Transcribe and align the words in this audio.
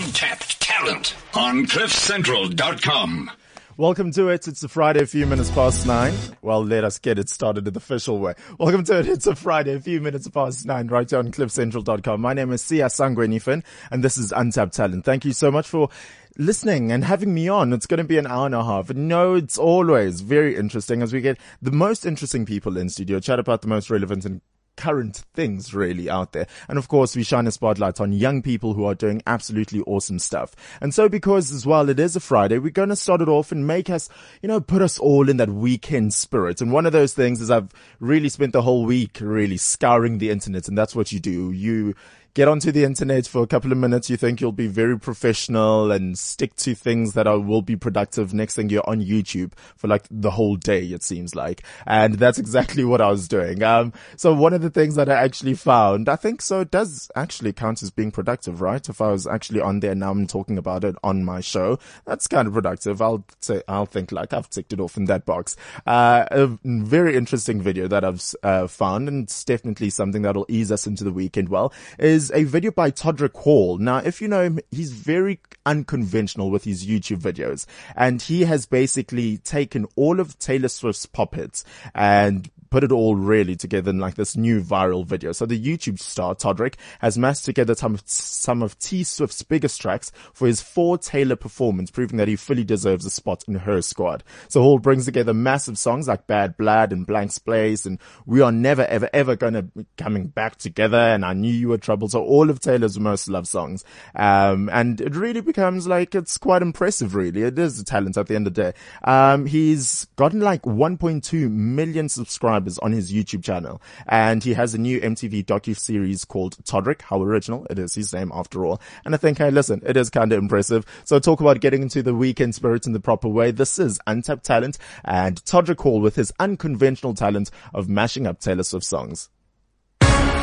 Untapped 0.00 0.58
talent 0.62 1.14
on 1.34 1.66
CliffCentral.com. 1.66 3.30
Welcome 3.76 4.10
to 4.12 4.28
it. 4.28 4.48
It's 4.48 4.62
a 4.62 4.68
Friday, 4.68 5.02
a 5.02 5.06
few 5.06 5.26
minutes 5.26 5.50
past 5.50 5.86
nine. 5.86 6.14
Well, 6.40 6.64
let 6.64 6.84
us 6.84 6.98
get 6.98 7.18
it 7.18 7.28
started 7.28 7.68
in 7.68 7.74
the 7.74 7.78
official 7.78 8.18
way. 8.18 8.32
Welcome 8.58 8.84
to 8.84 9.00
it. 9.00 9.06
It's 9.06 9.26
a 9.26 9.36
Friday, 9.36 9.74
a 9.74 9.80
few 9.80 10.00
minutes 10.00 10.26
past 10.28 10.64
nine, 10.64 10.86
right 10.86 11.08
here 11.08 11.18
on 11.18 11.30
CliffCentral.com. 11.30 12.18
My 12.18 12.32
name 12.32 12.50
is 12.50 12.62
Siya 12.62 12.86
Sangwenifin, 12.86 13.62
and 13.90 14.02
this 14.02 14.16
is 14.16 14.32
Untapped 14.32 14.72
Talent. 14.72 15.04
Thank 15.04 15.26
you 15.26 15.34
so 15.34 15.50
much 15.50 15.68
for 15.68 15.90
listening 16.38 16.90
and 16.92 17.04
having 17.04 17.34
me 17.34 17.48
on. 17.50 17.74
It's 17.74 17.86
going 17.86 17.98
to 17.98 18.04
be 18.04 18.16
an 18.16 18.26
hour 18.26 18.46
and 18.46 18.54
a 18.54 18.64
half. 18.64 18.88
No, 18.94 19.34
it's 19.34 19.58
always 19.58 20.22
very 20.22 20.56
interesting 20.56 21.02
as 21.02 21.12
we 21.12 21.20
get 21.20 21.38
the 21.60 21.72
most 21.72 22.06
interesting 22.06 22.46
people 22.46 22.78
in 22.78 22.88
studio, 22.88 23.20
chat 23.20 23.38
about 23.38 23.60
the 23.60 23.68
most 23.68 23.90
relevant 23.90 24.24
and 24.24 24.40
current 24.76 25.22
things 25.34 25.74
really 25.74 26.08
out 26.08 26.32
there. 26.32 26.46
And 26.68 26.78
of 26.78 26.88
course, 26.88 27.14
we 27.14 27.22
shine 27.22 27.46
a 27.46 27.50
spotlight 27.50 28.00
on 28.00 28.12
young 28.12 28.42
people 28.42 28.74
who 28.74 28.84
are 28.84 28.94
doing 28.94 29.22
absolutely 29.26 29.80
awesome 29.82 30.18
stuff. 30.18 30.54
And 30.80 30.94
so 30.94 31.08
because 31.08 31.52
as 31.52 31.66
well, 31.66 31.88
it 31.88 32.00
is 32.00 32.16
a 32.16 32.20
Friday, 32.20 32.58
we're 32.58 32.70
going 32.70 32.88
to 32.88 32.96
start 32.96 33.20
it 33.20 33.28
off 33.28 33.52
and 33.52 33.66
make 33.66 33.90
us, 33.90 34.08
you 34.42 34.48
know, 34.48 34.60
put 34.60 34.82
us 34.82 34.98
all 34.98 35.28
in 35.28 35.36
that 35.38 35.50
weekend 35.50 36.14
spirit. 36.14 36.60
And 36.60 36.72
one 36.72 36.86
of 36.86 36.92
those 36.92 37.14
things 37.14 37.40
is 37.40 37.50
I've 37.50 37.68
really 37.98 38.28
spent 38.28 38.52
the 38.52 38.62
whole 38.62 38.86
week 38.86 39.18
really 39.20 39.56
scouring 39.56 40.18
the 40.18 40.30
internet 40.30 40.68
and 40.68 40.76
that's 40.76 40.96
what 40.96 41.12
you 41.12 41.20
do. 41.20 41.52
You, 41.52 41.94
get 42.34 42.48
onto 42.48 42.70
the 42.70 42.84
internet 42.84 43.26
for 43.26 43.42
a 43.42 43.46
couple 43.46 43.72
of 43.72 43.78
minutes. 43.78 44.08
You 44.08 44.16
think 44.16 44.40
you'll 44.40 44.52
be 44.52 44.68
very 44.68 44.98
professional 44.98 45.90
and 45.90 46.18
stick 46.18 46.54
to 46.56 46.74
things 46.74 47.14
that 47.14 47.26
are, 47.26 47.38
will 47.38 47.62
be 47.62 47.76
productive. 47.76 48.32
Next 48.32 48.54
thing 48.54 48.70
you're 48.70 48.88
on 48.88 49.00
YouTube 49.00 49.52
for 49.76 49.88
like 49.88 50.06
the 50.10 50.30
whole 50.30 50.56
day, 50.56 50.84
it 50.84 51.02
seems 51.02 51.34
like. 51.34 51.62
And 51.86 52.14
that's 52.14 52.38
exactly 52.38 52.84
what 52.84 53.00
I 53.00 53.08
was 53.08 53.28
doing. 53.28 53.62
Um, 53.62 53.92
so 54.16 54.32
one 54.32 54.52
of 54.52 54.62
the 54.62 54.70
things 54.70 54.94
that 54.94 55.08
I 55.08 55.14
actually 55.14 55.54
found, 55.54 56.08
I 56.08 56.16
think 56.16 56.42
so 56.42 56.60
it 56.60 56.70
does 56.70 57.10
actually 57.16 57.52
count 57.52 57.82
as 57.82 57.90
being 57.90 58.10
productive, 58.10 58.60
right? 58.60 58.86
If 58.88 59.00
I 59.00 59.10
was 59.10 59.26
actually 59.26 59.60
on 59.60 59.80
there 59.80 59.94
now 59.94 60.10
I'm 60.10 60.26
talking 60.26 60.58
about 60.58 60.84
it 60.84 60.96
on 61.02 61.24
my 61.24 61.40
show, 61.40 61.78
that's 62.04 62.26
kind 62.26 62.46
of 62.46 62.54
productive. 62.54 63.02
I'll 63.02 63.24
say, 63.40 63.62
I'll 63.66 63.86
think 63.86 64.12
like 64.12 64.32
I've 64.32 64.50
ticked 64.50 64.72
it 64.72 64.80
off 64.80 64.96
in 64.96 65.06
that 65.06 65.24
box. 65.24 65.56
Uh, 65.86 66.26
a 66.30 66.46
very 66.64 67.16
interesting 67.16 67.60
video 67.60 67.88
that 67.88 68.04
I've 68.04 68.22
uh, 68.42 68.66
found 68.66 69.08
and 69.08 69.24
it's 69.24 69.44
definitely 69.44 69.90
something 69.90 70.22
that'll 70.22 70.46
ease 70.48 70.70
us 70.70 70.86
into 70.86 71.04
the 71.04 71.12
weekend 71.12 71.48
well 71.48 71.72
is 71.98 72.19
is 72.20 72.30
a 72.32 72.44
video 72.44 72.70
by 72.70 72.90
Todrick 72.90 73.34
Hall. 73.34 73.78
Now, 73.78 73.98
if 73.98 74.20
you 74.20 74.28
know 74.28 74.42
him, 74.42 74.58
he's 74.70 74.92
very 74.92 75.40
unconventional 75.64 76.50
with 76.50 76.64
his 76.64 76.86
YouTube 76.86 77.20
videos 77.20 77.64
and 77.96 78.20
he 78.20 78.44
has 78.44 78.66
basically 78.66 79.38
taken 79.38 79.86
all 79.96 80.20
of 80.20 80.38
Taylor 80.38 80.68
Swift's 80.68 81.06
puppets 81.06 81.64
and 81.94 82.50
put 82.70 82.84
it 82.84 82.92
all 82.92 83.16
really 83.16 83.56
together 83.56 83.90
in 83.90 83.98
like 83.98 84.14
this 84.14 84.36
new 84.36 84.62
viral 84.62 85.04
video. 85.04 85.32
So 85.32 85.44
the 85.44 85.60
YouTube 85.60 85.98
star, 85.98 86.34
Todrick, 86.36 86.74
has 87.00 87.18
mashed 87.18 87.44
together 87.44 87.74
some, 87.74 87.94
of, 87.94 88.02
some 88.06 88.62
of 88.62 88.78
T 88.78 89.02
Swift's 89.02 89.42
biggest 89.42 89.80
tracks 89.80 90.12
for 90.32 90.46
his 90.46 90.62
four 90.62 90.96
Taylor 90.96 91.36
performance, 91.36 91.90
proving 91.90 92.18
that 92.18 92.28
he 92.28 92.36
fully 92.36 92.62
deserves 92.62 93.04
a 93.04 93.10
spot 93.10 93.44
in 93.48 93.56
her 93.56 93.82
squad. 93.82 94.22
So 94.48 94.62
Hall 94.62 94.78
brings 94.78 95.04
together 95.04 95.34
massive 95.34 95.78
songs 95.78 96.06
like 96.06 96.28
Bad 96.28 96.56
Blood 96.56 96.92
and 96.92 97.06
Blank 97.06 97.32
Space 97.32 97.86
and 97.86 97.98
We 98.24 98.40
Are 98.40 98.52
Never 98.52 98.84
Ever 98.84 99.10
Ever 99.12 99.34
Gonna 99.34 99.62
Be 99.62 99.86
Coming 99.96 100.28
Back 100.28 100.56
Together 100.56 100.96
and 100.96 101.24
I 101.24 101.32
Knew 101.32 101.52
You 101.52 101.70
Were 101.70 101.78
Trouble. 101.78 102.08
So 102.08 102.22
all 102.22 102.50
of 102.50 102.60
Taylor's 102.60 102.98
most 103.00 103.28
loved 103.28 103.48
songs. 103.48 103.84
Um, 104.14 104.70
and 104.72 105.00
it 105.00 105.16
really 105.16 105.40
becomes 105.40 105.88
like, 105.88 106.14
it's 106.14 106.38
quite 106.38 106.62
impressive 106.62 107.16
really. 107.16 107.42
It 107.42 107.58
is 107.58 107.80
a 107.80 107.84
talent 107.84 108.16
at 108.16 108.28
the 108.28 108.36
end 108.36 108.46
of 108.46 108.54
the 108.54 108.62
day. 108.62 108.78
Um, 109.02 109.46
he's 109.46 110.04
gotten 110.14 110.38
like 110.38 110.62
1.2 110.62 111.50
million 111.50 112.08
subscribers 112.08 112.59
subscribers 112.60 112.78
on 112.78 112.92
his 112.92 113.12
YouTube 113.12 113.42
channel. 113.42 113.80
And 114.06 114.42
he 114.42 114.54
has 114.54 114.74
a 114.74 114.78
new 114.78 115.00
MTV 115.00 115.44
docu-series 115.44 116.24
called 116.24 116.56
Todrick. 116.64 117.02
How 117.02 117.22
original. 117.22 117.66
It 117.70 117.78
is 117.78 117.94
his 117.94 118.12
name 118.12 118.30
after 118.34 118.64
all. 118.64 118.80
And 119.04 119.14
I 119.14 119.18
think, 119.18 119.38
hey, 119.38 119.50
listen, 119.50 119.82
it 119.84 119.96
is 119.96 120.10
kind 120.10 120.32
of 120.32 120.38
impressive. 120.38 120.84
So 121.04 121.18
talk 121.18 121.40
about 121.40 121.60
getting 121.60 121.82
into 121.82 122.02
the 122.02 122.14
weekend 122.14 122.54
spirit 122.54 122.86
in 122.86 122.92
the 122.92 123.00
proper 123.00 123.28
way. 123.28 123.50
This 123.50 123.78
is 123.78 124.00
Untapped 124.06 124.44
Talent 124.44 124.78
and 125.04 125.42
Todrick 125.44 125.80
Hall 125.80 126.00
with 126.00 126.16
his 126.16 126.32
unconventional 126.38 127.14
talent 127.14 127.50
of 127.74 127.88
mashing 127.88 128.26
up 128.26 128.40
Taylor 128.40 128.62
Swift 128.62 128.86
songs. 128.86 129.28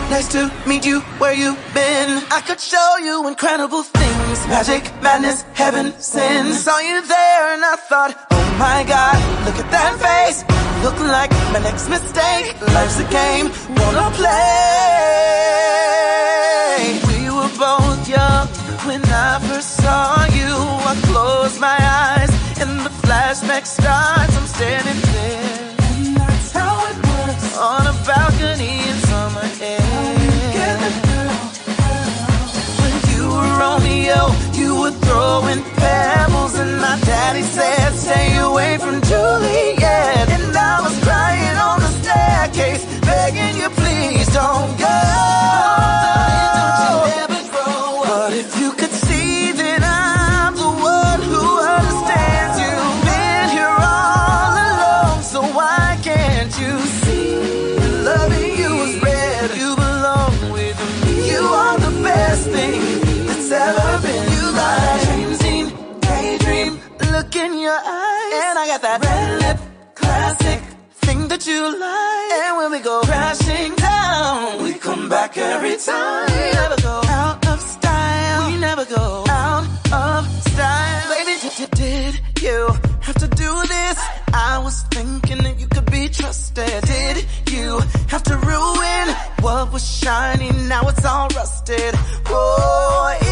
Nice 0.10 0.30
to 0.32 0.50
meet 0.66 0.86
you 0.86 1.02
where 1.20 1.34
you 1.34 1.56
been. 1.74 2.24
I 2.32 2.42
could 2.48 2.62
show 2.62 2.98
you 2.98 3.28
incredible 3.28 3.84
things. 3.84 4.48
Magic, 4.48 4.84
madness, 5.04 5.42
heaven, 5.54 5.92
sin. 6.00 6.54
Saw 6.54 6.80
you 6.80 7.02
there 7.06 7.54
and 7.54 7.64
I 7.64 7.76
thought, 7.76 8.16
oh 8.32 8.56
my 8.58 8.86
god, 8.88 9.18
look 9.46 9.60
at 9.60 9.70
that 9.70 10.00
face. 10.00 10.46
Look 10.82 10.98
like 11.02 11.32
my 11.52 11.60
next 11.60 11.90
mistake. 11.90 12.56
Life's 12.74 13.00
a 13.02 13.08
game, 13.12 13.52
wanna 13.76 14.10
play. 14.16 14.38
We 17.10 17.30
were 17.30 17.52
both 17.60 18.08
young 18.08 18.48
when 18.88 19.04
I 19.04 19.40
first 19.48 19.76
saw 19.76 20.24
you. 20.40 20.56
I 20.92 20.96
closed 21.04 21.60
my 21.60 21.78
eyes 21.78 22.32
and 22.62 22.80
the 22.80 22.94
flashback 23.04 23.66
starts. 23.66 24.38
I'm 24.38 24.48
standing 24.48 25.02
there. 25.12 25.76
And 25.92 26.16
that's 26.16 26.52
how 26.54 26.74
it 26.92 26.96
works. 26.96 27.58
On 27.58 27.88
a 27.88 27.94
throwing 35.28 35.62
pebbles, 35.76 36.58
and 36.58 36.80
my 36.80 36.98
daddy 37.02 37.42
said, 37.42 37.92
Stay 37.94 38.38
away 38.38 38.78
from 38.78 39.02
Juliet. 39.02 40.30
And 40.36 40.56
I 40.56 40.82
was 40.82 40.96
crying 41.04 41.58
on 41.70 41.80
the 41.86 41.92
staircase, 42.02 42.84
begging 43.02 43.58
you, 43.62 43.70
please 43.70 44.28
don't 44.34 44.80
go. 44.80 45.47
In 67.48 67.60
your 67.60 67.80
eyes, 67.80 68.34
and 68.46 68.56
I 68.60 68.66
got 68.68 68.82
that 68.82 69.00
red 69.06 69.30
lip 69.42 69.60
classic 69.96 70.62
thing 71.06 71.28
that 71.30 71.48
you 71.48 71.62
like. 71.88 72.32
And 72.44 72.58
when 72.60 72.70
we 72.76 72.80
go 72.80 73.02
crashing 73.10 73.74
down, 73.76 74.64
we 74.64 74.74
come 74.74 75.08
back 75.08 75.38
every 75.38 75.78
time. 75.78 76.28
We 76.36 76.46
never 76.62 76.78
go 76.90 76.98
out 77.20 77.48
of 77.48 77.60
style. 77.62 78.52
We 78.52 78.58
never 78.58 78.86
go 78.86 79.24
out 79.30 79.66
of 79.94 80.22
style. 80.50 81.04
Baby, 81.16 81.36
did, 81.42 81.72
did 81.72 82.14
you 82.42 82.60
have 83.08 83.18
to 83.24 83.28
do 83.44 83.52
this? 83.76 83.98
I 84.34 84.60
was 84.66 84.84
thinking 84.96 85.40
that 85.46 85.56
you 85.62 85.68
could 85.68 85.90
be 85.90 86.10
trusted. 86.10 86.82
Did 86.84 87.26
you 87.50 87.80
have 88.14 88.24
to 88.24 88.36
ruin 88.52 89.06
what 89.40 89.72
was 89.72 89.86
shiny? 90.00 90.52
Now 90.74 90.84
it's 90.90 91.06
all 91.06 91.30
rusted. 91.30 91.94
Oh, 92.28 93.27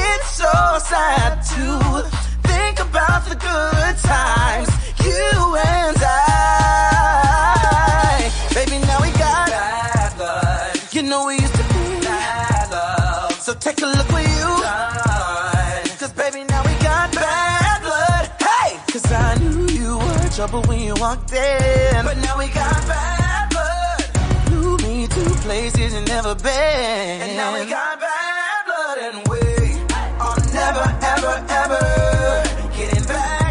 trouble 20.56 20.70
when 20.70 20.82
you 20.82 20.94
walked 20.96 21.34
in. 21.34 22.06
But 22.06 22.18
now 22.18 22.38
we 22.38 22.48
got 22.48 22.88
bad 22.88 23.50
blood. 23.50 24.46
Blew 24.48 24.78
me 24.78 25.08
to 25.08 25.22
places 25.44 25.94
you 25.94 26.02
never 26.02 26.36
been. 26.36 27.22
And 27.22 27.38
now 27.38 27.54
we 27.54 27.70
got 27.70 28.00
bad 28.00 28.66
blood 28.66 28.98
and 28.98 29.28
we 29.28 29.40
are 30.20 30.40
never, 30.54 30.86
ever, 31.14 31.46
ever 31.50 32.78
getting 32.78 33.04
back 33.06 33.45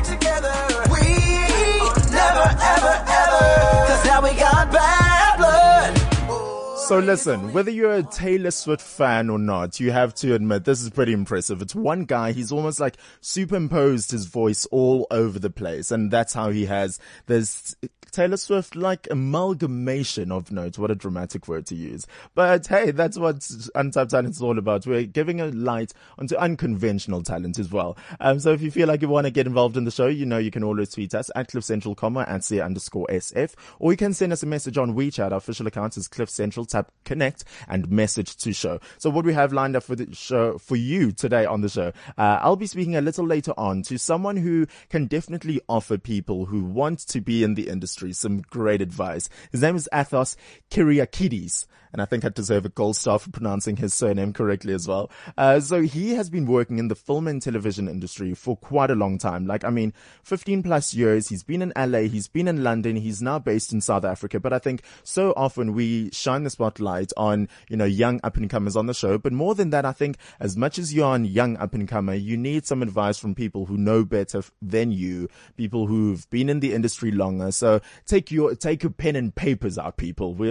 So 6.89 6.99
listen, 6.99 7.55
whether 7.55 7.71
you're 7.71 7.95
a 7.95 8.03
Taylor 8.03 8.51
Swift 8.51 8.83
fan 8.83 9.31
or 9.31 9.39
not, 9.39 9.81
you 9.81 9.91
have 9.91 10.15
to 10.17 10.35
admit 10.35 10.65
this 10.65 10.83
is 10.83 10.91
pretty 10.91 11.15
impressive. 11.15 11.63
It's 11.63 11.75
one 11.75 12.05
guy, 12.05 12.33
he's 12.33 12.53
almost 12.53 12.79
like 12.79 12.99
superimposed 13.23 14.11
his 14.11 14.27
voice 14.27 14.67
all 14.67 15.07
over 15.11 15.39
the 15.39 15.49
place. 15.49 15.91
And 15.91 16.11
that's 16.11 16.35
how 16.35 16.51
he 16.51 16.67
has 16.67 16.99
this 17.25 17.75
Taylor 18.15 18.37
Swift 18.37 18.77
like 18.77 19.09
amalgamation 19.11 20.31
of 20.31 20.53
notes. 20.53 20.79
What 20.79 20.91
a 20.91 20.95
dramatic 20.95 21.49
word 21.49 21.67
to 21.67 21.75
use. 21.75 22.07
But 22.35 22.67
hey, 22.67 22.91
that's 22.91 23.19
what 23.19 23.49
Untapped 23.75 24.11
Talent 24.11 24.35
is 24.35 24.43
all 24.43 24.59
about. 24.59 24.87
We're 24.87 25.05
giving 25.05 25.41
a 25.41 25.47
light 25.47 25.93
onto 26.19 26.37
unconventional 26.37 27.23
talent 27.23 27.59
as 27.59 27.71
well. 27.71 27.97
Um, 28.21 28.39
so 28.39 28.53
if 28.53 28.63
you 28.63 28.71
feel 28.71 28.89
like 28.89 29.03
you 29.03 29.09
want 29.09 29.27
to 29.27 29.31
get 29.31 29.47
involved 29.47 29.77
in 29.77 29.85
the 29.85 29.91
show, 29.91 30.07
you 30.07 30.27
know 30.27 30.39
you 30.39 30.51
can 30.51 30.65
always 30.65 30.91
tweet 30.91 31.15
us 31.15 31.31
at 31.35 31.49
Cliff 31.49 31.65
Central, 31.65 31.95
comma, 31.95 32.25
at 32.29 32.45
C 32.45 32.61
underscore 32.61 33.07
SF, 33.11 33.55
or 33.79 33.93
you 33.93 33.97
can 33.97 34.15
send 34.15 34.33
us 34.33 34.43
a 34.43 34.47
message 34.47 34.79
on 34.79 34.95
WeChat. 34.95 35.33
Our 35.33 35.39
official 35.39 35.67
account 35.67 35.97
is 35.97 36.09
Cliff 36.09 36.29
Central. 36.31 36.67
WhatsApp, 36.75 36.87
connect, 37.05 37.45
and 37.69 37.91
message 37.91 38.37
to 38.37 38.53
show. 38.53 38.81
So 38.99 39.11
what 39.11 39.25
we 39.25 39.35
have 39.35 39.53
lined 39.53 39.77
up 39.77 39.83
for 39.83 39.97
the 39.97 40.15
show 40.15 40.59
for 40.59 40.77
you 40.77 41.13
today 41.13 41.45
on 41.45 41.61
the 41.61 41.69
show, 41.69 41.93
uh, 42.19 42.39
I'll 42.43 42.57
be 42.57 42.67
speaking 42.67 42.97
a 42.97 43.01
little 43.01 43.27
later 43.27 43.53
on 43.57 43.83
to 43.83 43.99
someone 43.99 44.37
who 44.37 44.67
can 44.91 45.07
definitely 45.07 45.61
offer 45.69 45.99
people 45.99 46.47
who 46.47 46.65
want 46.65 47.01
to 47.09 47.21
be 47.21 47.45
in 47.45 47.55
the 47.55 47.69
industry 47.69 48.04
some 48.13 48.43
great 48.43 48.83
advice. 48.83 49.29
His 49.51 49.63
name 49.63 49.77
is 49.77 49.89
Athos 49.93 50.37
Kyriakides 50.71 51.67
and 51.95 52.03
I 52.03 52.07
think 52.07 52.25
I 52.25 52.29
deserve 52.29 52.67
a 52.67 52.71
gold 52.71 52.97
star 52.97 53.21
for 53.21 53.31
pronouncing 53.31 53.77
his 53.77 53.95
surname 53.95 54.33
correctly 54.33 54.75
as 54.75 54.89
well. 54.89 55.13
Uh, 55.39 55.61
so 55.61 55.81
he 55.83 56.15
has 56.15 56.29
been 56.29 56.45
working 56.45 56.81
in 56.81 56.89
the 56.89 56.97
film 56.97 57.29
and 57.29 57.41
television 57.41 57.87
industry 57.87 58.35
for 58.35 58.57
quite 58.57 58.91
a 58.91 58.97
long 58.97 59.17
time. 59.17 59.47
Like, 59.47 59.65
I 59.65 59.71
mean, 59.71 59.93
15 60.25 60.65
plus 60.65 60.93
years. 60.93 61.29
He's 61.29 61.45
been 61.45 61.63
in 61.63 61.73
LA. 61.77 62.09
He's 62.09 62.27
been 62.27 62.49
in 62.49 62.65
London. 62.65 62.97
He's 62.97 63.23
now 63.23 63.39
based 63.39 63.73
in 63.73 63.81
South 63.81 64.05
Africa. 64.05 64.41
But 64.41 64.53
I 64.53 64.59
think 64.59 64.83
so 65.05 65.33
often 65.37 65.73
we 65.73 66.11
shine 66.11 66.43
the 66.43 66.51
spotlight 66.51 67.13
on, 67.17 67.49
you 67.69 67.77
know, 67.77 67.85
young 67.85 68.19
up 68.25 68.37
and 68.37 68.51
comers 68.51 68.75
on 68.75 68.87
the 68.87 68.95
show. 68.95 69.17
But 69.17 69.33
more 69.33 69.55
than 69.55 69.71
that, 69.71 69.85
I 69.85 69.93
think 69.93 70.17
as 70.41 70.57
much 70.57 70.81
as 70.81 70.93
you're 70.93 71.07
on 71.07 71.25
young 71.25 71.57
up 71.59 71.75
and 71.75 71.87
comer, 71.87 72.15
you 72.15 72.37
need 72.37 72.67
some 72.67 72.83
advice 72.83 73.19
from 73.19 73.37
people 73.37 73.67
who 73.67 73.77
know 73.77 74.05
better 74.05 74.43
than 74.61 74.91
you, 74.91 75.29
people 75.57 75.87
who've 75.87 76.29
been 76.29 76.49
in 76.49 76.59
the 76.59 76.75
industry 76.75 77.13
longer. 77.13 77.53
So 77.53 77.81
take 78.05 78.33
your, 78.33 78.57
take 78.57 78.83
your 78.83 78.91
pen 78.91 79.15
and 79.15 79.33
papers 79.33 79.79
out, 79.79 79.97
people. 79.97 80.35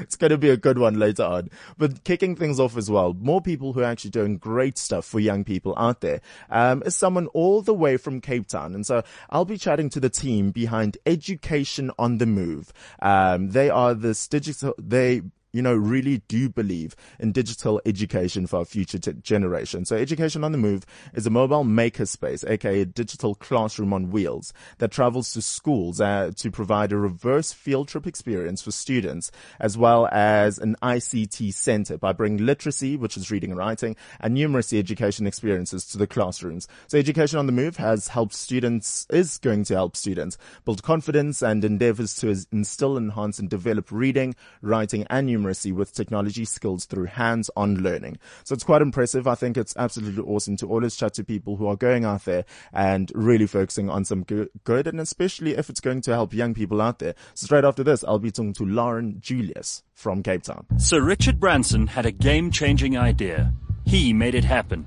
It's 0.00 0.16
going 0.16 0.30
to 0.30 0.38
be 0.38 0.48
a 0.48 0.56
good 0.62 0.78
one 0.78 0.98
later 0.98 1.24
on. 1.24 1.50
But 1.76 2.04
kicking 2.04 2.36
things 2.36 2.58
off 2.58 2.76
as 2.76 2.90
well, 2.90 3.14
more 3.14 3.40
people 3.40 3.72
who 3.72 3.80
are 3.80 3.84
actually 3.84 4.10
doing 4.10 4.38
great 4.38 4.78
stuff 4.78 5.04
for 5.04 5.20
young 5.20 5.44
people 5.44 5.74
out 5.76 6.00
there, 6.00 6.20
um, 6.50 6.82
is 6.84 6.96
someone 6.96 7.26
all 7.28 7.60
the 7.62 7.74
way 7.74 7.96
from 7.96 8.20
Cape 8.20 8.46
Town. 8.46 8.74
And 8.74 8.86
so 8.86 9.02
I'll 9.28 9.44
be 9.44 9.58
chatting 9.58 9.90
to 9.90 10.00
the 10.00 10.10
team 10.10 10.50
behind 10.50 10.96
Education 11.04 11.90
on 11.98 12.18
the 12.18 12.26
Move. 12.26 12.72
Um, 13.00 13.50
they 13.50 13.68
are 13.68 13.94
this 13.94 14.26
digital, 14.28 14.74
they 14.78 15.22
you 15.52 15.60
know, 15.60 15.74
really 15.74 16.18
do 16.28 16.48
believe 16.48 16.96
in 17.18 17.32
digital 17.32 17.80
education 17.84 18.46
for 18.46 18.60
our 18.60 18.64
future 18.64 18.98
t- 18.98 19.12
generation. 19.22 19.84
So 19.84 19.96
Education 19.96 20.44
on 20.44 20.52
the 20.52 20.58
Move 20.58 20.86
is 21.14 21.26
a 21.26 21.30
mobile 21.30 21.64
makerspace, 21.64 22.48
aka 22.48 22.80
a 22.80 22.86
digital 22.86 23.34
classroom 23.34 23.92
on 23.92 24.10
wheels 24.10 24.52
that 24.78 24.90
travels 24.90 25.32
to 25.34 25.42
schools 25.42 26.00
uh, 26.00 26.32
to 26.36 26.50
provide 26.50 26.90
a 26.90 26.96
reverse 26.96 27.52
field 27.52 27.88
trip 27.88 28.06
experience 28.06 28.62
for 28.62 28.70
students, 28.70 29.30
as 29.60 29.76
well 29.76 30.08
as 30.10 30.58
an 30.58 30.74
ICT 30.82 31.52
center 31.52 31.98
by 31.98 32.12
bringing 32.12 32.46
literacy, 32.46 32.96
which 32.96 33.16
is 33.16 33.30
reading 33.30 33.50
and 33.50 33.58
writing, 33.58 33.94
and 34.20 34.36
numeracy 34.36 34.78
education 34.78 35.26
experiences 35.26 35.84
to 35.86 35.98
the 35.98 36.06
classrooms. 36.06 36.66
So 36.86 36.98
Education 36.98 37.38
on 37.38 37.46
the 37.46 37.52
Move 37.52 37.76
has 37.76 38.08
helped 38.08 38.34
students, 38.34 39.06
is 39.10 39.36
going 39.36 39.64
to 39.64 39.74
help 39.74 39.96
students 39.96 40.38
build 40.64 40.82
confidence 40.82 41.42
and 41.42 41.62
endeavors 41.62 42.14
to 42.16 42.34
instill, 42.50 42.96
enhance, 42.96 43.38
and 43.38 43.50
develop 43.50 43.92
reading, 43.92 44.34
writing, 44.62 45.06
and 45.10 45.28
numeracy 45.28 45.41
numeracy 45.42 45.72
with 45.72 45.92
technology 45.92 46.44
skills 46.44 46.84
through 46.84 47.06
hands-on 47.06 47.76
learning. 47.76 48.18
So 48.44 48.54
it's 48.54 48.64
quite 48.64 48.82
impressive. 48.82 49.26
I 49.26 49.34
think 49.34 49.56
it's 49.56 49.76
absolutely 49.76 50.22
awesome 50.22 50.56
to 50.58 50.68
always 50.68 50.96
chat 50.96 51.14
to 51.14 51.24
people 51.24 51.56
who 51.56 51.66
are 51.66 51.76
going 51.76 52.04
out 52.04 52.24
there 52.24 52.44
and 52.72 53.10
really 53.14 53.46
focusing 53.46 53.90
on 53.90 54.04
some 54.04 54.22
good, 54.22 54.50
good 54.64 54.86
and 54.86 55.00
especially 55.00 55.56
if 55.56 55.68
it's 55.68 55.80
going 55.80 56.00
to 56.02 56.12
help 56.12 56.32
young 56.32 56.54
people 56.54 56.80
out 56.80 56.98
there. 56.98 57.14
So 57.34 57.46
straight 57.46 57.64
after 57.64 57.84
this, 57.84 58.04
I'll 58.04 58.18
be 58.18 58.30
talking 58.30 58.52
to 58.54 58.64
Lauren 58.64 59.20
Julius 59.20 59.82
from 59.94 60.22
Cape 60.22 60.42
Town. 60.42 60.66
Sir 60.78 61.00
Richard 61.00 61.38
Branson 61.38 61.86
had 61.86 62.06
a 62.06 62.12
game-changing 62.12 62.96
idea. 62.96 63.52
He 63.84 64.12
made 64.12 64.34
it 64.34 64.44
happen. 64.44 64.84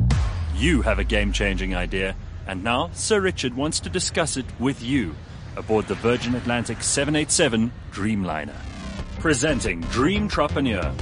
You 0.56 0.82
have 0.84 1.00
a 1.00 1.04
game-changing 1.04 1.76
idea, 1.76 2.16
and 2.48 2.64
now 2.64 2.90
Sir 2.94 3.20
Richard 3.20 3.54
wants 3.54 3.80
to 3.82 3.90
discuss 3.90 4.38
it 4.38 4.46
with 4.60 4.82
you 4.82 5.16
aboard 5.58 5.88
the 5.88 5.96
Virgin 5.96 6.36
Atlantic 6.36 6.82
787 6.82 7.72
Dreamliner. 7.92 8.75
Presenting 9.26 9.82
Dream 9.82 10.26
Entrepreneur. 10.26 10.94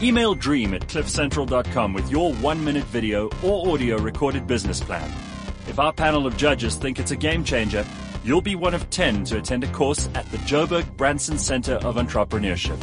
Email 0.00 0.36
dream 0.36 0.74
at 0.74 0.82
cliffcentral.com 0.82 1.92
with 1.92 2.08
your 2.08 2.32
one 2.34 2.64
minute 2.64 2.84
video 2.84 3.28
or 3.42 3.74
audio 3.74 3.98
recorded 3.98 4.46
business 4.46 4.80
plan. 4.80 5.10
If 5.66 5.80
our 5.80 5.92
panel 5.92 6.24
of 6.24 6.36
judges 6.36 6.76
think 6.76 7.00
it's 7.00 7.10
a 7.10 7.16
game 7.16 7.42
changer, 7.42 7.84
you'll 8.22 8.40
be 8.40 8.54
one 8.54 8.74
of 8.74 8.88
10 8.90 9.24
to 9.24 9.38
attend 9.38 9.64
a 9.64 9.72
course 9.72 10.08
at 10.14 10.24
the 10.30 10.36
Joburg 10.36 10.96
Branson 10.96 11.36
Center 11.36 11.74
of 11.82 11.96
Entrepreneurship. 11.96 12.78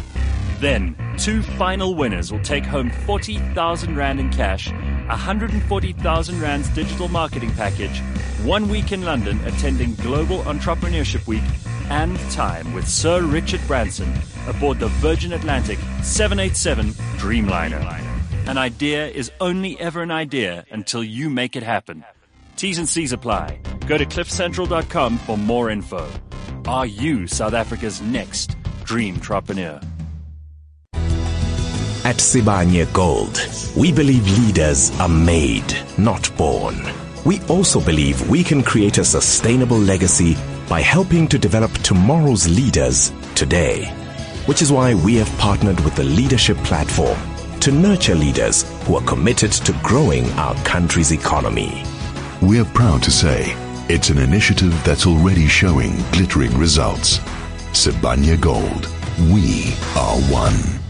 Then, 0.61 0.95
two 1.17 1.41
final 1.41 1.95
winners 1.95 2.31
will 2.31 2.41
take 2.41 2.63
home 2.63 2.91
40,000 2.91 3.95
Rand 3.95 4.19
in 4.19 4.29
cash, 4.29 4.71
140,000 5.07 6.39
Rand's 6.39 6.69
digital 6.69 7.07
marketing 7.07 7.51
package, 7.53 7.97
one 8.43 8.69
week 8.69 8.91
in 8.91 9.01
London 9.01 9.39
attending 9.45 9.95
Global 9.95 10.43
Entrepreneurship 10.43 11.25
Week, 11.25 11.41
and 11.89 12.15
time 12.29 12.75
with 12.75 12.87
Sir 12.87 13.23
Richard 13.23 13.59
Branson 13.65 14.13
aboard 14.47 14.79
the 14.79 14.89
Virgin 15.01 15.33
Atlantic 15.33 15.79
787 16.03 16.91
Dreamliner. 17.17 17.81
An 18.47 18.59
idea 18.59 19.07
is 19.07 19.31
only 19.41 19.79
ever 19.79 20.03
an 20.03 20.11
idea 20.11 20.63
until 20.69 21.03
you 21.03 21.31
make 21.31 21.55
it 21.55 21.63
happen. 21.63 22.05
T's 22.55 22.77
and 22.77 22.87
C's 22.87 23.13
apply. 23.13 23.59
Go 23.87 23.97
to 23.97 24.05
cliffcentral.com 24.05 25.17
for 25.17 25.39
more 25.39 25.71
info. 25.71 26.07
Are 26.67 26.85
you 26.85 27.25
South 27.25 27.53
Africa's 27.53 27.99
next 27.99 28.55
dream 28.83 29.15
entrepreneur? 29.15 29.81
At 32.11 32.17
Sibanye 32.17 32.91
Gold, 32.91 33.39
we 33.73 33.89
believe 33.89 34.37
leaders 34.37 34.91
are 34.99 35.07
made, 35.07 35.73
not 35.97 36.29
born. 36.35 36.75
We 37.23 37.39
also 37.43 37.79
believe 37.79 38.29
we 38.29 38.43
can 38.43 38.63
create 38.63 38.97
a 38.97 39.05
sustainable 39.05 39.77
legacy 39.77 40.35
by 40.67 40.81
helping 40.81 41.25
to 41.29 41.39
develop 41.39 41.71
tomorrow's 41.77 42.49
leaders 42.49 43.13
today. 43.33 43.85
Which 44.45 44.61
is 44.61 44.73
why 44.73 44.93
we 44.93 45.15
have 45.15 45.37
partnered 45.37 45.79
with 45.85 45.95
the 45.95 46.03
Leadership 46.03 46.57
Platform 46.65 47.17
to 47.61 47.71
nurture 47.71 48.15
leaders 48.15 48.65
who 48.83 48.97
are 48.97 49.05
committed 49.05 49.53
to 49.53 49.71
growing 49.81 50.29
our 50.31 50.55
country's 50.65 51.13
economy. 51.13 51.85
We're 52.41 52.65
proud 52.65 53.03
to 53.03 53.11
say 53.11 53.55
it's 53.87 54.09
an 54.09 54.17
initiative 54.17 54.73
that's 54.83 55.07
already 55.07 55.47
showing 55.47 55.95
glittering 56.11 56.57
results. 56.57 57.19
Sibanye 57.71 58.37
Gold. 58.41 58.89
We 59.31 59.75
are 59.95 60.19
one. 60.29 60.80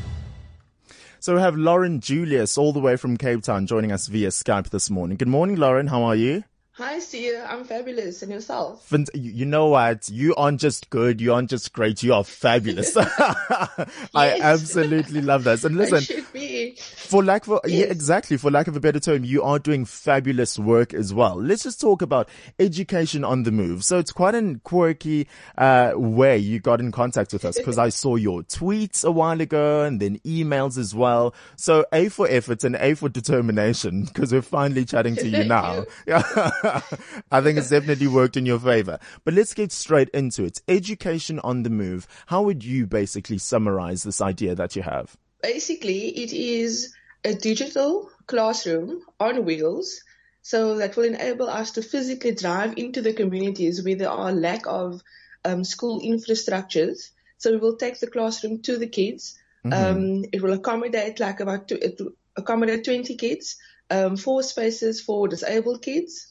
So 1.21 1.35
we 1.35 1.41
have 1.41 1.55
Lauren 1.55 1.99
Julius 1.99 2.57
all 2.57 2.73
the 2.73 2.79
way 2.79 2.95
from 2.95 3.15
Cape 3.15 3.43
Town 3.43 3.67
joining 3.67 3.91
us 3.91 4.07
via 4.07 4.29
Skype 4.29 4.71
this 4.71 4.89
morning. 4.89 5.17
Good 5.17 5.27
morning, 5.27 5.55
Lauren. 5.55 5.85
How 5.85 6.01
are 6.01 6.15
you? 6.15 6.43
Hi, 6.75 6.97
Siya. 6.99 7.45
I'm 7.49 7.65
fabulous. 7.65 8.23
And 8.23 8.31
yourself? 8.31 8.91
You 9.13 9.45
know 9.45 9.67
what? 9.67 10.09
You 10.09 10.33
aren't 10.35 10.61
just 10.61 10.89
good. 10.89 11.19
You 11.19 11.33
aren't 11.33 11.49
just 11.49 11.73
great. 11.73 12.01
You 12.01 12.13
are 12.13 12.23
fabulous. 12.23 12.95
I 14.15 14.39
absolutely 14.41 15.21
love 15.21 15.43
that. 15.43 15.63
And 15.65 15.75
I 15.75 15.79
listen, 15.83 15.99
should 15.99 16.31
be. 16.31 16.75
for 16.77 17.23
lack 17.25 17.45
of, 17.47 17.59
yeah, 17.65 17.79
Yes. 17.81 17.91
exactly. 17.91 18.37
For 18.37 18.49
lack 18.49 18.69
of 18.69 18.77
a 18.77 18.79
better 18.79 19.01
term, 19.01 19.25
you 19.25 19.43
are 19.43 19.59
doing 19.59 19.83
fabulous 19.83 20.57
work 20.57 20.93
as 20.93 21.13
well. 21.13 21.35
Let's 21.35 21.63
just 21.63 21.81
talk 21.81 22.01
about 22.01 22.29
education 22.57 23.25
on 23.25 23.43
the 23.43 23.51
move. 23.51 23.83
So 23.83 23.99
it's 23.99 24.13
quite 24.13 24.33
a 24.33 24.59
quirky, 24.63 25.27
uh, 25.57 25.91
way 25.95 26.37
you 26.37 26.61
got 26.61 26.79
in 26.79 26.93
contact 26.93 27.33
with 27.33 27.43
us 27.43 27.57
because 27.57 27.77
I 27.77 27.89
saw 28.01 28.15
your 28.15 28.43
tweets 28.43 29.03
a 29.03 29.11
while 29.11 29.41
ago 29.41 29.83
and 29.83 29.99
then 29.99 30.19
emails 30.19 30.77
as 30.77 30.95
well. 30.95 31.35
So 31.57 31.85
A 31.91 32.07
for 32.07 32.29
effort 32.29 32.63
and 32.63 32.77
A 32.77 32.95
for 32.95 33.09
determination 33.09 34.05
because 34.05 34.31
we're 34.31 34.41
finally 34.41 34.85
chatting 34.85 35.17
to 35.17 35.27
you 35.27 35.43
now. 35.43 35.75
you. 35.75 35.85
Yeah. 36.07 36.51
I 37.31 37.41
think 37.41 37.57
it's 37.57 37.69
definitely 37.69 38.07
worked 38.07 38.37
in 38.37 38.45
your 38.45 38.59
favor. 38.59 38.99
But 39.23 39.33
let's 39.33 39.53
get 39.53 39.71
straight 39.71 40.09
into 40.09 40.43
it. 40.43 40.61
Education 40.67 41.39
on 41.39 41.63
the 41.63 41.69
move. 41.69 42.07
How 42.27 42.43
would 42.43 42.63
you 42.63 42.87
basically 42.87 43.37
summarize 43.37 44.03
this 44.03 44.21
idea 44.21 44.55
that 44.55 44.75
you 44.75 44.81
have? 44.81 45.17
Basically, 45.41 46.07
it 46.09 46.33
is 46.33 46.93
a 47.23 47.33
digital 47.33 48.09
classroom 48.27 49.01
on 49.19 49.45
wheels. 49.45 50.01
So 50.43 50.77
that 50.77 50.95
will 50.95 51.05
enable 51.05 51.49
us 51.49 51.71
to 51.71 51.83
physically 51.83 52.33
drive 52.33 52.73
into 52.77 53.01
the 53.01 53.13
communities 53.13 53.83
where 53.83 53.95
there 53.95 54.09
are 54.09 54.31
lack 54.31 54.65
of 54.65 55.01
um, 55.45 55.63
school 55.63 56.01
infrastructures. 56.01 57.11
So 57.37 57.51
we 57.51 57.57
will 57.57 57.77
take 57.77 57.99
the 57.99 58.07
classroom 58.07 58.61
to 58.63 58.77
the 58.77 58.87
kids. 58.87 59.37
Um, 59.63 60.25
it 60.31 60.41
will 60.41 60.53
accommodate 60.53 61.19
like 61.19 61.39
about 61.39 61.67
two, 61.67 61.75
it 61.75 61.99
will 61.99 62.13
accommodate 62.35 62.83
20 62.83 63.15
kids, 63.15 63.57
um, 63.91 64.17
four 64.17 64.41
spaces 64.41 65.01
for 65.01 65.27
disabled 65.27 65.81
kids, 65.83 66.30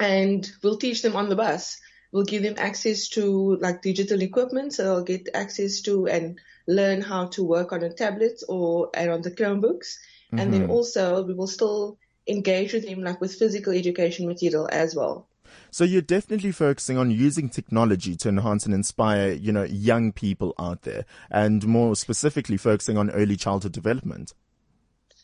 and 0.00 0.50
we'll 0.62 0.78
teach 0.78 1.02
them 1.02 1.16
on 1.16 1.28
the 1.28 1.36
bus. 1.36 1.80
We'll 2.12 2.24
give 2.24 2.42
them 2.42 2.54
access 2.58 3.08
to 3.10 3.56
like 3.56 3.82
digital 3.82 4.22
equipment, 4.22 4.74
so 4.74 4.84
they'll 4.84 5.04
get 5.04 5.28
access 5.34 5.80
to 5.82 6.06
and 6.06 6.38
learn 6.66 7.00
how 7.00 7.26
to 7.26 7.42
work 7.42 7.72
on 7.72 7.82
a 7.82 7.92
tablet 7.92 8.42
or 8.48 8.90
and 8.94 9.10
on 9.10 9.22
the 9.22 9.30
Chromebooks. 9.30 9.96
And 10.32 10.52
then 10.52 10.62
mm-hmm. 10.62 10.70
also 10.70 11.22
we 11.22 11.34
will 11.34 11.46
still 11.46 11.98
engage 12.26 12.72
with 12.72 12.86
them 12.86 13.02
like 13.02 13.20
with 13.20 13.34
physical 13.34 13.72
education 13.72 14.26
material 14.26 14.68
as 14.70 14.94
well. 14.94 15.28
So 15.70 15.84
you're 15.84 16.02
definitely 16.02 16.52
focusing 16.52 16.98
on 16.98 17.10
using 17.10 17.48
technology 17.48 18.16
to 18.16 18.28
enhance 18.28 18.64
and 18.64 18.74
inspire, 18.74 19.32
you 19.32 19.52
know, 19.52 19.64
young 19.64 20.12
people 20.12 20.54
out 20.58 20.82
there 20.82 21.04
and 21.30 21.66
more 21.66 21.96
specifically 21.96 22.56
focusing 22.56 22.96
on 22.96 23.10
early 23.10 23.36
childhood 23.36 23.72
development. 23.72 24.34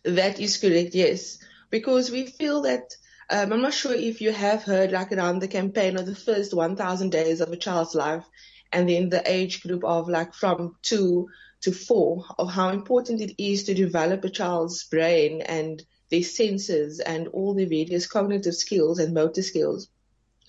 That 0.05 0.41
is 0.41 0.57
correct, 0.57 0.95
yes. 0.95 1.39
Because 1.71 2.11
we 2.11 2.27
feel 2.27 2.63
that, 2.63 2.95
um, 3.31 3.53
I'm 3.53 3.63
not 3.63 3.75
sure 3.75 3.93
if 3.93 4.21
you 4.21 4.33
have 4.33 4.63
heard 4.63 4.93
like 4.93 5.13
around 5.13 5.39
the 5.39 5.49
campaign 5.49 5.99
of 5.99 6.07
the 6.07 6.15
first 6.15 6.55
1000 6.55 7.11
days 7.11 7.41
of 7.41 7.53
a 7.53 7.57
child's 7.57 7.95
life 7.95 8.25
and 8.73 8.89
then 8.89 9.09
the 9.09 9.23
age 9.31 9.63
group 9.63 9.85
of 9.85 10.09
like 10.09 10.35
from 10.35 10.77
two 10.83 11.29
to 11.63 11.73
four 11.73 12.25
of 12.39 12.51
how 12.51 12.71
important 12.71 13.21
it 13.21 13.43
is 13.43 13.65
to 13.65 13.75
develop 13.75 14.25
a 14.25 14.31
child's 14.31 14.85
brain 14.85 15.43
and 15.43 15.83
their 16.11 16.23
senses 16.23 17.01
and 17.01 17.29
all 17.29 17.55
the 17.55 17.67
various 17.67 18.07
cognitive 18.07 18.55
skills 18.55 18.99
and 18.99 19.15
motor 19.15 19.43
skills 19.43 19.89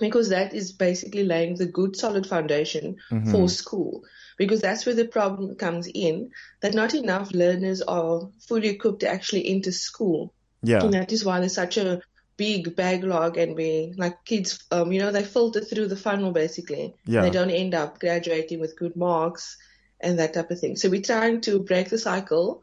because 0.01 0.29
that 0.29 0.53
is 0.53 0.71
basically 0.71 1.23
laying 1.23 1.55
the 1.55 1.67
good 1.67 1.95
solid 1.95 2.25
foundation 2.25 2.97
for 3.29 3.47
school. 3.47 4.03
Because 4.37 4.59
that's 4.59 4.85
where 4.85 4.95
the 4.95 5.05
problem 5.05 5.55
comes 5.55 5.87
in 5.93 6.31
that 6.61 6.73
not 6.73 6.95
enough 6.95 7.31
learners 7.31 7.83
are 7.83 8.29
fully 8.47 8.69
equipped 8.69 9.01
to 9.01 9.07
actually 9.07 9.47
enter 9.47 9.71
school. 9.71 10.33
Yeah. 10.63 10.83
and 10.83 10.93
that 10.93 11.11
is 11.11 11.25
why 11.25 11.39
there's 11.39 11.55
such 11.55 11.77
a 11.77 12.01
big 12.37 12.75
backlog 12.75 13.37
and 13.37 13.55
we 13.55 13.93
like 13.97 14.23
kids 14.25 14.63
um 14.71 14.91
you 14.91 14.99
know 14.99 15.11
they 15.11 15.23
filter 15.23 15.61
through 15.61 15.87
the 15.87 15.95
funnel 15.95 16.31
basically 16.31 16.95
Yeah. 17.05 17.21
they 17.21 17.29
don't 17.29 17.51
end 17.51 17.73
up 17.73 17.99
graduating 17.99 18.59
with 18.59 18.77
good 18.77 18.95
marks 18.95 19.57
and 19.99 20.17
that 20.19 20.33
type 20.33 20.49
of 20.49 20.59
thing 20.59 20.75
so 20.75 20.89
we're 20.89 21.01
trying 21.01 21.41
to 21.41 21.59
break 21.59 21.89
the 21.89 21.97
cycle 21.97 22.61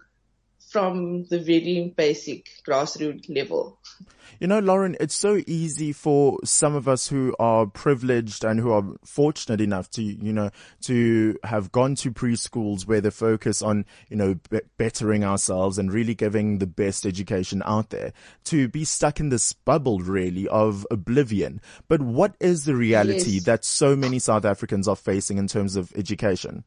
from 0.70 1.24
the 1.26 1.38
very 1.38 1.94
basic 1.96 2.46
grassroots 2.66 3.28
level 3.34 3.78
You 4.40 4.46
know, 4.46 4.60
Lauren, 4.60 4.96
it's 5.00 5.16
so 5.16 5.42
easy 5.46 5.92
for 5.92 6.38
some 6.44 6.76
of 6.76 6.86
us 6.86 7.08
who 7.08 7.34
are 7.40 7.66
privileged 7.66 8.44
and 8.44 8.60
who 8.60 8.70
are 8.70 8.84
fortunate 9.04 9.60
enough 9.60 9.90
to, 9.92 10.02
you 10.02 10.32
know, 10.32 10.50
to 10.82 11.36
have 11.42 11.72
gone 11.72 11.96
to 11.96 12.12
preschools 12.12 12.86
where 12.86 13.00
the 13.00 13.10
focus 13.10 13.62
on, 13.62 13.84
you 14.08 14.16
know, 14.16 14.36
be- 14.48 14.60
bettering 14.76 15.24
ourselves 15.24 15.76
and 15.78 15.92
really 15.92 16.14
giving 16.14 16.58
the 16.58 16.68
best 16.68 17.04
education 17.04 17.62
out 17.64 17.90
there 17.90 18.12
to 18.44 18.68
be 18.68 18.84
stuck 18.84 19.18
in 19.18 19.30
this 19.30 19.52
bubble 19.52 19.98
really 19.98 20.46
of 20.46 20.86
oblivion. 20.90 21.60
But 21.88 22.00
what 22.00 22.34
is 22.38 22.64
the 22.64 22.76
reality 22.76 23.32
Yes. 23.32 23.44
that 23.44 23.64
so 23.64 23.96
many 23.96 24.20
South 24.20 24.44
Africans 24.44 24.86
are 24.86 24.96
facing 24.96 25.38
in 25.38 25.48
terms 25.48 25.74
of 25.74 25.92
education? 25.96 26.62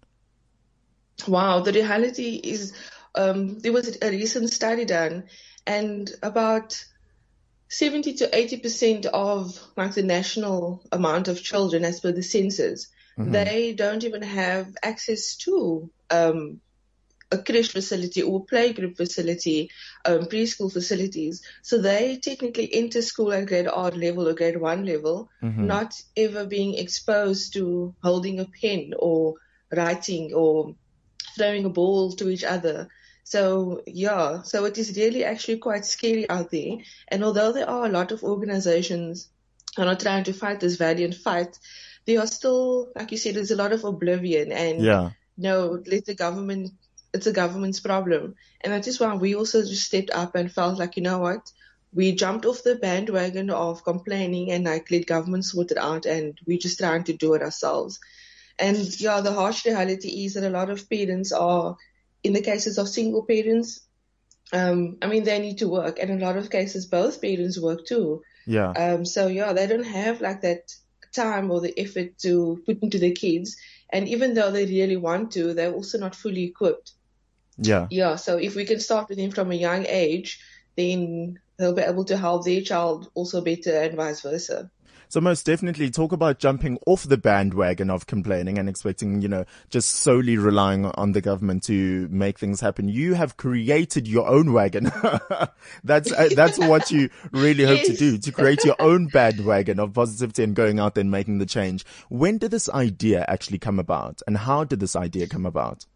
Wow, 1.27 1.61
the 1.61 1.71
reality 1.71 2.41
is 2.43 2.73
um, 3.15 3.59
there 3.59 3.73
was 3.73 3.97
a 4.01 4.09
recent 4.09 4.49
study 4.51 4.85
done, 4.85 5.25
and 5.65 6.11
about 6.23 6.83
70 7.69 8.15
to 8.15 8.35
80 8.37 8.57
percent 8.57 9.05
of 9.05 9.59
like 9.77 9.93
the 9.93 10.03
national 10.03 10.83
amount 10.91 11.27
of 11.27 11.41
children, 11.41 11.85
as 11.85 11.99
per 11.99 12.11
the 12.11 12.23
census, 12.23 12.87
they 13.17 13.73
don't 13.73 14.03
even 14.03 14.21
have 14.21 14.75
access 14.83 15.35
to 15.37 15.89
um, 16.09 16.59
a 17.31 17.37
creche 17.37 17.71
facility 17.71 18.21
or 18.21 18.45
playgroup 18.45 18.97
facility, 18.97 19.69
um, 20.05 20.25
preschool 20.25 20.71
facilities. 20.71 21.41
So 21.61 21.77
they 21.77 22.19
technically 22.21 22.73
enter 22.73 23.01
school 23.01 23.31
at 23.31 23.47
grade 23.47 23.67
R 23.67 23.91
level 23.91 24.27
or 24.27 24.33
grade 24.33 24.59
one 24.59 24.85
level, 24.85 25.29
not 25.65 26.01
ever 26.17 26.45
being 26.45 26.75
exposed 26.75 27.53
to 27.53 27.95
holding 28.03 28.39
a 28.39 28.45
pen 28.45 28.93
or 28.97 29.35
writing 29.71 30.33
or 30.33 30.75
throwing 31.37 31.65
a 31.65 31.69
ball 31.69 32.11
to 32.13 32.29
each 32.29 32.43
other. 32.43 32.89
So 33.31 33.81
yeah, 33.87 34.41
so 34.41 34.65
it 34.65 34.77
is 34.77 34.97
really 34.97 35.23
actually 35.23 35.59
quite 35.59 35.85
scary 35.85 36.29
out 36.29 36.51
there. 36.51 36.79
And 37.07 37.23
although 37.23 37.53
there 37.53 37.69
are 37.69 37.85
a 37.85 37.89
lot 37.89 38.11
of 38.11 38.25
organizations 38.25 39.29
that 39.77 39.87
are 39.87 39.95
trying 39.95 40.25
to 40.25 40.33
fight 40.33 40.59
this 40.59 40.75
valiant 40.75 41.15
fight, 41.15 41.57
there 42.05 42.19
are 42.19 42.27
still, 42.27 42.91
like 42.93 43.09
you 43.13 43.17
said, 43.17 43.35
there's 43.35 43.51
a 43.51 43.55
lot 43.55 43.71
of 43.71 43.85
oblivion 43.85 44.51
and 44.51 44.81
Yeah. 44.81 45.11
no, 45.37 45.81
let 45.85 46.03
the 46.03 46.13
government, 46.13 46.73
it's 47.13 47.25
a 47.25 47.31
government's 47.31 47.79
problem. 47.79 48.35
And 48.59 48.73
that 48.73 48.85
is 48.85 48.99
why 48.99 49.15
we 49.15 49.33
also 49.35 49.61
just 49.61 49.85
stepped 49.85 50.11
up 50.11 50.35
and 50.35 50.51
felt 50.51 50.77
like, 50.77 50.97
you 50.97 51.03
know 51.03 51.19
what? 51.19 51.53
We 51.93 52.11
jumped 52.11 52.45
off 52.45 52.63
the 52.63 52.75
bandwagon 52.75 53.49
of 53.49 53.85
complaining 53.85 54.51
and 54.51 54.65
like 54.65 54.91
let 54.91 55.05
government 55.05 55.45
sort 55.45 55.71
it 55.71 55.77
out 55.77 56.05
and 56.05 56.37
we're 56.45 56.65
just 56.67 56.79
trying 56.79 57.05
to 57.05 57.13
do 57.13 57.33
it 57.35 57.41
ourselves. 57.41 57.97
And 58.59 58.77
yeah, 58.99 59.21
the 59.21 59.31
harsh 59.31 59.65
reality 59.65 60.25
is 60.25 60.33
that 60.33 60.43
a 60.43 60.49
lot 60.49 60.69
of 60.69 60.89
parents 60.89 61.31
are, 61.31 61.77
in 62.23 62.33
the 62.33 62.41
cases 62.41 62.77
of 62.77 62.89
single 62.89 63.23
parents, 63.23 63.81
um, 64.53 64.97
I 65.01 65.07
mean, 65.07 65.23
they 65.23 65.39
need 65.39 65.59
to 65.59 65.69
work. 65.69 65.99
And 65.99 66.09
in 66.09 66.21
a 66.21 66.25
lot 66.25 66.37
of 66.37 66.49
cases, 66.49 66.85
both 66.85 67.21
parents 67.21 67.59
work 67.59 67.85
too. 67.85 68.23
Yeah. 68.45 68.71
Um, 68.71 69.05
so 69.05 69.27
yeah, 69.27 69.53
they 69.53 69.67
don't 69.67 69.85
have 69.85 70.21
like 70.21 70.41
that 70.41 70.73
time 71.13 71.51
or 71.51 71.61
the 71.61 71.77
effort 71.79 72.17
to 72.19 72.61
put 72.65 72.81
into 72.81 72.99
their 72.99 73.11
kids. 73.13 73.57
And 73.89 74.07
even 74.07 74.33
though 74.33 74.51
they 74.51 74.65
really 74.65 74.97
want 74.97 75.31
to, 75.31 75.53
they're 75.53 75.73
also 75.73 75.97
not 75.97 76.15
fully 76.15 76.43
equipped. 76.43 76.91
Yeah. 77.57 77.87
Yeah. 77.89 78.15
So 78.15 78.37
if 78.37 78.55
we 78.55 78.65
can 78.65 78.79
start 78.79 79.09
with 79.09 79.17
them 79.17 79.31
from 79.31 79.51
a 79.51 79.55
young 79.55 79.85
age, 79.85 80.39
then 80.75 81.39
they'll 81.57 81.75
be 81.75 81.81
able 81.81 82.05
to 82.05 82.17
help 82.17 82.45
their 82.45 82.61
child 82.61 83.09
also 83.13 83.41
better 83.41 83.81
and 83.81 83.95
vice 83.95 84.21
versa. 84.21 84.71
So 85.11 85.19
most 85.19 85.45
definitely 85.45 85.89
talk 85.89 86.13
about 86.13 86.39
jumping 86.39 86.77
off 86.87 87.03
the 87.03 87.17
bandwagon 87.17 87.89
of 87.89 88.07
complaining 88.07 88.57
and 88.57 88.69
expecting, 88.69 89.21
you 89.21 89.27
know, 89.27 89.43
just 89.69 89.89
solely 89.89 90.37
relying 90.37 90.85
on 90.85 91.11
the 91.11 91.19
government 91.19 91.63
to 91.63 92.07
make 92.09 92.39
things 92.39 92.61
happen. 92.61 92.87
You 92.87 93.15
have 93.15 93.35
created 93.35 94.07
your 94.07 94.25
own 94.29 94.53
wagon. 94.53 94.89
that's, 95.83 96.13
uh, 96.13 96.29
that's 96.33 96.57
what 96.59 96.91
you 96.91 97.09
really 97.33 97.65
hope 97.65 97.83
to 97.83 97.93
do, 97.97 98.19
to 98.19 98.31
create 98.31 98.63
your 98.63 98.77
own 98.79 99.07
bandwagon 99.07 99.81
of 99.81 99.91
positivity 99.91 100.43
and 100.45 100.55
going 100.55 100.79
out 100.79 100.95
there 100.95 101.01
and 101.01 101.11
making 101.11 101.39
the 101.39 101.45
change. 101.45 101.83
When 102.07 102.37
did 102.37 102.51
this 102.51 102.69
idea 102.69 103.25
actually 103.27 103.59
come 103.59 103.79
about 103.79 104.21
and 104.25 104.37
how 104.37 104.63
did 104.63 104.79
this 104.79 104.95
idea 104.95 105.27
come 105.27 105.45
about? 105.45 105.87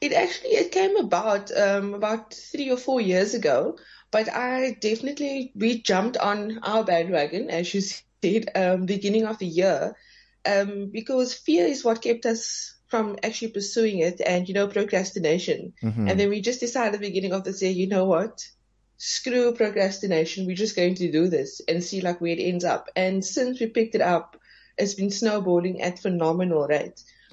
It 0.00 0.12
actually 0.12 0.50
it 0.50 0.72
came 0.72 0.96
about 0.96 1.56
um, 1.56 1.94
about 1.94 2.34
three 2.34 2.70
or 2.70 2.76
four 2.76 3.00
years 3.00 3.34
ago, 3.34 3.78
but 4.10 4.28
I 4.32 4.76
definitely 4.80 5.52
we 5.54 5.80
jumped 5.82 6.16
on 6.16 6.58
our 6.62 6.84
bandwagon 6.84 7.50
as 7.50 7.72
you 7.74 7.80
said 8.22 8.50
um, 8.54 8.86
beginning 8.86 9.26
of 9.26 9.38
the 9.38 9.46
year 9.46 9.96
um, 10.44 10.90
because 10.92 11.34
fear 11.34 11.66
is 11.66 11.84
what 11.84 12.02
kept 12.02 12.26
us 12.26 12.74
from 12.88 13.16
actually 13.22 13.48
pursuing 13.48 13.98
it 13.98 14.20
and 14.20 14.48
you 14.48 14.54
know 14.54 14.68
procrastination. 14.68 15.72
And 16.08 16.20
then 16.20 16.28
we 16.28 16.40
just 16.40 16.60
decided 16.60 16.94
at 16.94 17.00
the 17.00 17.06
beginning 17.08 17.32
of 17.32 17.44
the 17.44 17.52
year 17.52 17.70
you 17.70 17.88
know 17.88 18.04
what? 18.04 18.46
Screw 18.98 19.54
procrastination. 19.54 20.46
We're 20.46 20.56
just 20.56 20.76
going 20.76 20.94
to 20.96 21.12
do 21.12 21.28
this 21.28 21.60
and 21.68 21.84
see 21.84 22.00
like 22.00 22.20
where 22.20 22.32
it 22.32 22.42
ends 22.42 22.64
up. 22.64 22.88
And 22.96 23.24
since 23.24 23.60
we 23.60 23.66
picked 23.66 23.94
it 23.94 24.00
up 24.00 24.36
it's 24.78 24.94
been 24.94 25.10
snowballing 25.10 25.82
at 25.82 25.98
phenomenal 25.98 26.66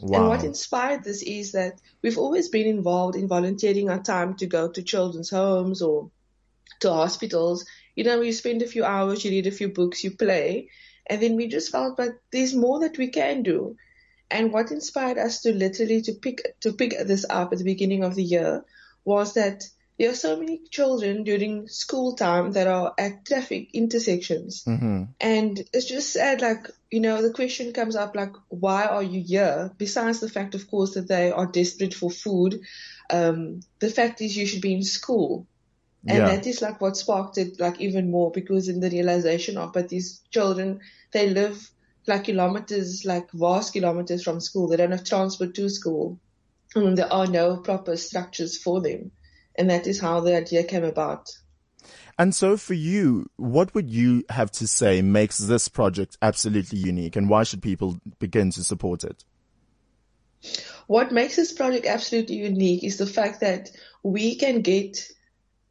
rate 0.02 0.16
and 0.16 0.28
what 0.28 0.44
inspired 0.44 1.04
this 1.04 1.22
is 1.22 1.52
that 1.54 1.80
we've 2.02 2.18
always 2.18 2.50
been 2.50 2.68
involved 2.68 3.16
in 3.16 3.28
volunteering 3.28 3.90
our 3.90 4.02
time 4.02 4.36
to 4.36 4.46
go 4.46 4.70
to 4.70 4.84
children's 4.84 5.30
homes 5.30 5.82
or 5.82 6.10
to 6.82 6.92
hospitals. 6.92 7.66
You 7.96 8.04
know, 8.04 8.22
you 8.22 8.34
spend 8.34 8.62
a 8.62 8.68
few 8.68 8.84
hours, 8.84 9.24
you 9.24 9.32
read 9.32 9.48
a 9.48 9.52
few 9.52 9.70
books, 9.70 10.04
you 10.04 10.12
play, 10.12 10.70
and 11.06 11.22
then 11.22 11.36
we 11.36 11.48
just 11.48 11.72
felt 11.72 12.00
like 12.00 12.20
there's 12.32 12.56
more 12.56 12.80
that 12.82 12.98
we 12.98 13.10
can 13.10 13.44
do. 13.44 13.76
And 14.32 14.52
what 14.52 14.72
inspired 14.72 15.18
us 15.18 15.42
to 15.42 15.54
literally 15.54 16.02
to 16.04 16.14
pick 16.14 16.60
to 16.62 16.74
pick 16.74 16.96
this 17.06 17.26
up 17.30 17.52
at 17.52 17.60
the 17.60 17.64
beginning 17.66 18.04
of 18.04 18.16
the 18.16 18.24
year 18.24 18.66
was 19.06 19.34
that 19.36 19.64
there 20.00 20.10
are 20.12 20.16
so 20.16 20.38
many 20.40 20.62
children 20.72 21.24
during 21.24 21.68
school 21.68 22.16
time 22.16 22.52
that 22.54 22.68
are 22.68 22.94
at 22.98 23.26
traffic 23.26 23.70
intersections. 23.74 24.64
And 25.20 25.62
it's 25.74 25.86
just 25.86 26.12
sad, 26.12 26.42
like, 26.42 26.70
you 26.92 27.00
know, 27.00 27.22
the 27.22 27.34
question 27.34 27.72
comes 27.74 27.96
up 27.96 28.16
like, 28.16 28.34
why 28.50 28.86
are 28.86 29.04
you 29.04 29.24
here? 29.26 29.72
Besides 29.78 30.20
the 30.20 30.30
fact, 30.30 30.56
of 30.56 30.68
course, 30.70 30.96
that 30.96 31.08
they 31.08 31.32
are 31.32 31.46
desperate 31.46 31.94
for 31.94 32.10
food, 32.12 32.60
um, 33.10 33.62
the 33.80 33.90
fact 33.90 34.22
is 34.22 34.36
you 34.36 34.46
should 34.46 34.62
be 34.62 34.74
in 34.74 34.84
school. 34.84 35.48
And 36.08 36.18
Yeah. 36.20 36.36
that 36.36 36.48
is 36.48 36.62
like 36.62 36.82
what 36.82 36.98
sparked 36.98 37.38
it 37.38 37.60
like 37.60 37.80
even 37.80 38.12
more 38.12 38.32
because 38.32 38.68
in 38.68 38.82
the 38.82 38.90
realization 38.90 39.58
of, 39.58 39.72
but 39.72 39.88
these 39.88 40.22
children, 40.32 40.82
they 41.14 41.30
live 41.30 41.70
like 42.08 42.26
kilometers, 42.26 43.06
like 43.06 43.32
vast 43.34 43.72
kilometers 43.74 44.24
from 44.24 44.42
school. 44.42 44.68
They 44.68 44.78
don't 44.78 44.92
have 44.92 45.06
transport 45.06 45.54
to 45.56 45.70
school. 45.70 46.20
And 46.76 46.98
there 46.98 47.14
are 47.14 47.28
no 47.28 47.58
proper 47.58 47.96
structures 47.96 48.58
for 48.58 48.82
them. 48.82 49.12
And 49.56 49.70
that 49.70 49.88
is 49.88 50.00
how 50.00 50.20
the 50.20 50.36
idea 50.36 50.64
came 50.64 50.84
about. 50.84 51.30
And 52.18 52.34
so 52.34 52.58
for 52.58 52.74
you, 52.74 53.30
what 53.38 53.74
would 53.74 53.90
you 53.90 54.24
have 54.30 54.52
to 54.54 54.68
say 54.68 55.02
makes 55.02 55.38
this 55.38 55.68
project 55.68 56.18
absolutely 56.22 56.80
unique 56.80 57.16
and 57.16 57.30
why 57.30 57.44
should 57.44 57.62
people 57.62 57.98
begin 58.20 58.52
to 58.52 58.64
support 58.64 59.04
it? 59.04 59.24
What 60.88 61.12
makes 61.12 61.36
this 61.38 61.52
project 61.52 61.86
absolutely 61.86 62.36
unique 62.36 62.84
is 62.84 62.98
the 62.98 63.08
fact 63.08 63.40
that 63.40 63.72
we 64.04 64.36
can 64.36 64.62
get, 64.62 65.08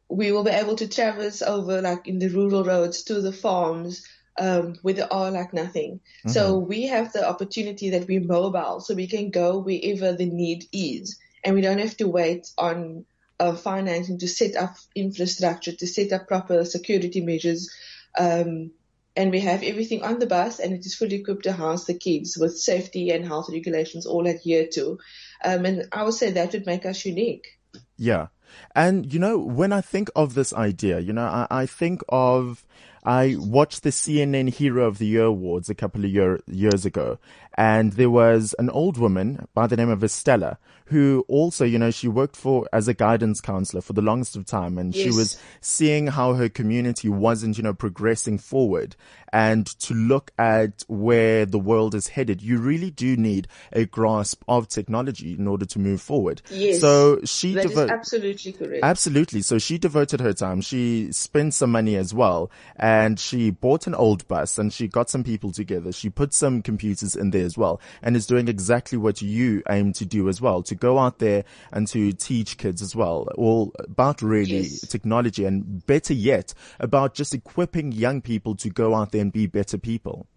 we 0.09 0.31
will 0.31 0.43
be 0.43 0.51
able 0.51 0.75
to 0.77 0.87
traverse 0.87 1.41
over 1.41 1.81
like 1.81 2.07
in 2.07 2.19
the 2.19 2.29
rural 2.29 2.63
roads 2.63 3.03
to 3.03 3.21
the 3.21 3.31
farms, 3.31 4.05
um, 4.37 4.75
where 4.81 4.95
there 4.95 5.13
are 5.13 5.31
like 5.31 5.53
nothing. 5.53 5.99
So 6.25 6.57
we 6.57 6.87
have 6.87 7.13
the 7.13 7.27
opportunity 7.27 7.91
that 7.91 8.07
we're 8.07 8.19
mobile, 8.19 8.79
so 8.79 8.95
we 8.95 9.07
can 9.07 9.29
go 9.29 9.59
wherever 9.59 10.13
the 10.13 10.25
need 10.25 10.65
is, 10.73 11.19
and 11.43 11.53
we 11.53 11.61
don't 11.61 11.79
have 11.79 11.95
to 11.97 12.07
wait 12.07 12.49
on 12.57 13.05
financing 13.39 14.19
to 14.19 14.27
set 14.27 14.55
up 14.55 14.75
infrastructure, 14.95 15.73
to 15.73 15.87
set 15.87 16.11
up 16.13 16.27
proper 16.27 16.65
security 16.65 17.21
measures. 17.21 17.71
Um, 18.17 18.71
and 19.15 19.31
we 19.31 19.41
have 19.41 19.63
everything 19.63 20.03
on 20.03 20.19
the 20.19 20.25
bus 20.25 20.59
and 20.59 20.73
it 20.73 20.85
is 20.85 20.95
fully 20.95 21.17
equipped 21.17 21.43
to 21.43 21.51
house 21.51 21.85
the 21.85 21.93
kids 21.93 22.37
with 22.37 22.57
safety 22.57 23.11
and 23.11 23.25
health 23.25 23.49
regulations 23.51 24.05
all 24.05 24.27
adhered 24.27 24.71
to. 24.71 24.99
Um, 25.43 25.65
and 25.65 25.87
I 25.91 26.03
would 26.03 26.13
say 26.15 26.31
that 26.31 26.53
would 26.53 26.65
make 26.65 26.85
us 26.85 27.05
unique. 27.05 27.59
Yeah. 27.97 28.27
And, 28.75 29.11
you 29.11 29.19
know, 29.19 29.37
when 29.37 29.71
I 29.71 29.81
think 29.81 30.09
of 30.15 30.33
this 30.33 30.53
idea, 30.53 30.99
you 30.99 31.13
know, 31.13 31.25
I, 31.25 31.47
I 31.49 31.65
think 31.65 32.01
of 32.09 32.65
I 33.05 33.35
watched 33.37 33.83
the 33.83 33.89
CNN 33.89 34.49
Hero 34.49 34.85
of 34.85 34.97
the 34.97 35.05
Year 35.05 35.25
awards 35.25 35.69
a 35.69 35.75
couple 35.75 36.05
of 36.05 36.11
year, 36.11 36.39
years 36.47 36.85
ago, 36.85 37.19
and 37.55 37.93
there 37.93 38.09
was 38.09 38.55
an 38.59 38.69
old 38.69 38.97
woman 38.97 39.47
by 39.53 39.67
the 39.67 39.77
name 39.77 39.89
of 39.89 40.03
Estella 40.03 40.57
who 40.85 41.25
also, 41.27 41.65
you 41.65 41.79
know, 41.79 41.91
she 41.91 42.07
worked 42.07 42.35
for 42.35 42.67
as 42.73 42.87
a 42.87 42.93
guidance 42.93 43.39
counselor 43.41 43.81
for 43.81 43.93
the 43.93 44.01
longest 44.01 44.35
of 44.35 44.45
time, 44.45 44.77
and 44.77 44.93
she 44.93 45.07
was 45.07 45.37
seeing 45.61 46.07
how 46.07 46.33
her 46.33 46.49
community 46.49 47.09
wasn't, 47.09 47.57
you 47.57 47.63
know, 47.63 47.73
progressing 47.73 48.37
forward 48.37 48.95
and 49.33 49.65
to 49.65 49.95
look 49.95 50.31
at 50.37 50.83
where 50.87 51.45
the 51.47 51.57
world 51.57 51.95
is 51.95 52.09
headed, 52.09 52.41
you 52.43 52.59
really 52.59 52.91
do 52.91 53.17
need 53.17 53.47
a 53.71 53.85
grasp 53.85 54.43
of 54.47 54.67
technology 54.67 55.33
in 55.33 55.47
order 55.47 55.65
to 55.65 55.79
move 55.79 56.01
forward. 56.01 56.43
Yes. 56.51 56.79
So 56.79 57.19
she 57.25 57.55
That 57.55 57.65
is 57.65 57.71
devo- 57.71 57.89
absolutely 57.89 58.51
correct. 58.51 58.83
Absolutely. 58.83 59.41
So 59.41 59.57
she 59.57 59.79
devoted 59.79 60.19
her 60.19 60.33
time. 60.33 60.61
She 60.61 61.11
spent 61.11 61.55
some 61.55 61.71
money 61.71 61.95
as 61.95 62.13
well 62.13 62.51
and 62.75 62.92
she 63.19 63.51
bought 63.51 63.87
an 63.87 63.95
old 63.95 64.27
bus 64.27 64.57
and 64.57 64.71
she 64.73 64.87
got 64.87 65.09
some 65.09 65.23
people 65.23 65.51
together. 65.51 65.91
She 65.91 66.09
put 66.09 66.33
some 66.33 66.61
computers 66.61 67.15
in 67.15 67.31
there 67.31 67.45
as 67.45 67.57
well 67.57 67.79
and 68.01 68.15
is 68.15 68.27
doing 68.27 68.47
exactly 68.47 68.97
what 68.97 69.21
you 69.21 69.63
aim 69.69 69.93
to 69.93 70.05
do 70.05 70.29
as 70.29 70.41
well, 70.41 70.63
to 70.63 70.75
go 70.75 70.97
out 70.99 71.19
there 71.19 71.43
and 71.71 71.87
to 71.89 72.11
teach 72.13 72.57
kids 72.57 72.81
as 72.81 72.95
well, 72.95 73.27
all 73.35 73.73
about 73.79 74.21
really 74.21 74.61
Yes. 74.61 74.81
technology 74.81 75.45
and 75.45 75.85
better 75.85 76.13
yet 76.13 76.53
about 76.79 77.13
just 77.13 77.33
equipping 77.33 77.91
young 77.91 78.21
people 78.21 78.55
to 78.55 78.69
go 78.69 78.95
out 78.95 79.11
there 79.11 79.21
and 79.21 79.31
be 79.31 79.47
better 79.47 79.77
people. 79.77 80.27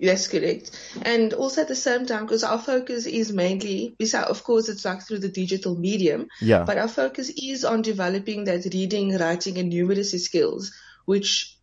That's 0.00 0.26
correct. 0.26 0.72
And 1.02 1.32
also 1.32 1.60
at 1.62 1.68
the 1.68 1.76
same 1.76 2.04
time, 2.06 2.24
because 2.26 2.42
our 2.42 2.58
focus 2.58 3.06
is 3.06 3.32
mainly, 3.32 3.94
besides, 3.96 4.28
of 4.28 4.42
course, 4.42 4.68
it's 4.68 4.84
like 4.84 5.02
through 5.02 5.20
the 5.20 5.28
digital 5.28 5.76
medium, 5.76 6.26
Yeah. 6.42 6.64
but 6.64 6.78
our 6.78 6.88
focus 6.88 7.30
is 7.30 7.64
on 7.64 7.82
developing 7.82 8.44
that 8.44 8.64
reading, 8.74 9.16
writing, 9.16 9.56
and 9.56 9.72
numeracy 9.72 10.18
skills, 10.18 10.72
which 11.04 11.56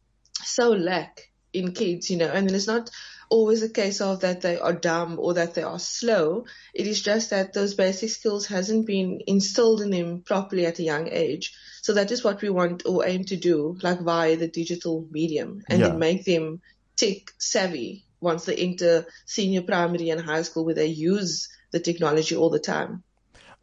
so 0.43 0.71
lack 0.71 1.29
in 1.53 1.73
kids, 1.73 2.09
you 2.09 2.17
know, 2.17 2.29
and 2.31 2.47
then 2.47 2.55
it's 2.55 2.67
not 2.67 2.89
always 3.29 3.61
a 3.63 3.69
case 3.69 4.01
of 4.01 4.21
that 4.21 4.41
they 4.41 4.59
are 4.59 4.73
dumb 4.73 5.17
or 5.19 5.33
that 5.35 5.53
they 5.53 5.63
are 5.63 5.79
slow. 5.79 6.45
It 6.73 6.87
is 6.87 7.01
just 7.01 7.29
that 7.29 7.53
those 7.53 7.73
basic 7.75 8.09
skills 8.09 8.45
hasn't 8.47 8.85
been 8.85 9.21
instilled 9.25 9.81
in 9.81 9.89
them 9.89 10.21
properly 10.21 10.65
at 10.65 10.79
a 10.79 10.83
young 10.83 11.07
age. 11.07 11.53
So 11.81 11.93
that 11.93 12.11
is 12.11 12.23
what 12.23 12.41
we 12.41 12.49
want 12.49 12.83
or 12.85 13.05
aim 13.05 13.23
to 13.25 13.37
do, 13.37 13.77
like 13.81 14.01
via 14.01 14.35
the 14.35 14.47
digital 14.47 15.07
medium 15.09 15.61
and 15.69 15.79
Yeah. 15.79 15.89
then 15.89 15.99
make 15.99 16.25
them 16.25 16.61
tech 16.97 17.31
savvy 17.39 18.05
once 18.19 18.45
they 18.45 18.55
enter 18.55 19.05
senior 19.25 19.61
primary 19.61 20.09
and 20.09 20.21
high 20.21 20.43
school 20.43 20.65
where 20.65 20.75
they 20.75 20.87
use 20.87 21.49
the 21.71 21.79
technology 21.79 22.35
all 22.35 22.49
the 22.49 22.59
time. 22.59 23.03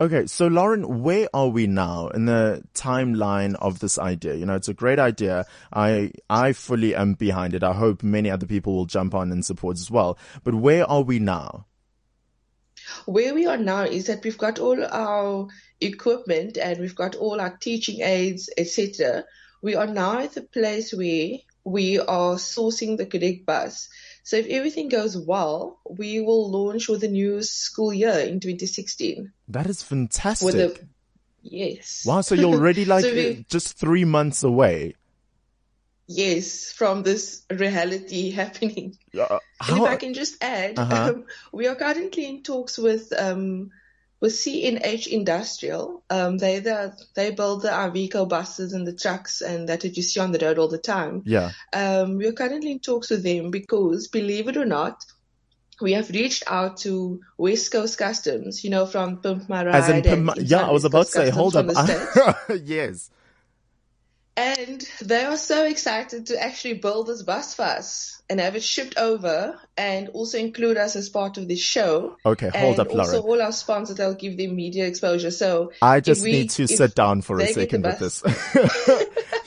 Okay, 0.00 0.26
so 0.26 0.47
Lauren, 0.47 1.02
where 1.02 1.28
are 1.35 1.49
we 1.49 1.67
now 1.67 2.07
in 2.09 2.26
the 2.26 2.62
timeline 2.73 3.57
of 3.57 3.81
this 3.81 3.99
idea? 3.99 4.37
You 4.37 4.47
know, 4.47 4.55
it's 4.55 4.69
a 4.69 4.75
great 4.75 5.00
idea. 5.00 5.45
I 5.73 6.12
I 6.31 6.52
fully 6.52 6.95
am 6.95 7.14
behind 7.14 7.52
it. 7.52 7.64
I 7.64 7.73
hope 7.73 8.05
many 8.05 8.31
other 8.31 8.47
people 8.47 8.76
will 8.76 8.87
jump 8.87 9.12
on 9.12 9.33
and 9.33 9.45
support 9.45 9.76
as 9.76 9.90
well. 9.90 10.17
But 10.45 10.55
where 10.55 10.88
are 10.88 11.02
we 11.02 11.19
now? 11.19 11.67
Where 13.07 13.35
we 13.35 13.47
are 13.47 13.57
now 13.57 13.83
is 13.83 14.07
that 14.07 14.23
we've 14.23 14.38
got 14.38 14.61
all 14.61 14.85
our 14.85 15.49
equipment 15.81 16.59
and 16.59 16.78
we've 16.78 16.95
got 16.95 17.17
all 17.17 17.40
our 17.40 17.57
teaching 17.57 18.00
aids, 18.02 18.49
etc. 18.57 19.25
We 19.62 19.75
are 19.75 19.88
now 19.88 20.21
at 20.21 20.35
the 20.35 20.43
place 20.43 20.93
where 20.95 21.38
we 21.64 21.99
are 21.99 22.37
sourcing 22.37 22.99
the 22.99 23.07
correct 23.07 23.47
bus. 23.47 23.88
So 24.29 24.37
if 24.37 24.45
everything 24.49 24.91
goes 24.91 25.17
well, 25.17 25.81
we 25.89 26.21
will 26.21 26.51
launch 26.51 26.87
with 26.87 27.01
the 27.01 27.09
new 27.09 27.41
school 27.41 27.95
year 27.95 28.19
in 28.19 28.41
2016. 28.41 29.33
That 29.49 29.67
is 29.67 29.83
fantastic. 29.83 30.55
A 30.55 30.87
yes. 31.41 32.05
wow, 32.05 32.21
so 32.21 32.35
you're 32.35 32.53
already 32.61 32.85
like 32.85 33.07
So 33.07 33.15
we- 33.15 33.47
just 33.49 33.79
three 33.79 34.05
months 34.05 34.43
away. 34.45 34.97
Yes, 36.09 36.71
from 36.73 37.05
this 37.05 37.41
reality 37.49 38.31
happening. 38.43 38.99
Uh, 39.19 39.39
And 39.67 39.79
how? 39.79 39.87
if 39.87 39.93
I 39.93 39.97
can 39.97 40.13
just 40.13 40.45
add, 40.45 40.79
Uh-huh. 40.79 41.15
um, 41.15 41.25
we 41.55 41.67
are 41.67 41.75
currently 41.77 42.27
in 42.27 42.43
talks 42.43 42.77
with 42.77 43.11
um, 43.17 43.71
with 44.21 44.33
CNH 44.33 45.07
Industrial. 45.07 46.03
Um, 46.11 46.39
they 46.39 46.61
the 46.61 46.97
they 47.15 47.31
build 47.31 47.63
the 47.63 47.69
Iveco 47.69 48.29
buses 48.29 48.73
and 48.73 48.87
the 48.87 48.93
trucks 48.93 49.41
and 49.41 49.69
that 49.69 49.81
that 49.81 49.97
you 49.97 50.03
see 50.03 50.21
on 50.21 50.33
the 50.33 50.39
road 50.39 50.59
all 50.59 50.69
the 50.69 50.79
time. 50.79 51.23
yeah. 51.25 51.53
Um, 51.73 52.17
we 52.17 52.27
are 52.27 52.33
currently 52.33 52.73
in 52.73 52.81
talks 52.81 53.11
with 53.11 53.23
them 53.23 53.51
because, 53.51 54.09
believe 54.09 54.49
it 54.49 54.57
or 54.57 54.65
not, 54.65 55.05
we 55.81 55.93
have 55.93 56.11
reached 56.11 56.45
out 56.47 56.79
to 56.79 57.21
West 57.37 57.71
Coast 57.71 57.99
Customs. 57.99 58.64
You 58.64 58.71
know, 58.71 58.87
from 58.87 59.19
Pimp 59.19 59.49
My. 59.49 59.64
As 59.64 59.88
in, 59.88 60.03
Pim- 60.03 60.31
yeah, 60.38 60.66
I 60.66 60.73
was 60.73 60.85
about 60.85 61.07
to 61.07 61.12
say, 61.12 61.31
hold 61.31 61.57
up. 61.57 61.66
yes. 62.62 63.11
And 64.37 64.87
they 65.03 65.25
are 65.25 65.37
so 65.37 65.64
excited 65.64 66.27
to 66.27 66.40
actually 66.40 66.75
build 66.75 67.09
this 67.09 67.23
bus 67.23 67.55
for 67.55 67.62
us 67.62 68.17
and 68.31 68.41
have 68.41 68.57
it 68.57 68.62
shipped 68.62 68.99
over 68.99 69.59
and 69.77 70.09
also 70.11 70.37
include 70.38 70.77
us 70.77 70.97
as 70.97 71.09
part 71.09 71.38
of 71.38 71.49
this 71.49 71.61
show. 71.61 72.17
Okay, 72.27 72.51
hold 72.55 72.79
up, 72.81 72.88
also 72.91 73.21
Lauren. 73.23 73.23
all 73.23 73.43
our 73.43 73.53
sponsors, 73.53 73.97
they'll 73.97 74.14
give 74.14 74.37
them 74.37 74.55
media 74.57 74.87
exposure. 74.87 75.31
So 75.31 75.73
I 75.81 76.01
just 76.01 76.23
we- 76.25 76.33
need 76.33 76.51
to 76.51 76.67
sit 76.67 76.95
down 76.95 77.23
for 77.23 77.37
a 77.41 77.47
the 77.47 77.53
second 77.53 77.85
with 77.85 77.99
this. 77.99 78.23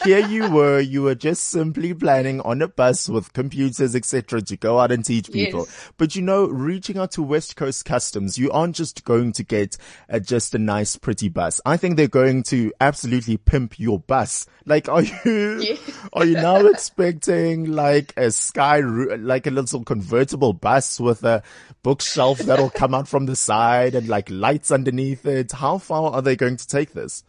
Here 0.04 0.26
you 0.28 0.50
were, 0.50 0.80
you 0.80 1.04
were 1.04 1.14
just 1.14 1.44
simply 1.44 1.94
planning 1.94 2.42
on 2.42 2.60
a 2.64 2.68
bus 2.68 3.08
with 3.08 3.34
computers, 3.34 3.96
etc., 3.96 4.42
to 4.42 4.58
go 4.58 4.80
out 4.80 4.92
and 4.92 5.06
teach 5.06 5.32
people. 5.32 5.60
Yes. 5.68 5.92
But 5.98 6.16
you 6.16 6.24
know, 6.24 6.48
reaching 6.48 6.98
out 6.98 7.12
to 7.12 7.22
West 7.22 7.56
Coast 7.56 7.86
Customs, 7.86 8.36
you 8.36 8.50
aren't 8.50 8.76
just 8.76 9.06
going 9.06 9.32
to 9.34 9.44
get 9.44 9.78
uh, 10.10 10.18
just 10.18 10.56
a 10.56 10.58
nice, 10.58 10.96
pretty 10.98 11.30
bus. 11.30 11.62
I 11.68 11.78
think 11.78 11.98
they're 11.98 12.08
going 12.08 12.42
to 12.44 12.74
absolutely 12.82 13.38
pimp 13.38 13.78
your 13.80 14.00
bus. 14.00 14.48
Like, 14.66 14.90
are 14.90 15.04
you, 15.04 15.62
Yeah. 15.62 15.76
are 16.14 16.26
you 16.26 16.34
now 16.34 16.66
expecting 16.66 17.72
like 17.72 18.14
a 18.18 18.32
sky, 18.32 18.71
like 18.80 19.48
a 19.48 19.52
little 19.52 19.84
convertible 19.84 20.54
bus 20.54 21.00
with 21.00 21.24
a 21.24 21.44
bookshelf 21.84 22.40
that'll 22.40 22.70
come 22.70 22.94
out 22.94 23.08
from 23.08 23.26
the 23.26 23.36
side 23.36 23.96
and 23.96 24.08
like 24.08 24.30
lights 24.30 24.72
underneath 24.72 25.26
it? 25.26 25.52
How 25.52 25.78
far 25.78 26.12
are 26.14 26.22
they 26.22 26.36
going 26.36 26.58
to 26.58 26.68
take 26.68 26.94
this? 26.94 27.24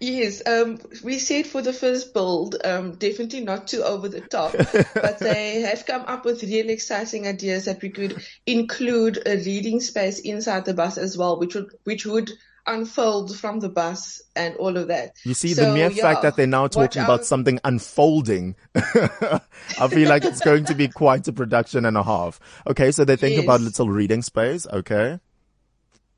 Yes, 0.00 0.42
um, 0.46 0.80
we 1.02 1.18
said 1.18 1.46
for 1.46 1.62
the 1.62 1.72
first 1.72 2.12
build, 2.12 2.56
um, 2.64 2.96
definitely 2.96 3.40
not 3.40 3.68
too 3.68 3.82
over 3.82 4.08
the 4.08 4.20
top, 4.20 4.52
but 4.94 5.18
they 5.18 5.60
have 5.60 5.86
come 5.86 6.02
up 6.02 6.24
with 6.24 6.42
really 6.42 6.72
exciting 6.72 7.26
ideas 7.26 7.66
that 7.66 7.80
we 7.80 7.90
could 7.90 8.22
include 8.46 9.22
a 9.26 9.36
reading 9.36 9.80
space 9.80 10.18
inside 10.20 10.64
the 10.64 10.74
bus 10.74 10.98
as 10.98 11.16
well, 11.16 11.38
which 11.38 11.54
would 11.54 11.70
which 11.84 12.06
would 12.06 12.30
unfold 12.66 13.36
from 13.38 13.60
the 13.60 13.68
bus 13.68 14.22
and 14.34 14.56
all 14.56 14.76
of 14.76 14.88
that. 14.88 15.16
You 15.24 15.34
see, 15.34 15.54
So, 15.54 15.64
the 15.66 15.74
mere 15.74 15.90
yeah, 15.90 16.02
fact 16.02 16.22
that 16.22 16.36
they're 16.36 16.46
now 16.46 16.66
talking 16.66 17.02
about 17.02 17.20
out. 17.20 17.26
something 17.26 17.60
unfolding, 17.64 18.56
I 18.74 19.88
feel 19.88 20.08
like 20.08 20.24
it's 20.24 20.40
going 20.40 20.64
to 20.66 20.74
be 20.74 20.88
quite 20.88 21.28
a 21.28 21.32
production 21.32 21.84
and 21.84 21.96
a 21.96 22.02
half. 22.02 22.40
Okay, 22.66 22.90
so 22.92 23.04
they 23.04 23.16
think 23.16 23.42
about 23.42 23.60
little 23.60 23.88
reading 23.88 24.22
space. 24.22 24.66
Okay. 24.66 25.18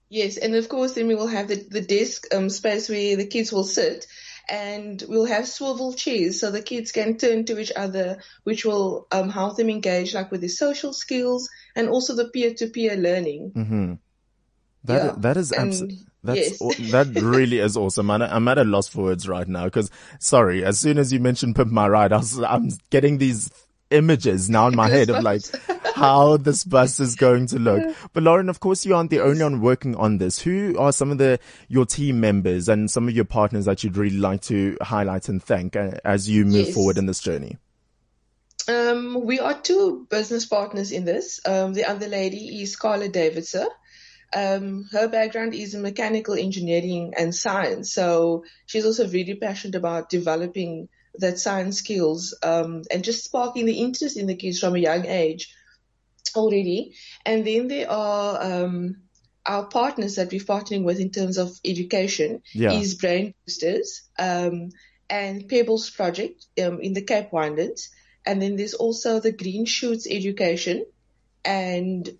Yes, 0.09 0.37
and 0.37 0.54
of 0.54 0.68
course, 0.68 0.92
then 0.92 1.09
we 1.09 1.16
will 1.16 1.26
have 1.26 1.48
the, 1.48 1.56
the 1.56 1.80
desk 1.80 2.32
um, 2.32 2.48
space 2.48 2.88
where 2.88 3.16
the 3.16 3.26
kids 3.26 3.52
will 3.52 3.64
sit, 3.64 4.06
and 4.48 5.02
we'll 5.09 5.24
have 5.24 5.48
swivel 5.48 5.92
chairs 5.94 6.38
so 6.40 6.52
the 6.52 6.62
kids 6.62 6.92
can 6.92 7.16
turn 7.18 7.44
to 7.46 7.59
each 7.59 7.72
other, 7.74 8.22
which 8.44 8.64
will 8.64 9.09
um, 9.11 9.30
help 9.30 9.56
them 9.56 9.68
engage 9.68 10.14
like 10.14 10.30
with 10.30 10.40
their 10.42 10.48
social 10.48 10.92
skills 10.92 11.48
and 11.74 11.88
also 11.88 12.14
the 12.14 12.28
peer-to-peer 12.28 12.94
learning. 12.94 13.50
Mm-hmm. 13.56 13.94
That 14.85 15.04
Yeah, 15.04 15.14
that 15.18 15.37
is 15.37 15.50
and 15.50 15.72
abs- 15.72 16.04
that's 16.26 16.60
yes. 16.60 16.90
that 16.90 17.08
really 17.22 17.58
is 17.58 17.76
awesome. 17.76 18.06
Man, 18.06 18.22
I'm 18.22 18.46
at 18.48 18.58
a 18.58 18.64
loss 18.64 18.88
for 18.88 19.04
words 19.04 19.28
right 19.28 19.48
now 19.48 19.64
because 19.64 19.90
sorry, 20.20 20.64
as 20.64 20.78
soon 20.78 20.98
as 20.98 21.12
you 21.12 21.20
mentioned 21.20 21.56
Pimp 21.56 21.70
My 21.70 21.88
Ride, 21.88 22.12
I 22.12 22.18
was 22.18 22.38
I'm 22.42 22.70
getting 22.90 23.18
these 23.18 23.50
images 23.90 24.50
now 24.50 24.66
in 24.66 24.74
my 24.74 24.88
head 24.88 25.10
of 25.10 25.22
like 25.22 25.42
how 25.94 26.36
this 26.36 26.64
bus 26.64 26.98
is 27.00 27.14
going 27.14 27.46
to 27.46 27.58
look. 27.58 27.94
But 28.12 28.22
Lauren, 28.24 28.48
of 28.48 28.60
course, 28.60 28.84
you 28.84 28.94
aren't 28.94 29.10
the 29.10 29.20
only 29.20 29.42
one 29.42 29.60
working 29.60 29.94
on 29.96 30.18
this. 30.18 30.40
Who 30.40 30.76
are 30.78 30.92
some 30.92 31.10
of 31.10 31.18
the 31.18 31.38
your 31.68 31.86
team 31.86 32.20
members 32.20 32.68
and 32.68 32.90
some 32.90 33.08
of 33.08 33.14
your 33.14 33.24
partners 33.24 33.64
that 33.66 33.82
you'd 33.84 33.96
really 33.96 34.18
like 34.18 34.42
to 34.42 34.76
highlight 34.82 35.28
and 35.28 35.42
thank 35.42 35.76
uh, 35.76 35.92
as 36.04 36.28
you 36.28 36.44
move 36.44 36.66
Yes. 36.66 36.74
forward 36.74 36.98
in 36.98 37.06
this 37.06 37.20
journey? 37.20 37.58
Um, 38.68 39.24
we 39.24 39.38
are 39.38 39.54
two 39.54 40.06
business 40.10 40.44
partners 40.44 40.90
in 40.90 41.04
this. 41.04 41.40
Um, 41.46 41.72
the 41.72 41.84
other 41.84 42.08
lady 42.08 42.62
is 42.62 42.74
Carla 42.74 43.08
Davidson. 43.08 43.68
Um, 44.34 44.88
her 44.92 45.08
background 45.08 45.54
is 45.54 45.74
in 45.74 45.82
mechanical 45.82 46.34
engineering 46.34 47.14
and 47.16 47.34
science, 47.34 47.92
so 47.92 48.44
she's 48.66 48.84
also 48.84 49.08
really 49.08 49.34
passionate 49.34 49.76
about 49.76 50.10
developing 50.10 50.88
that 51.18 51.38
science 51.38 51.78
skills 51.78 52.36
um, 52.42 52.82
and 52.90 53.04
just 53.04 53.24
sparking 53.24 53.66
the 53.66 53.80
interest 53.80 54.16
in 54.16 54.26
the 54.26 54.36
kids 54.36 54.58
from 54.58 54.74
a 54.74 54.78
young 54.78 55.06
age 55.06 55.54
already. 56.34 56.94
And 57.24 57.46
then 57.46 57.68
there 57.68 57.90
are 57.90 58.42
um, 58.42 58.96
our 59.44 59.66
partners 59.66 60.16
that 60.16 60.30
we're 60.30 60.40
partnering 60.40 60.84
with 60.84 61.00
in 61.00 61.10
terms 61.10 61.38
of 61.38 61.58
education 61.64 62.42
Yeah. 62.52 62.72
is 62.72 62.96
Brain 62.96 63.34
Boosters 63.46 64.02
um, 64.18 64.70
and 65.08 65.48
Pebbles 65.48 65.90
Project 65.90 66.44
um, 66.62 66.80
in 66.80 66.92
the 66.92 67.02
Cape 67.02 67.30
Winelands. 67.30 67.88
And 68.24 68.42
then 68.42 68.56
there's 68.56 68.74
also 68.74 69.20
the 69.20 69.32
Green 69.32 69.64
Shoots 69.66 70.06
Education 70.10 70.84
and 71.44 72.10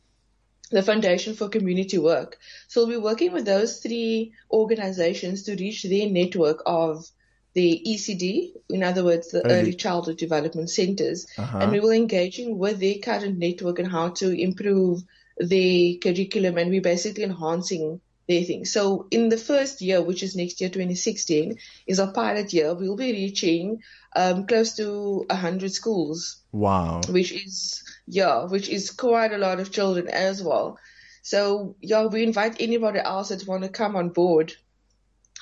the 0.71 0.83
Foundation 0.83 1.35
for 1.35 1.49
Community 1.49 1.99
Work. 1.99 2.39
So 2.69 2.87
we'll 2.87 2.99
be 2.99 3.05
working 3.05 3.33
with 3.33 3.45
those 3.45 3.79
three 3.79 4.33
organizations 4.51 5.45
to 5.45 5.55
reach 5.57 5.83
their 5.85 6.09
network 6.11 6.63
of 6.67 7.07
the 7.55 7.83
ECD, 7.87 8.53
in 8.69 8.83
other 8.83 9.03
words, 9.05 9.31
the 9.31 9.43
Early- 9.47 9.55
Early 9.61 9.75
Childhood 9.75 10.19
Development 10.19 10.69
Centers, 10.69 11.27
Uh-huh. 11.39 11.59
and 11.61 11.73
we 11.73 11.81
will 11.81 11.91
engaging 11.91 12.59
with 12.59 12.81
their 12.81 12.97
current 12.99 13.39
network 13.39 13.79
and 13.79 13.89
how 13.91 14.11
to 14.11 14.31
improve 14.31 15.03
their 15.39 15.95
curriculum, 16.03 16.59
and 16.59 16.71
we're 16.71 16.83
basically 16.83 17.25
enhancing 17.25 18.01
their 18.29 18.43
thing. 18.43 18.65
So 18.67 19.07
in 19.11 19.29
the 19.31 19.39
first 19.39 19.81
year, 19.81 20.03
which 20.03 20.23
is 20.23 20.35
next 20.37 20.61
year, 20.61 20.69
2016, 20.69 21.57
is 21.87 22.01
our 22.01 22.13
pilot 22.13 22.53
year. 22.53 22.75
We'll 22.75 22.97
be 22.97 23.13
reaching 23.13 23.83
um, 24.15 24.47
close 24.47 24.75
to 24.77 25.25
100 25.31 25.73
schools 25.73 26.37
Wow. 26.53 27.03
which 27.09 27.33
is 27.33 27.83
yeah, 28.07 28.45
which 28.45 28.69
is 28.69 28.90
quite 28.90 29.33
a 29.33 29.38
lot 29.38 29.61
of 29.61 29.73
children 29.73 30.09
as 30.09 30.42
well. 30.42 30.79
So 31.23 31.77
yeah, 31.81 32.07
we 32.07 32.23
invite 32.23 32.61
anybody 32.61 33.01
else 33.01 33.29
that 33.29 33.47
want 33.47 33.64
to 33.64 33.69
come 33.69 33.97
on 33.97 34.11
board. 34.11 34.53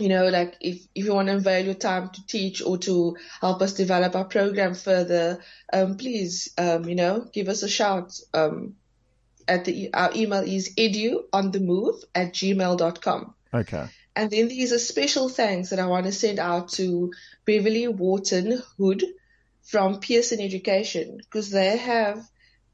You 0.01 0.09
know, 0.09 0.29
like 0.29 0.57
if, 0.61 0.83
if 0.95 1.05
you 1.05 1.15
want 1.15 1.29
to 1.29 1.37
avail 1.37 1.65
your 1.65 1.75
time 1.75 2.11
to 2.11 2.27
teach 2.27 2.63
or 2.63 2.79
to 2.79 3.17
help 3.41 3.63
us 3.63 3.75
develop 3.75 4.17
our 4.17 4.25
program 4.25 4.75
further, 4.75 5.41
um, 5.73 5.97
please, 5.97 6.53
um, 6.59 6.89
you 6.89 6.97
know, 6.97 7.29
give 7.33 7.49
us 7.49 7.63
a 7.63 7.69
shout. 7.69 8.19
Um, 8.33 8.75
at 9.47 9.67
the, 9.67 9.93
our 9.93 10.11
email 10.15 10.43
is 10.43 10.75
edu 10.75 11.25
on 11.33 11.51
the 11.51 11.61
move 11.61 12.03
at 12.15 12.33
gmail.com. 12.33 13.35
Okay. 13.53 13.87
And 14.17 14.31
then 14.31 14.49
there's 14.49 14.73
a 14.73 14.79
special 14.79 15.29
thanks 15.29 15.71
that 15.71 15.79
I 15.79 15.87
want 15.87 16.07
to 16.07 16.13
send 16.13 16.39
out 16.39 16.71
to 16.73 17.13
Beverly 17.45 17.89
Wharton 17.89 18.63
Hood 18.79 19.05
from 19.63 20.01
Pearson 20.01 20.41
Education 20.41 21.19
because 21.19 21.51
they 21.51 21.77
have 21.77 22.27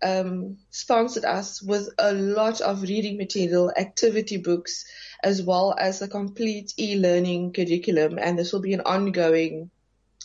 um, 0.03 0.59
sponsored 0.71 1.25
us 1.25 1.63
with 1.63 1.89
a 1.99 2.13
lot 2.13 2.61
of 2.61 2.83
reading 2.83 3.17
material, 3.17 3.73
activity 3.77 4.37
books, 4.37 4.85
as 5.23 5.43
well 5.43 5.75
as 5.79 6.03
a 6.03 6.09
complete 6.09 6.73
e-learning 6.79 7.53
curriculum. 7.53 8.19
And 8.19 8.39
this 8.39 8.53
will 8.53 8.61
be 8.61 8.75
an 8.75 8.83
ongoing 8.83 9.71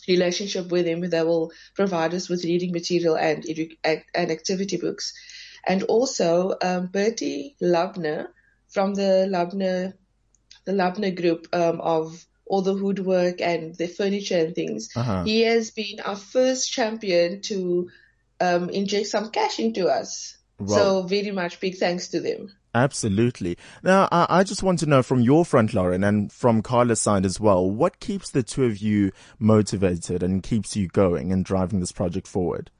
relationship 0.08 0.70
with 0.70 0.86
them. 0.86 1.08
They 1.08 1.22
will 1.22 1.52
provide 1.74 2.14
us 2.14 2.28
with 2.28 2.44
reading 2.44 2.72
material 2.72 3.16
and 3.16 3.42
edu- 3.44 3.76
and 3.84 4.30
activity 4.30 4.76
books. 4.76 5.12
And 5.66 5.82
also, 5.84 6.54
um, 6.62 6.86
Bertie 6.86 7.56
Lubner 7.60 8.28
from 8.68 8.94
the 8.94 9.26
Lubner 9.28 9.94
the 10.64 10.72
Lubner 10.72 11.14
group 11.14 11.48
um, 11.52 11.80
of 11.80 12.26
all 12.44 12.62
the 12.62 12.74
woodwork 12.74 13.40
and 13.40 13.74
the 13.74 13.86
furniture 13.86 14.38
and 14.38 14.54
things. 14.54 14.90
Uh-huh. 14.94 15.24
He 15.24 15.42
has 15.42 15.70
been 15.70 16.00
our 16.04 16.16
first 16.16 16.70
champion 16.70 17.40
to 17.42 17.88
um, 18.40 18.70
inject 18.70 19.06
some 19.06 19.30
cash 19.30 19.58
into 19.58 19.88
us. 19.88 20.36
So 20.66 21.02
very 21.02 21.32
much 21.32 21.60
big 21.60 21.76
thanks 21.76 22.08
to 22.08 22.20
them. 22.20 22.48
Absolutely. 22.74 23.58
Now, 23.82 24.08
I, 24.10 24.26
I 24.28 24.44
just 24.44 24.62
want 24.62 24.78
to 24.80 24.86
know 24.86 25.02
from 25.02 25.20
your 25.20 25.44
front, 25.44 25.74
Lauren, 25.74 26.02
and 26.02 26.32
from 26.32 26.62
Carla's 26.62 27.00
side 27.00 27.24
as 27.26 27.38
well, 27.38 27.70
what 27.70 28.00
keeps 28.00 28.30
the 28.30 28.42
two 28.42 28.64
of 28.64 28.78
you 28.78 29.12
motivated 29.38 30.22
and 30.22 30.42
keeps 30.42 30.76
you 30.76 30.88
going 30.88 31.32
and 31.32 31.44
driving 31.44 31.80
this 31.80 31.92
project 31.92 32.26
forward? 32.26 32.70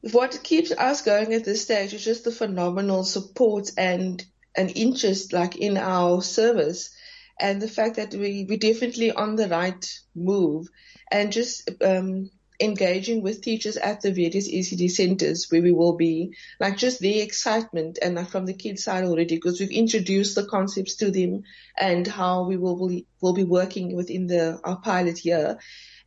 What 0.00 0.40
keeps 0.42 0.72
us 0.72 1.02
going 1.02 1.32
at 1.34 1.44
this 1.44 1.62
stage 1.62 1.94
is 1.94 2.04
just 2.04 2.24
the 2.24 2.32
phenomenal 2.32 3.04
support 3.04 3.70
and 3.76 4.24
an 4.56 4.68
interest 4.70 5.32
like 5.32 5.56
in 5.56 5.76
our 5.76 6.20
service 6.22 6.94
and 7.40 7.62
the 7.62 7.68
fact 7.68 7.96
that 7.96 8.12
we, 8.12 8.46
we're 8.48 8.58
definitely 8.58 9.12
on 9.12 9.36
the 9.36 9.48
right 9.48 9.88
move 10.14 10.66
and 11.10 11.32
just 11.32 11.70
um, 11.82 12.30
engaging 12.62 13.22
with 13.22 13.42
teachers 13.42 13.76
at 13.76 14.00
the 14.00 14.12
various 14.12 14.48
ECD 14.48 14.90
centers 14.90 15.46
where 15.50 15.62
we 15.62 15.72
will 15.72 15.96
be, 15.96 16.34
like 16.60 16.76
just 16.76 17.00
the 17.00 17.20
excitement 17.20 17.98
and 18.00 18.14
like 18.14 18.28
from 18.28 18.46
the 18.46 18.54
kids 18.54 18.84
side 18.84 19.04
already 19.04 19.34
because 19.36 19.60
we've 19.60 19.70
introduced 19.70 20.34
the 20.34 20.44
concepts 20.44 20.96
to 20.96 21.10
them 21.10 21.42
and 21.76 22.06
how 22.06 22.44
we 22.44 22.56
will 22.56 22.88
be, 22.88 23.06
will 23.20 23.34
be 23.34 23.44
working 23.44 23.96
within 23.96 24.26
the 24.26 24.60
our 24.64 24.76
pilot 24.76 25.24
year. 25.24 25.58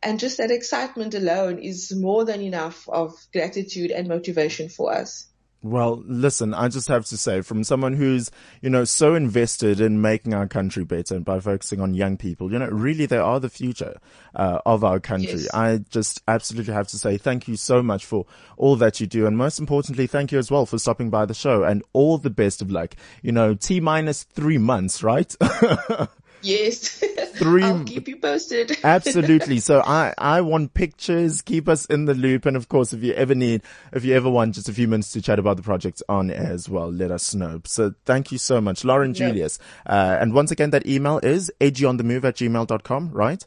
And 0.02 0.18
just 0.18 0.38
that 0.38 0.50
excitement 0.50 1.14
alone 1.14 1.58
is 1.58 1.94
more 1.94 2.24
than 2.24 2.40
enough 2.40 2.88
of 2.88 3.14
gratitude 3.32 3.90
and 3.90 4.08
motivation 4.08 4.68
for 4.68 4.92
us. 4.92 5.26
Well, 5.62 6.02
listen, 6.06 6.54
I 6.54 6.68
just 6.68 6.86
have 6.88 7.06
to 7.06 7.16
say, 7.16 7.40
from 7.40 7.64
someone 7.64 7.94
who's, 7.94 8.30
you 8.62 8.70
know, 8.70 8.84
so 8.84 9.14
invested 9.14 9.80
in 9.80 10.00
making 10.00 10.32
our 10.32 10.46
country 10.46 10.84
better 10.84 11.16
and 11.16 11.24
by 11.24 11.40
focusing 11.40 11.80
on 11.80 11.94
young 11.94 12.16
people, 12.16 12.52
you 12.52 12.58
know, 12.58 12.68
really 12.68 13.06
they 13.06 13.16
are 13.16 13.40
the 13.40 13.48
future 13.48 13.96
uh, 14.34 14.60
of 14.64 14.84
our 14.84 15.00
country. 15.00 15.40
Yes. 15.40 15.54
I 15.54 15.78
just 15.90 16.22
absolutely 16.28 16.74
have 16.74 16.88
to 16.88 16.98
say 16.98 17.16
thank 17.16 17.48
you 17.48 17.56
so 17.56 17.82
much 17.82 18.04
for 18.04 18.26
all 18.56 18.76
that 18.76 19.00
you 19.00 19.06
do. 19.06 19.26
And 19.26 19.36
most 19.36 19.58
importantly, 19.58 20.06
thank 20.06 20.30
you 20.30 20.38
as 20.38 20.50
well 20.50 20.66
for 20.66 20.78
stopping 20.78 21.10
by 21.10 21.24
the 21.26 21.34
show 21.34 21.64
and 21.64 21.82
all 21.92 22.18
the 22.18 22.30
best 22.30 22.62
of 22.62 22.70
luck. 22.70 22.94
You 23.22 23.32
know, 23.32 23.54
T 23.54 23.80
minus 23.80 24.22
three 24.22 24.58
months, 24.58 25.02
right? 25.02 25.34
Yes. 26.42 26.88
Three- 27.34 27.64
I'll 27.64 27.84
keep 27.84 28.08
you 28.08 28.16
posted. 28.16 28.76
Absolutely. 28.84 29.58
So 29.60 29.80
I, 29.80 30.14
I 30.16 30.40
want 30.40 30.74
pictures. 30.74 31.42
Keep 31.42 31.68
us 31.68 31.86
in 31.86 32.04
the 32.04 32.14
loop. 32.14 32.46
And 32.46 32.56
of 32.56 32.68
course, 32.68 32.92
if 32.92 33.02
you 33.02 33.12
ever 33.14 33.34
need, 33.34 33.62
if 33.92 34.04
you 34.04 34.14
ever 34.14 34.30
want 34.30 34.54
just 34.54 34.68
a 34.68 34.72
few 34.72 34.88
minutes 34.88 35.12
to 35.12 35.22
chat 35.22 35.38
about 35.38 35.56
the 35.56 35.62
project 35.62 36.02
on 36.08 36.30
air 36.30 36.52
as 36.52 36.68
well, 36.68 36.90
let 36.90 37.10
us 37.10 37.34
know. 37.34 37.60
So 37.64 37.94
thank 38.04 38.32
you 38.32 38.38
so 38.38 38.60
much, 38.60 38.84
Lauren 38.84 39.14
Yeah. 39.14 39.28
Julius. 39.28 39.58
Uh, 39.86 40.18
and 40.20 40.32
once 40.34 40.50
again, 40.50 40.70
that 40.70 40.86
email 40.86 41.18
is 41.22 41.50
agionthemove 41.60 42.24
at 42.24 42.36
gmail.com, 42.36 43.10
right? 43.12 43.44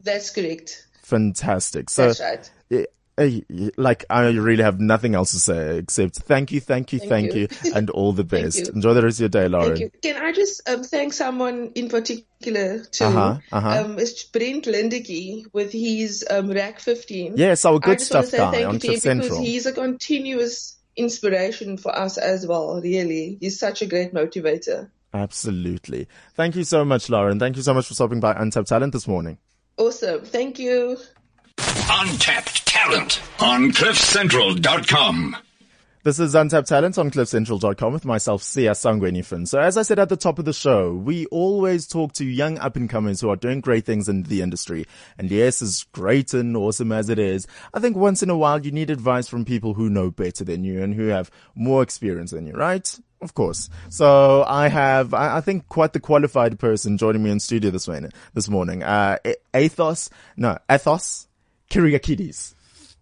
That's 0.00 0.30
correct. 0.30 0.86
Fantastic. 1.02 1.90
So, 1.90 2.06
That's 2.12 2.20
right. 2.20 2.50
Like, 3.76 4.04
I 4.08 4.28
really 4.28 4.62
have 4.62 4.80
nothing 4.80 5.14
else 5.14 5.32
to 5.32 5.38
say 5.38 5.78
except 5.78 6.16
thank 6.16 6.52
you, 6.52 6.60
thank 6.60 6.92
you, 6.92 6.98
thank, 6.98 7.32
Thank 7.32 7.34
you, 7.34 7.48
you. 7.64 7.74
and 7.74 7.90
all 7.90 8.12
the 8.12 8.24
best. 8.36 8.68
Enjoy 8.68 8.94
the 8.94 9.02
rest 9.02 9.16
of 9.16 9.20
your 9.20 9.28
day, 9.28 9.48
Lauren. 9.48 9.90
Can 10.02 10.16
I 10.16 10.32
just 10.32 10.68
um, 10.68 10.84
thank 10.84 11.12
someone 11.12 11.72
in 11.74 11.88
particular 11.88 12.84
too? 12.84 13.04
Uh-huh, 13.04 13.38
uh-huh. 13.52 13.84
Um, 13.84 13.98
it's 13.98 14.24
Brent 14.24 14.64
Lindeke 14.64 15.46
with 15.52 15.72
his 15.72 16.24
um, 16.30 16.50
Rack 16.50 16.80
15. 16.80 17.34
Yes, 17.36 17.64
our 17.64 17.78
good 17.78 18.00
stuff 18.00 18.26
to 18.26 18.30
say 18.30 18.38
guy 18.38 18.50
thank 18.52 18.66
on 18.66 18.78
to 18.78 18.86
him 18.86 18.94
because 18.94 19.02
Central. 19.02 19.40
he's 19.40 19.66
a 19.66 19.72
continuous 19.72 20.76
inspiration 20.96 21.76
for 21.76 21.94
us 21.94 22.18
as 22.18 22.46
well. 22.46 22.80
Really, 22.80 23.38
he's 23.40 23.58
such 23.58 23.82
a 23.82 23.86
great 23.86 24.14
motivator. 24.14 24.90
Absolutely. 25.14 26.06
Thank 26.34 26.56
you 26.56 26.64
so 26.64 26.84
much, 26.84 27.08
Lauren. 27.08 27.38
Thank 27.38 27.56
you 27.56 27.62
so 27.62 27.74
much 27.74 27.86
for 27.86 27.94
stopping 27.94 28.20
by 28.20 28.34
Untapped 28.34 28.68
Talent 28.68 28.92
this 28.92 29.08
morning. 29.08 29.38
Awesome. 29.76 30.24
Thank 30.24 30.58
you. 30.58 30.98
Untapped 31.58 32.66
talent 32.66 33.20
on 33.40 33.72
CliffCentral.com. 33.72 35.36
This 36.04 36.20
is 36.20 36.36
Untapped 36.36 36.68
Talent 36.68 36.96
on 36.96 37.10
CliffCentral.com 37.10 37.92
with 37.92 38.04
myself, 38.04 38.42
Siya 38.42 38.70
Sangwenifin. 38.70 39.48
So 39.48 39.58
as 39.58 39.76
I 39.76 39.82
said 39.82 39.98
at 39.98 40.08
the 40.08 40.16
top 40.16 40.38
of 40.38 40.44
the 40.44 40.52
show, 40.52 40.94
we 40.94 41.26
always 41.26 41.88
talk 41.88 42.12
to 42.14 42.24
young 42.24 42.56
up 42.58 42.76
and 42.76 42.88
comers 42.88 43.20
who 43.20 43.28
are 43.28 43.36
doing 43.36 43.60
great 43.60 43.84
things 43.84 44.08
in 44.08 44.22
the 44.22 44.40
industry. 44.40 44.86
And 45.18 45.30
yes, 45.30 45.60
as 45.60 45.84
great 45.92 46.32
and 46.32 46.56
awesome 46.56 46.92
as 46.92 47.08
it 47.08 47.18
is, 47.18 47.48
I 47.74 47.80
think 47.80 47.96
once 47.96 48.22
in 48.22 48.30
a 48.30 48.38
while 48.38 48.64
you 48.64 48.70
need 48.70 48.90
advice 48.90 49.26
from 49.26 49.44
people 49.44 49.74
who 49.74 49.90
know 49.90 50.10
better 50.12 50.44
than 50.44 50.62
you 50.62 50.82
and 50.82 50.94
who 50.94 51.08
have 51.08 51.30
more 51.56 51.82
experience 51.82 52.30
than 52.30 52.46
you, 52.46 52.52
right? 52.52 52.98
Of 53.20 53.34
course. 53.34 53.68
So 53.90 54.44
I 54.46 54.68
have, 54.68 55.12
I, 55.12 55.38
I 55.38 55.40
think, 55.40 55.68
quite 55.68 55.92
the 55.92 56.00
qualified 56.00 56.58
person 56.60 56.96
joining 56.96 57.24
me 57.24 57.30
in 57.32 57.40
studio 57.40 57.72
this 57.72 57.88
morning. 57.88 58.12
This 58.32 58.48
morning, 58.48 58.84
uh, 58.84 59.18
Athos, 59.52 60.08
no, 60.36 60.56
Athos 60.70 61.27
Kyriakides. 61.70 62.54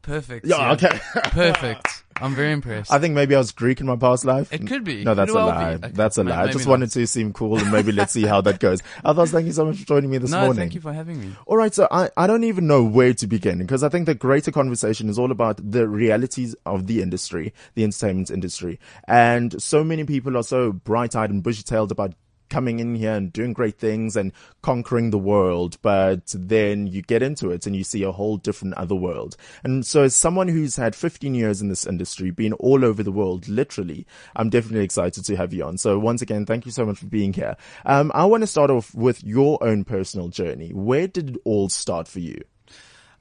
Perfect. 0.02 0.46
Yeah, 0.46 0.72
okay. 0.72 1.00
Perfect. 1.14 2.04
I'm 2.20 2.34
very 2.34 2.52
impressed. 2.52 2.92
I 2.92 2.98
think 2.98 3.14
maybe 3.14 3.34
I 3.34 3.38
was 3.38 3.52
Greek 3.52 3.80
in 3.80 3.86
my 3.86 3.96
past 3.96 4.24
life. 4.24 4.52
It 4.52 4.66
could 4.66 4.84
be. 4.84 5.04
No, 5.04 5.14
that's 5.14 5.30
Could 5.30 5.36
a 5.36 5.44
well 5.44 5.46
lie. 5.48 5.76
be. 5.76 5.84
Okay. 5.84 5.92
That's 5.94 6.16
a 6.16 6.24
lie. 6.24 6.32
I 6.32 6.40
maybe 6.42 6.52
just 6.52 6.64
not. 6.66 6.70
wanted 6.70 6.90
to 6.92 7.06
seem 7.06 7.32
cool 7.32 7.58
and 7.58 7.70
maybe 7.70 7.92
let's 7.92 8.12
see 8.12 8.22
how 8.22 8.40
that 8.42 8.58
goes. 8.60 8.82
Athos, 9.04 9.32
thank 9.32 9.46
you 9.46 9.52
so 9.52 9.64
much 9.66 9.78
for 9.78 9.84
joining 9.86 10.10
me 10.10 10.18
this 10.18 10.30
no, 10.30 10.38
morning. 10.42 10.56
thank 10.56 10.74
you 10.74 10.80
for 10.80 10.92
having 10.92 11.20
me. 11.20 11.34
All 11.46 11.56
right, 11.56 11.74
so 11.74 11.88
I, 11.90 12.08
I 12.16 12.26
don't 12.26 12.44
even 12.44 12.66
know 12.66 12.84
where 12.84 13.12
to 13.14 13.26
begin 13.26 13.58
because 13.58 13.82
I 13.82 13.88
think 13.88 14.06
the 14.06 14.14
greater 14.14 14.50
conversation 14.50 15.08
is 15.10 15.18
all 15.18 15.30
about 15.30 15.60
the 15.62 15.88
realities 15.88 16.54
of 16.64 16.86
the 16.86 17.02
industry, 17.02 17.52
the 17.74 17.84
entertainment 17.84 18.30
industry. 18.30 18.78
And 19.06 19.60
so 19.60 19.84
many 19.84 20.04
people 20.04 20.36
are 20.38 20.42
so 20.42 20.72
bright-eyed 20.72 21.30
and 21.30 21.42
bushy-tailed 21.42 21.90
about 21.92 22.14
coming 22.48 22.78
in 22.78 22.94
here 22.94 23.12
and 23.12 23.32
doing 23.32 23.52
great 23.52 23.78
things 23.78 24.16
and 24.16 24.32
conquering 24.62 25.10
the 25.10 25.18
world, 25.18 25.78
but 25.82 26.34
then 26.34 26.86
you 26.86 27.02
get 27.02 27.22
into 27.22 27.50
it 27.50 27.66
and 27.66 27.76
you 27.76 27.84
see 27.84 28.02
a 28.02 28.12
whole 28.12 28.36
different 28.36 28.74
other 28.74 28.94
world. 28.94 29.36
And 29.64 29.86
so 29.86 30.04
as 30.04 30.14
someone 30.14 30.48
who's 30.48 30.76
had 30.76 30.94
15 30.94 31.34
years 31.34 31.60
in 31.60 31.68
this 31.68 31.86
industry, 31.86 32.30
been 32.30 32.52
all 32.54 32.84
over 32.84 33.02
the 33.02 33.12
world, 33.12 33.48
literally, 33.48 34.06
I'm 34.34 34.50
definitely 34.50 34.84
excited 34.84 35.24
to 35.24 35.36
have 35.36 35.52
you 35.52 35.64
on. 35.64 35.78
So 35.78 35.98
once 35.98 36.22
again, 36.22 36.46
thank 36.46 36.66
you 36.66 36.72
so 36.72 36.86
much 36.86 36.98
for 36.98 37.06
being 37.06 37.32
here. 37.32 37.56
Um, 37.84 38.10
I 38.14 38.24
want 38.24 38.42
to 38.42 38.46
start 38.46 38.70
off 38.70 38.94
with 38.94 39.22
your 39.24 39.62
own 39.62 39.84
personal 39.84 40.28
journey. 40.28 40.70
Where 40.70 41.06
did 41.06 41.30
it 41.30 41.36
all 41.44 41.68
start 41.68 42.08
for 42.08 42.20
you? 42.20 42.42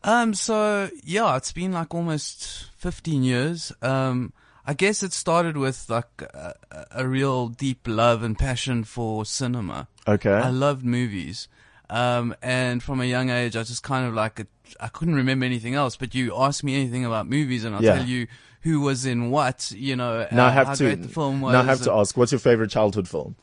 Um, 0.03 0.35
so 0.35 0.89
yeah, 1.03 1.35
it's 1.35 1.51
been 1.51 1.71
like 1.71 1.93
almost 1.95 2.69
15 2.77 3.23
years. 3.23 3.71
Um, 3.81 4.33
I 4.67 4.73
guess 4.73 5.04
it 5.04 5.13
started 5.13 5.58
with 5.58 5.89
like 5.89 6.21
a, 6.21 6.56
a 6.91 7.08
real 7.08 7.47
deep 7.49 7.88
love 7.88 8.23
and 8.23 8.38
passion 8.38 8.84
for 8.84 9.23
cinema. 9.25 9.88
Okay. 10.08 10.32
I 10.34 10.49
loved 10.49 10.84
movies. 10.84 11.47
Um, 11.89 12.36
and 12.41 12.82
from 12.82 12.99
a 12.99 13.06
young 13.06 13.30
age, 13.30 13.56
I 13.56 13.62
just 13.63 13.84
kind 13.84 14.08
of 14.08 14.13
like, 14.15 14.45
I 14.80 14.88
couldn't 14.88 15.13
remember 15.15 15.45
anything 15.45 15.75
else, 15.75 15.95
but 15.95 16.15
you 16.15 16.36
ask 16.36 16.63
me 16.63 16.75
anything 16.75 17.06
about 17.06 17.28
movies 17.28 17.63
and 17.63 17.75
I'll 17.75 17.84
Yeah. 17.84 17.97
tell 17.97 18.06
you 18.08 18.25
who 18.62 18.82
was 18.82 19.06
in 19.06 19.30
what, 19.30 19.71
you 19.75 19.95
know, 19.95 20.28
now 20.32 20.47
I 20.47 20.49
have 20.49 20.67
how 20.67 20.73
to, 20.73 20.84
great 20.84 21.01
the 21.04 21.10
film 21.10 21.41
was. 21.41 21.54
now 21.54 21.60
I 21.60 21.63
have 21.63 21.82
to 21.84 21.93
ask, 21.93 22.17
what's 22.17 22.32
your 22.32 22.39
favorite 22.39 22.71
childhood 22.71 23.08
film? 23.08 23.36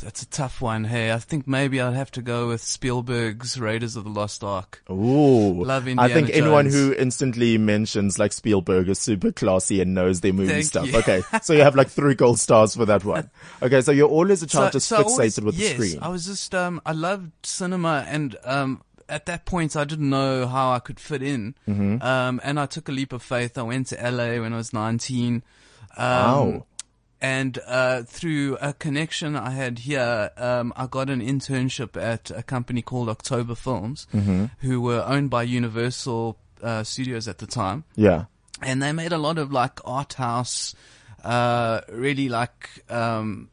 That's 0.00 0.22
a 0.22 0.26
tough 0.28 0.60
one. 0.60 0.84
Hey, 0.84 1.12
I 1.12 1.18
think 1.18 1.46
maybe 1.46 1.80
I'd 1.80 1.94
have 1.94 2.10
to 2.12 2.22
go 2.22 2.48
with 2.48 2.60
Spielberg's 2.60 3.58
Raiders 3.58 3.96
of 3.96 4.04
the 4.04 4.10
Lost 4.10 4.42
Ark. 4.44 4.82
Ooh. 4.90 5.64
Love 5.64 5.86
Indiana 5.88 6.02
I 6.10 6.12
think 6.12 6.30
anyone 6.30 6.66
who 6.66 6.94
instantly 6.94 7.58
mentions 7.58 8.18
like 8.18 8.32
Spielberg 8.32 8.88
is 8.88 8.98
super 8.98 9.32
classy 9.32 9.80
and 9.80 9.94
knows 9.94 10.20
their 10.20 10.32
movie 10.32 10.52
Thank 10.52 10.64
stuff. 10.64 10.86
you. 10.90 10.98
Okay. 10.98 11.22
So 11.42 11.52
you 11.52 11.60
have 11.62 11.76
like 11.76 11.88
three 11.88 12.14
gold 12.14 12.38
stars 12.40 12.74
for 12.74 12.86
that 12.86 13.04
one. 13.04 13.30
Okay. 13.62 13.80
So 13.82 13.92
you're 13.92 14.08
always 14.08 14.42
a 14.42 14.46
child 14.46 14.72
just 14.72 14.90
I 14.92 15.02
fixated 15.02 15.10
always- 15.12 15.40
with 15.40 15.54
yes, 15.58 15.76
the 15.78 15.86
screen. 15.88 16.02
I 16.02 16.08
was 16.08 16.26
just 16.26 16.54
um 16.54 16.80
I 16.84 16.92
loved 16.92 17.32
cinema 17.44 18.04
and 18.08 18.36
um 18.44 18.82
at 19.08 19.26
that 19.26 19.44
point 19.44 19.76
I 19.76 19.84
didn't 19.84 20.08
know 20.08 20.46
how 20.46 20.72
I 20.72 20.78
could 20.78 20.98
fit 21.00 21.22
in. 21.22 21.54
Mm-hmm. 21.68 22.02
Um 22.02 22.40
and 22.42 22.58
I 22.58 22.66
took 22.66 22.88
a 22.88 22.92
leap 22.92 23.12
of 23.12 23.22
faith. 23.22 23.58
I 23.58 23.62
went 23.62 23.88
to 23.88 23.96
LA 23.96 24.40
when 24.40 24.52
I 24.52 24.56
was 24.56 24.72
19. 24.72 25.34
Um 25.34 25.42
Wow. 25.98 26.66
And 27.20 27.58
uh, 27.66 28.02
through 28.02 28.56
a 28.60 28.72
connection 28.72 29.36
I 29.36 29.50
had 29.50 29.80
here, 29.80 30.30
um, 30.36 30.72
I 30.76 30.86
got 30.86 31.10
an 31.10 31.20
internship 31.20 32.00
at 32.00 32.30
a 32.30 32.42
company 32.42 32.82
called 32.82 33.08
October 33.08 33.54
Films, 33.54 34.06
Mm-hmm. 34.14 34.46
who 34.60 34.80
were 34.80 35.04
owned 35.06 35.30
by 35.30 35.42
Universal 35.42 36.38
uh, 36.62 36.82
Studios 36.84 37.28
at 37.28 37.38
the 37.38 37.46
time 37.46 37.84
yeah. 37.96 38.24
and 38.62 38.82
they 38.82 38.92
made 38.92 39.12
a 39.12 39.18
lot 39.18 39.38
of 39.38 39.52
like 39.52 39.80
art 39.84 40.14
house, 40.14 40.74
uh, 41.24 41.80
really 41.90 42.28
like, 42.28 42.68
um, 42.88 43.48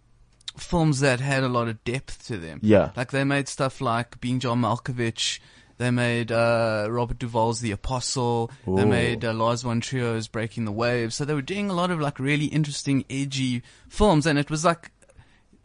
films 0.58 1.02
that 1.02 1.20
had 1.20 1.44
a 1.44 1.48
lot 1.48 1.68
of 1.68 1.84
depth 1.84 2.26
to 2.28 2.38
them. 2.38 2.60
Yeah. 2.64 2.92
Like 2.96 3.12
they 3.12 3.24
made 3.24 3.48
stuff 3.48 3.80
like 3.82 4.20
Being 4.20 4.40
John 4.40 4.62
Malkovich. 4.62 5.40
They 5.78 5.92
made, 5.92 6.32
uh, 6.32 6.88
Robert 6.90 7.20
Duvall's 7.20 7.60
The 7.62 7.72
Apostle. 7.72 8.50
They 8.66 8.84
made, 8.86 9.24
uh, 9.24 9.34
Lars 9.34 9.62
von 9.62 9.80
Trier's 9.80 10.28
Breaking 10.28 10.66
the 10.66 10.72
Waves. 10.72 11.16
So 11.16 11.24
they 11.26 11.34
were 11.36 11.42
doing 11.42 11.70
a 11.70 11.74
lot 11.74 11.92
of 11.92 12.00
like 12.00 12.20
really 12.20 12.46
interesting, 12.46 13.06
edgy 13.10 13.62
films 13.88 14.26
and 14.26 14.40
it 14.40 14.50
was 14.50 14.66
like, 14.66 14.92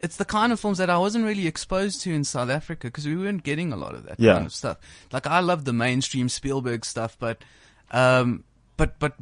it's 0.01 0.17
the 0.17 0.25
kind 0.25 0.51
of 0.51 0.59
films 0.59 0.77
that 0.77 0.89
I 0.89 0.97
wasn't 0.97 1.25
really 1.25 1.47
exposed 1.47 2.01
to 2.01 2.13
in 2.13 2.23
South 2.25 2.49
Africa 2.49 2.87
because 2.87 3.07
we 3.07 3.15
weren't 3.15 3.43
getting 3.43 3.71
a 3.73 3.77
lot 3.77 3.95
of 3.95 4.03
that 4.05 4.19
Yeah. 4.19 4.33
kind 4.33 4.45
of 4.45 4.53
stuff. 4.53 4.77
Like 5.11 5.25
I 5.25 5.39
love 5.39 5.65
the 5.65 5.73
mainstream 5.73 6.29
Spielberg 6.29 6.85
stuff, 6.85 7.15
but, 7.19 7.41
um, 7.91 8.43
but, 8.77 8.99
but, 8.99 9.13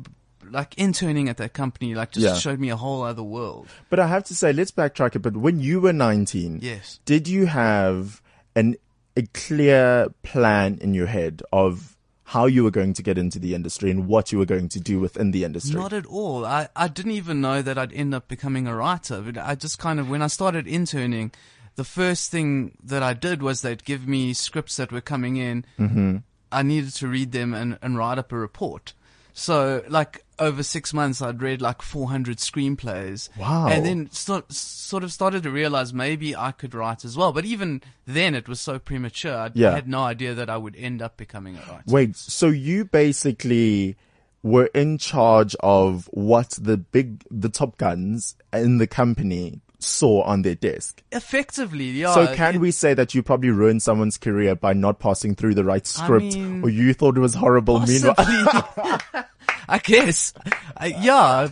like 0.50 0.74
interning 0.78 1.30
at 1.30 1.38
that 1.38 1.54
company, 1.54 1.94
like 1.96 2.12
just 2.12 2.26
Yeah. 2.26 2.34
showed 2.36 2.60
me 2.60 2.70
a 2.70 2.76
whole 2.76 3.04
other 3.04 3.22
world. 3.24 3.68
But 3.90 4.00
I 4.00 4.08
have 4.08 4.24
to 4.26 4.36
say, 4.36 4.52
let's 4.52 4.72
backtrack 4.72 5.16
it. 5.16 5.20
But 5.20 5.38
when 5.38 5.60
you 5.60 5.80
were 5.80 5.94
19, 5.94 6.60
Yes. 6.62 7.00
did 7.06 7.28
you 7.28 7.46
have 7.46 8.22
an 8.56 8.76
a 9.18 9.24
clear 9.34 10.08
plan 10.24 10.78
in 10.82 10.94
your 10.94 11.08
head 11.08 11.42
of 11.52 11.98
how 12.24 12.46
you 12.46 12.64
were 12.64 12.72
going 12.72 12.94
to 12.94 13.04
get 13.04 13.18
into 13.18 13.40
the 13.40 13.54
industry 13.54 13.92
and 13.92 14.08
what 14.08 14.32
you 14.32 14.38
were 14.38 14.46
going 14.46 14.70
to 14.70 14.80
do 14.80 15.00
within 15.00 15.32
the 15.32 15.44
industry? 15.44 15.76
Not 15.76 15.92
at 15.92 16.06
all. 16.06 16.46
I, 16.46 16.70
I 16.76 16.88
didn't 16.88 17.12
even 17.12 17.42
know 17.42 17.62
that 17.62 17.78
I'd 17.78 17.92
end 17.92 18.16
up 18.16 18.30
becoming 18.30 18.68
a 18.68 18.76
writer, 18.76 19.22
but 19.22 19.38
I 19.38 19.56
just 19.56 19.80
kind 19.80 20.00
of, 20.00 20.10
when 20.10 20.22
I 20.22 20.28
started 20.28 20.66
interning, 20.66 21.32
the 21.76 21.84
first 21.84 22.32
thing 22.32 22.78
that 22.84 23.04
I 23.04 23.14
did 23.14 23.44
was 23.44 23.62
they'd 23.62 23.84
give 23.84 24.08
me 24.08 24.34
scripts 24.34 24.78
that 24.78 24.94
were 24.94 25.02
coming 25.02 25.36
in. 25.36 25.66
Mm-hmm. 25.78 26.18
I 26.54 26.64
needed 26.64 26.94
to 26.96 27.08
read 27.08 27.34
them 27.34 27.54
and, 27.54 27.78
and 27.82 27.98
write 27.98 28.18
up 28.18 28.32
a 28.32 28.38
report. 28.38 28.94
So, 29.42 29.84
like, 29.90 30.24
over 30.38 30.62
six 30.62 30.94
months, 30.94 31.20
I'd 31.20 31.42
read 31.42 31.64
like 31.64 31.82
400 31.82 32.38
screenplays. 32.38 33.28
Wow. 33.36 33.70
And 33.70 33.84
then 33.84 34.12
sort, 34.12 34.54
sort 34.54 35.04
of 35.04 35.12
started 35.12 35.42
to 35.42 35.50
realize 35.50 35.96
maybe 35.96 36.36
I 36.36 36.52
could 36.52 36.76
write 36.76 37.04
as 37.04 37.18
well. 37.18 37.34
But 37.34 37.44
even 37.46 37.82
then, 38.06 38.36
it 38.36 38.48
was 38.48 38.62
so 38.62 38.78
premature. 38.78 39.36
I, 39.36 39.52
Yeah. 39.56 39.72
I 39.72 39.74
had 39.74 39.88
no 39.88 40.04
idea 40.04 40.36
that 40.36 40.48
I 40.48 40.58
would 40.58 40.76
end 40.76 41.02
up 41.02 41.18
becoming 41.18 41.56
a 41.56 41.60
writer. 41.62 41.84
Wait, 41.88 42.16
so 42.16 42.50
you 42.50 42.86
basically 42.86 43.96
were 44.44 44.70
in 44.76 45.00
charge 45.00 45.56
of 45.62 46.08
what 46.14 46.60
the 46.62 46.78
big, 46.78 47.24
the 47.32 47.50
top 47.50 47.80
guns 47.80 48.36
in 48.54 48.78
the 48.78 48.86
company 48.86 49.60
saw 49.84 50.22
on 50.24 50.42
their 50.42 50.56
desk. 50.56 51.02
Effectively, 51.12 51.90
yeah. 51.92 52.14
so 52.14 52.34
can 52.36 52.56
it- 52.56 52.62
we 52.62 52.72
say 52.72 52.94
that 52.94 53.14
you 53.14 53.24
probably 53.24 53.50
ruined 53.50 53.82
someone's 53.82 54.18
career 54.18 54.56
by 54.56 54.74
not 54.74 55.00
passing 55.00 55.36
through 55.36 55.56
the 55.56 55.64
right 55.64 55.84
I 55.84 56.04
script 56.04 56.36
mean, 56.36 56.64
or 56.64 56.70
you 56.70 56.94
thought 56.94 57.18
it 57.18 57.22
was 57.22 57.34
horrible? 57.34 57.80
Meanwhile, 57.80 58.16
I 59.70 59.78
guess. 59.78 60.34
I, 60.76 60.88
yeah, 60.88 61.50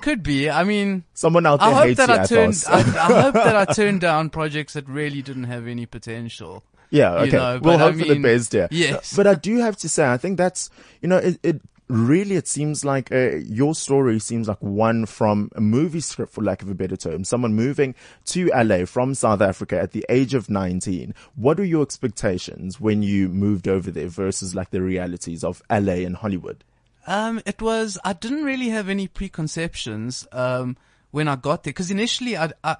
could 0.00 0.22
be. 0.22 0.48
I 0.48 0.64
mean, 0.64 1.04
someone 1.14 1.46
out 1.46 1.60
there 1.60 1.68
I 1.68 1.72
hope 1.72 1.84
hates 1.86 1.98
that 1.98 2.08
you, 2.08 2.14
I 2.14 2.24
turned. 2.24 2.64
I, 2.68 2.78
I 2.78 3.22
hope 3.22 3.34
that 3.34 3.56
I 3.56 3.64
turned 3.72 4.00
down 4.00 4.30
projects 4.30 4.74
that 4.74 4.88
really 4.88 5.22
didn't 5.22 5.44
have 5.44 5.66
any 5.66 5.86
potential. 5.86 6.62
Yeah, 6.90 7.22
you 7.22 7.28
okay. 7.28 7.36
know, 7.36 7.60
we'll 7.60 7.60
but 7.60 7.74
I 7.74 7.90
hope 7.90 8.00
for 8.00 8.14
the 8.14 8.18
best, 8.20 8.54
yeah. 8.54 8.68
yes. 8.70 9.14
But 9.14 9.26
I 9.26 9.34
do 9.34 9.58
have 9.58 9.76
to 9.78 9.88
say, 9.88 10.06
I 10.06 10.16
think 10.16 10.38
that's, 10.38 10.70
you 11.02 11.08
know, 11.08 11.18
it, 11.18 11.38
it 11.42 11.60
really, 11.88 12.36
it 12.36 12.46
seems 12.46 12.84
like 12.84 13.10
uh, 13.12 13.36
your 13.36 13.74
story 13.74 14.18
seems 14.18 14.48
like 14.48 14.62
one 14.62 15.06
from 15.06 15.50
a 15.56 15.60
movie 15.60 16.00
script, 16.00 16.32
for 16.32 16.42
lack 16.42 16.62
of 16.62 16.70
a 16.70 16.74
better 16.74 16.96
term. 16.96 17.24
Someone 17.24 17.54
moving 17.54 17.94
to 18.26 18.50
LA 18.54 18.84
from 18.84 19.14
South 19.14 19.40
Africa 19.40 19.80
at 19.80 19.92
the 19.92 20.04
age 20.08 20.34
of 20.34 20.50
19. 20.50 21.14
What 21.34 21.58
were 21.58 21.64
your 21.64 21.82
expectations 21.82 22.80
when 22.80 23.02
you 23.02 23.28
moved 23.28 23.68
over 23.68 23.90
there 23.90 24.08
versus 24.08 24.54
like 24.54 24.70
the 24.70 24.82
realities 24.82 25.42
of 25.42 25.62
LA 25.70 26.04
and 26.04 26.16
Hollywood? 26.16 26.64
Um, 27.06 27.40
it 27.46 27.62
was. 27.62 27.98
I 28.04 28.12
didn't 28.12 28.44
really 28.44 28.68
have 28.68 28.88
any 28.88 29.08
preconceptions 29.08 30.26
um, 30.30 30.76
when 31.10 31.26
I 31.26 31.36
got 31.36 31.64
there 31.64 31.72
because 31.72 31.90
initially 31.90 32.36
I 32.36 32.76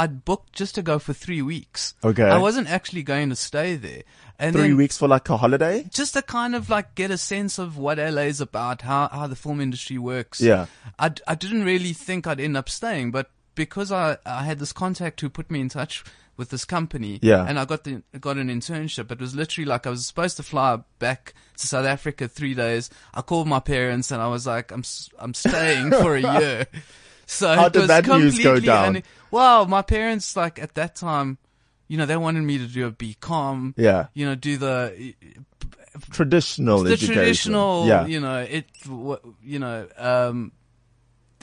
I'd 0.00 0.24
booked 0.24 0.52
just 0.52 0.74
to 0.76 0.82
go 0.82 0.98
for 0.98 1.12
three 1.12 1.42
weeks. 1.42 1.94
Okay. 2.02 2.24
I 2.24 2.38
wasn't 2.38 2.68
actually 2.70 3.02
going 3.02 3.28
to 3.30 3.36
stay 3.36 3.76
there. 3.76 4.02
And 4.38 4.56
Three 4.56 4.72
weeks 4.72 4.96
for 4.96 5.06
like 5.08 5.28
a 5.28 5.36
holiday? 5.36 5.84
just 5.90 6.14
to 6.14 6.22
kind 6.22 6.54
of 6.54 6.70
like 6.70 6.94
get 6.94 7.10
a 7.10 7.18
sense 7.18 7.58
of 7.58 7.76
what 7.76 7.98
LA 7.98 8.22
is 8.32 8.40
about, 8.40 8.80
how 8.82 9.08
how 9.12 9.26
the 9.26 9.36
film 9.36 9.60
industry 9.60 9.98
works. 9.98 10.40
Yeah. 10.40 10.66
I, 10.98 11.10
I 11.28 11.34
didn't 11.34 11.64
really 11.64 11.92
think 11.92 12.26
I'd 12.26 12.40
end 12.40 12.56
up 12.56 12.68
staying, 12.70 13.10
but 13.10 13.30
because 13.54 13.92
I 13.92 14.16
I 14.24 14.44
had 14.44 14.58
this 14.58 14.72
contact 14.72 15.20
who 15.20 15.28
put 15.28 15.50
me 15.50 15.60
in 15.60 15.68
touch 15.68 16.02
with 16.38 16.48
this 16.48 16.64
company, 16.64 17.18
Yeah. 17.20 17.44
and 17.46 17.58
I 17.58 17.66
got 17.66 17.84
the 17.84 18.02
got 18.18 18.38
an 18.38 18.48
internship. 18.48 19.12
It 19.12 19.20
was 19.20 19.34
literally 19.34 19.66
like 19.66 19.86
I 19.86 19.90
was 19.90 20.06
supposed 20.06 20.38
to 20.38 20.42
fly 20.42 20.78
back 20.98 21.34
to 21.58 21.66
South 21.66 21.84
Africa 21.84 22.26
three 22.28 22.54
days. 22.54 22.88
I 23.12 23.20
called 23.20 23.46
my 23.46 23.60
parents 23.60 24.10
and 24.10 24.22
I 24.22 24.28
was 24.28 24.46
like, 24.46 24.72
I'm 24.72 24.84
I'm 25.18 25.34
staying 25.34 25.90
for 25.90 26.16
a 26.16 26.20
year. 26.40 26.66
So 27.30 27.54
How 27.54 27.66
it 27.66 27.72
did 27.72 27.78
was 27.80 27.88
that 27.88 28.06
news 28.06 28.38
go 28.38 28.54
completely 28.54 28.66
down? 28.66 29.02
well, 29.30 29.66
my 29.66 29.82
parents 29.82 30.34
like 30.36 30.58
at 30.58 30.74
that 30.74 30.96
time. 30.96 31.38
You 31.86 31.96
know, 31.96 32.06
they 32.06 32.16
wanted 32.16 32.42
me 32.44 32.56
to 32.58 32.66
do 32.68 32.86
a 32.86 32.92
BCom. 32.92 33.74
Yeah. 33.76 34.06
You 34.14 34.26
know, 34.26 34.36
do 34.36 34.56
the 34.56 35.14
Traditional 36.10 36.84
the 36.84 36.92
education. 36.92 37.14
traditional, 37.14 37.86
Yeah. 37.88 38.06
you 38.06 38.20
know, 38.20 38.38
it, 38.38 38.66
you 39.42 39.58
know, 39.58 39.88
um, 39.98 40.52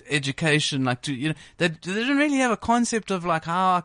education, 0.10 0.86
like 0.86 1.02
to, 1.04 1.14
you 1.14 1.30
know, 1.30 1.36
they, 1.58 1.68
they 1.68 1.76
didn't 1.94 2.18
really 2.18 2.38
have 2.38 2.52
a 2.52 2.58
concept 2.58 3.12
of 3.12 3.26
like 3.26 3.44
how, 3.44 3.84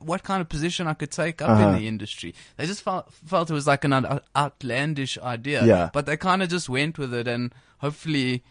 what 0.00 0.22
kind 0.24 0.40
of 0.40 0.48
position 0.48 0.86
I 0.88 0.94
could 0.94 1.10
take 1.12 1.40
up 1.40 1.50
Uh-huh. 1.50 1.68
in 1.68 1.74
the 1.76 1.86
industry. 1.86 2.34
They 2.56 2.66
just 2.66 2.82
felt, 2.82 3.12
felt 3.12 3.48
it 3.50 3.54
was 3.54 3.66
like 3.68 3.84
an 3.84 4.20
outlandish 4.36 5.16
idea. 5.18 5.64
Yeah. 5.64 5.90
But 5.92 6.06
they 6.06 6.16
kind 6.16 6.42
of 6.42 6.48
just 6.48 6.68
went 6.68 6.98
with 6.98 7.14
it 7.14 7.28
and 7.28 7.54
hopefully, 7.78 8.42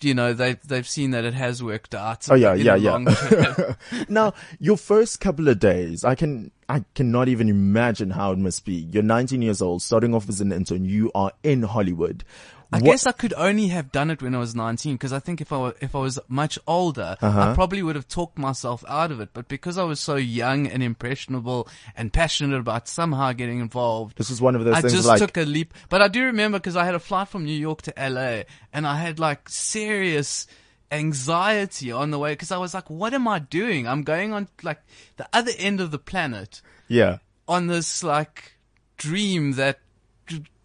you 0.00 0.14
know, 0.14 0.32
they, 0.32 0.54
they've 0.66 0.88
seen 0.88 1.12
that 1.12 1.24
it 1.24 1.34
has 1.34 1.62
worked 1.62 1.94
out. 1.94 2.28
Oh, 2.30 2.34
yeah, 2.34 2.54
yeah, 2.54 2.74
yeah. 2.74 3.74
now, 4.08 4.34
your 4.58 4.76
first 4.76 5.20
couple 5.20 5.48
of 5.48 5.58
days, 5.58 6.04
I 6.04 6.14
can, 6.14 6.50
I 6.68 6.84
cannot 6.94 7.28
even 7.28 7.48
imagine 7.48 8.10
how 8.10 8.32
it 8.32 8.38
must 8.38 8.64
be. 8.64 8.88
You're 8.90 9.02
19 9.02 9.42
years 9.42 9.62
old, 9.62 9.82
starting 9.82 10.14
off 10.14 10.28
as 10.28 10.40
an 10.40 10.52
intern. 10.52 10.84
You 10.84 11.10
are 11.14 11.32
in 11.42 11.62
Hollywood. 11.62 12.24
I 12.72 12.78
What- 12.78 12.84
guess 12.84 13.06
I 13.06 13.12
could 13.12 13.32
only 13.36 13.68
have 13.68 13.92
done 13.92 14.10
it 14.10 14.20
when 14.22 14.34
I 14.34 14.38
was 14.38 14.54
19 14.54 14.94
because 14.94 15.12
I 15.12 15.18
think 15.20 15.40
if 15.40 15.52
I 15.52 15.58
were, 15.58 15.74
if 15.80 15.94
I 15.94 15.98
was 15.98 16.18
much 16.28 16.58
older, 16.66 17.16
Uh-huh. 17.20 17.50
I 17.50 17.54
probably 17.54 17.82
would 17.82 17.94
have 17.94 18.08
talked 18.08 18.36
myself 18.38 18.84
out 18.88 19.12
of 19.12 19.20
it. 19.20 19.30
But 19.32 19.46
because 19.48 19.78
I 19.78 19.84
was 19.84 20.00
so 20.00 20.16
young 20.16 20.66
and 20.66 20.82
impressionable 20.82 21.68
and 21.96 22.12
passionate 22.12 22.58
about 22.58 22.88
somehow 22.88 23.32
getting 23.32 23.60
involved, 23.60 24.16
This 24.16 24.30
is 24.30 24.40
one 24.40 24.54
of 24.56 24.64
those 24.64 24.74
I 24.76 24.80
just 24.82 25.06
like, 25.06 25.18
took 25.20 25.36
a 25.36 25.42
leap. 25.44 25.72
But 25.88 26.02
I 26.02 26.08
do 26.08 26.24
remember 26.24 26.58
because 26.58 26.76
I 26.76 26.84
had 26.84 26.94
a 26.94 27.00
flight 27.00 27.28
from 27.28 27.44
New 27.44 27.52
York 27.58 27.82
to 27.82 27.92
LA 27.96 28.44
and 28.72 28.86
I 28.86 28.98
had 28.98 29.18
like 29.18 29.48
serious 29.48 30.46
anxiety 30.92 31.90
on 31.92 32.10
the 32.10 32.18
way 32.18 32.32
because 32.32 32.50
I 32.52 32.56
was 32.58 32.72
like, 32.74 32.88
what 32.88 33.12
am 33.14 33.26
I 33.28 33.38
doing? 33.40 33.86
I'm 33.86 34.02
going 34.02 34.32
on 34.32 34.48
like 34.62 34.80
the 35.16 35.28
other 35.32 35.52
end 35.58 35.80
of 35.80 35.90
the 35.90 35.98
planet 35.98 36.62
yeah, 36.88 37.18
on 37.48 37.66
this 37.66 38.02
like 38.04 38.52
dream 38.96 39.52
that 39.52 39.80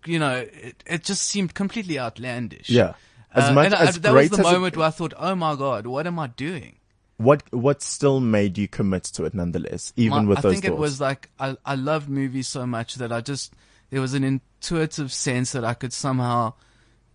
you 0.05 0.19
know 0.19 0.38
it, 0.51 0.83
it 0.85 1.03
just 1.03 1.23
seemed 1.23 1.53
completely 1.53 1.99
outlandish. 1.99 2.69
yeah. 2.69 2.93
As 3.31 3.45
Uh, 3.49 3.53
much 3.53 3.65
and 3.67 3.75
I- 3.75 3.85
as 3.85 3.99
that 4.01 4.13
was 4.13 4.29
the 4.29 4.39
as 4.39 4.39
it- 4.39 4.51
moment 4.51 4.75
where 4.77 4.88
I 4.88 4.91
thought, 4.91 5.13
"Oh 5.17 5.35
my 5.35 5.55
god, 5.55 5.85
what 5.88 6.07
am 6.07 6.17
I 6.19 6.27
doing?" 6.27 6.75
what, 7.17 7.43
what 7.51 7.81
still 7.81 8.21
made 8.21 8.57
you 8.57 8.65
commit 8.69 9.03
to 9.03 9.25
it 9.25 9.33
nonetheless, 9.33 9.91
even 9.97 10.23
My- 10.23 10.29
with 10.29 10.38
I 10.38 10.41
those 10.41 10.53
think 10.53 10.63
thoughts? 10.65 10.77
it 10.77 10.79
was 10.79 11.01
like 11.01 11.29
I 11.39 11.57
I 11.65 11.75
loved 11.75 12.07
movies 12.09 12.47
so 12.47 12.65
much 12.65 12.95
that 12.95 13.12
I 13.12 13.19
just 13.21 13.53
there 13.89 13.99
was 14.01 14.13
an 14.13 14.23
intuitive 14.23 15.12
sense 15.12 15.51
that 15.51 15.65
I 15.65 15.73
could 15.73 15.91
somehow 15.93 16.53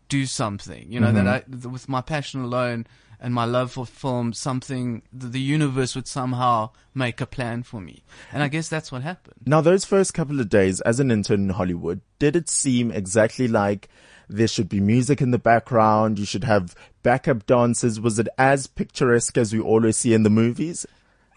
do 0.09 0.27
something. 0.27 0.87
You 0.93 1.01
know 1.01 1.09
Mm-hmm. 1.11 1.25
that 1.25 1.45
I 1.65 1.69
with 1.69 1.89
my 1.89 2.01
passion 2.03 2.43
alone 2.43 2.87
and 3.25 3.33
my 3.33 3.47
love 3.47 3.73
for 3.73 3.87
film, 3.87 4.35
something 4.35 5.01
the, 5.11 5.41
universe 5.41 5.95
would 5.95 6.07
somehow 6.07 6.69
make 6.95 7.23
a 7.23 7.27
plan 7.27 7.63
for 7.63 7.81
me. 7.81 8.05
And 8.31 8.43
I 8.43 8.49
guess 8.49 8.69
that's 8.69 8.93
what 8.93 9.01
happened. 9.01 9.37
Now, 9.47 9.63
those 9.63 9.87
first 9.87 10.13
couple 10.13 10.41
of 10.41 10.51
days 10.51 10.83
as 10.83 11.01
an 11.01 11.11
intern 11.11 11.45
in 11.45 11.49
Hollywood, 11.49 12.03
did 12.19 12.37
it 12.37 12.51
seem 12.51 12.91
exactly 12.91 13.49
like 13.49 13.89
there 14.29 14.47
should 14.47 14.69
be 14.69 14.79
music 14.79 15.23
in 15.23 15.31
the 15.31 15.39
background? 15.39 16.19
You 16.19 16.27
should 16.27 16.45
have 16.45 16.75
backup 17.03 17.47
dancers. 17.47 17.99
Was 17.99 18.19
it 18.19 18.29
as 18.37 18.67
picturesque 18.67 19.39
as 19.39 19.55
we 19.55 19.61
always 19.61 19.97
see 19.97 20.13
in 20.13 20.23
the 20.23 20.29
movies? 20.29 20.85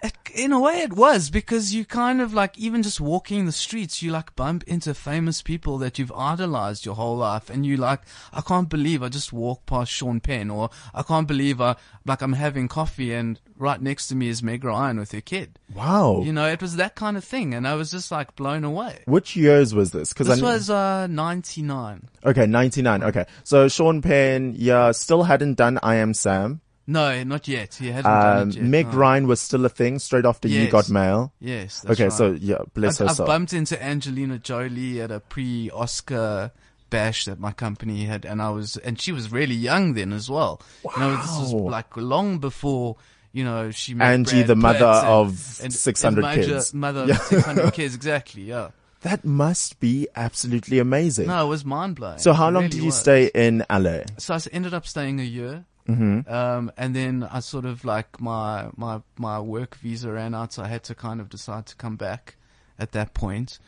It, 0.03 0.13
in 0.35 0.51
a 0.51 0.59
way, 0.59 0.81
it 0.81 0.93
was 0.93 1.29
because 1.31 1.73
you 1.73 1.83
kind 1.83 2.21
of 2.21 2.33
like 2.33 2.57
even 2.57 2.83
just 2.83 3.01
walking 3.01 3.45
the 3.45 3.51
streets, 3.51 4.03
you 4.03 4.11
like 4.11 4.35
bump 4.35 4.63
into 4.65 4.93
famous 4.93 5.41
people 5.41 5.77
that 5.79 5.97
you've 5.97 6.11
idolized 6.11 6.85
your 6.85 6.95
whole 6.95 7.17
life, 7.17 7.49
and 7.49 7.65
you 7.65 7.77
like, 7.77 8.01
I 8.31 8.41
can't 8.41 8.69
believe 8.69 9.01
I 9.01 9.09
just 9.09 9.33
walked 9.33 9.65
past 9.65 9.91
Sean 9.91 10.19
Penn, 10.19 10.51
or 10.51 10.69
I 10.93 11.01
can't 11.03 11.27
believe 11.27 11.59
I 11.59 11.75
like 12.05 12.21
I'm 12.21 12.33
having 12.33 12.67
coffee 12.67 13.13
and 13.13 13.39
right 13.57 13.81
next 13.81 14.07
to 14.09 14.15
me 14.15 14.27
is 14.27 14.43
Meg 14.43 14.63
Ryan 14.63 14.99
with 14.99 15.11
her 15.13 15.21
kid. 15.21 15.57
Wow. 15.73 16.21
You 16.23 16.31
know, 16.31 16.47
it 16.47 16.61
was 16.61 16.75
that 16.75 16.93
kind 16.95 17.17
of 17.17 17.23
thing, 17.23 17.53
and 17.53 17.67
I 17.67 17.73
was 17.73 17.89
just 17.89 18.11
like 18.11 18.35
blown 18.35 18.63
away. 18.63 18.99
Which 19.05 19.35
years 19.35 19.73
was 19.73 19.91
this? 19.91 20.13
Because 20.13 20.27
This 20.27 20.41
was 20.41 20.69
uh 20.69 21.07
99. 21.07 22.07
okay, 22.23 22.45
ninety 22.45 22.81
nine. 22.81 23.03
Okay, 23.03 23.25
so 23.43 23.67
Sean 23.67 24.01
Penn, 24.01 24.53
yeah, 24.55 24.91
still 24.91 25.23
hadn't 25.23 25.55
done 25.55 25.79
I 25.81 25.95
Am 25.95 26.13
Sam. 26.13 26.61
No, 26.89 27.21
not 27.25 27.47
yet. 27.49 27.75
He 27.75 27.91
done 27.91 28.05
Um, 28.41 28.49
it 28.49 28.55
yet. 28.55 28.63
Meg 28.63 28.85
no. 28.87 28.93
Ryan 28.93 29.27
was 29.27 29.41
still 29.41 29.65
a 29.65 29.69
thing 29.69 29.99
straight 29.99 30.25
after 30.25 30.47
You 30.47 30.69
Got 30.69 30.89
Mail. 30.89 31.33
Yes. 31.39 31.85
Okay, 31.87 32.05
right. 32.05 32.13
so 32.13 32.31
yeah, 32.31 32.59
bless 32.73 33.01
I've, 33.01 33.09
her 33.09 33.13
soul. 33.15 33.27
bumped 33.27 33.51
into 33.53 33.81
Angelina 33.83 34.39
Jolie 34.39 35.01
at 35.01 35.11
a 35.11 35.19
pre-Oscar 35.19 36.51
bash 36.89 37.25
that 37.25 37.39
my 37.39 37.51
company 37.51 38.05
had, 38.05 38.25
and 38.25 38.41
I 38.41 38.49
was, 38.51 38.77
and 38.77 38.99
she 38.99 39.11
was 39.11 39.31
really 39.31 39.55
young 39.55 39.93
then 39.93 40.13
as 40.13 40.29
well. 40.29 40.61
Wow. 40.83 40.93
You 40.95 41.01
know, 41.01 41.17
this 41.17 41.37
was 41.37 41.53
like 41.53 41.95
long 41.97 42.39
before. 42.39 42.95
You 43.33 43.43
know, 43.43 43.69
she 43.71 43.93
met 43.93 44.13
Angie, 44.13 44.31
Brad 44.37 44.47
the 44.47 44.55
mother 44.55 44.85
and- 44.85 45.07
of 45.07 45.59
and- 45.61 45.73
600 45.73 46.23
and 46.25 46.35
major 46.37 46.53
kids. 46.53 46.73
Mother 46.73 47.05
Yeah. 47.05 47.15
of 47.15 47.21
600 47.23 47.73
kids, 47.73 47.93
exactly. 47.95 48.43
Yeah. 48.43 48.69
That 49.01 49.23
must 49.25 49.79
be 49.79 50.07
absolutely 50.15 50.79
amazing. 50.79 51.27
No, 51.27 51.45
it 51.45 51.49
was 51.49 51.63
mind 51.63 51.97
blowing. 51.97 52.17
so 52.17 52.33
how 52.33 52.49
long 52.49 52.69
did 52.69 52.81
you 52.81 52.89
stay 52.91 53.29
in 53.35 53.63
LA? 53.69 53.99
So 54.17 54.33
I 54.33 54.39
ended 54.51 54.73
up 54.73 54.87
staying 54.87 55.19
a 55.19 55.23
year. 55.23 55.65
Mm-hmm. 55.87 56.31
Um, 56.31 56.71
and 56.77 56.95
then 56.95 57.23
I 57.23 57.39
sort 57.39 57.65
of 57.65 57.85
like 57.85 58.19
my, 58.19 58.69
my, 58.75 59.01
my 59.17 59.39
work 59.39 59.75
visa 59.75 60.11
ran 60.11 60.35
out, 60.35 60.53
so 60.53 60.63
I 60.63 60.67
had 60.67 60.83
to 60.85 60.95
kind 60.95 61.21
of 61.21 61.29
decide 61.29 61.65
to 61.67 61.75
come 61.75 61.95
back 61.95 62.35
at 62.77 62.91
that 62.91 63.13
point. 63.13 63.59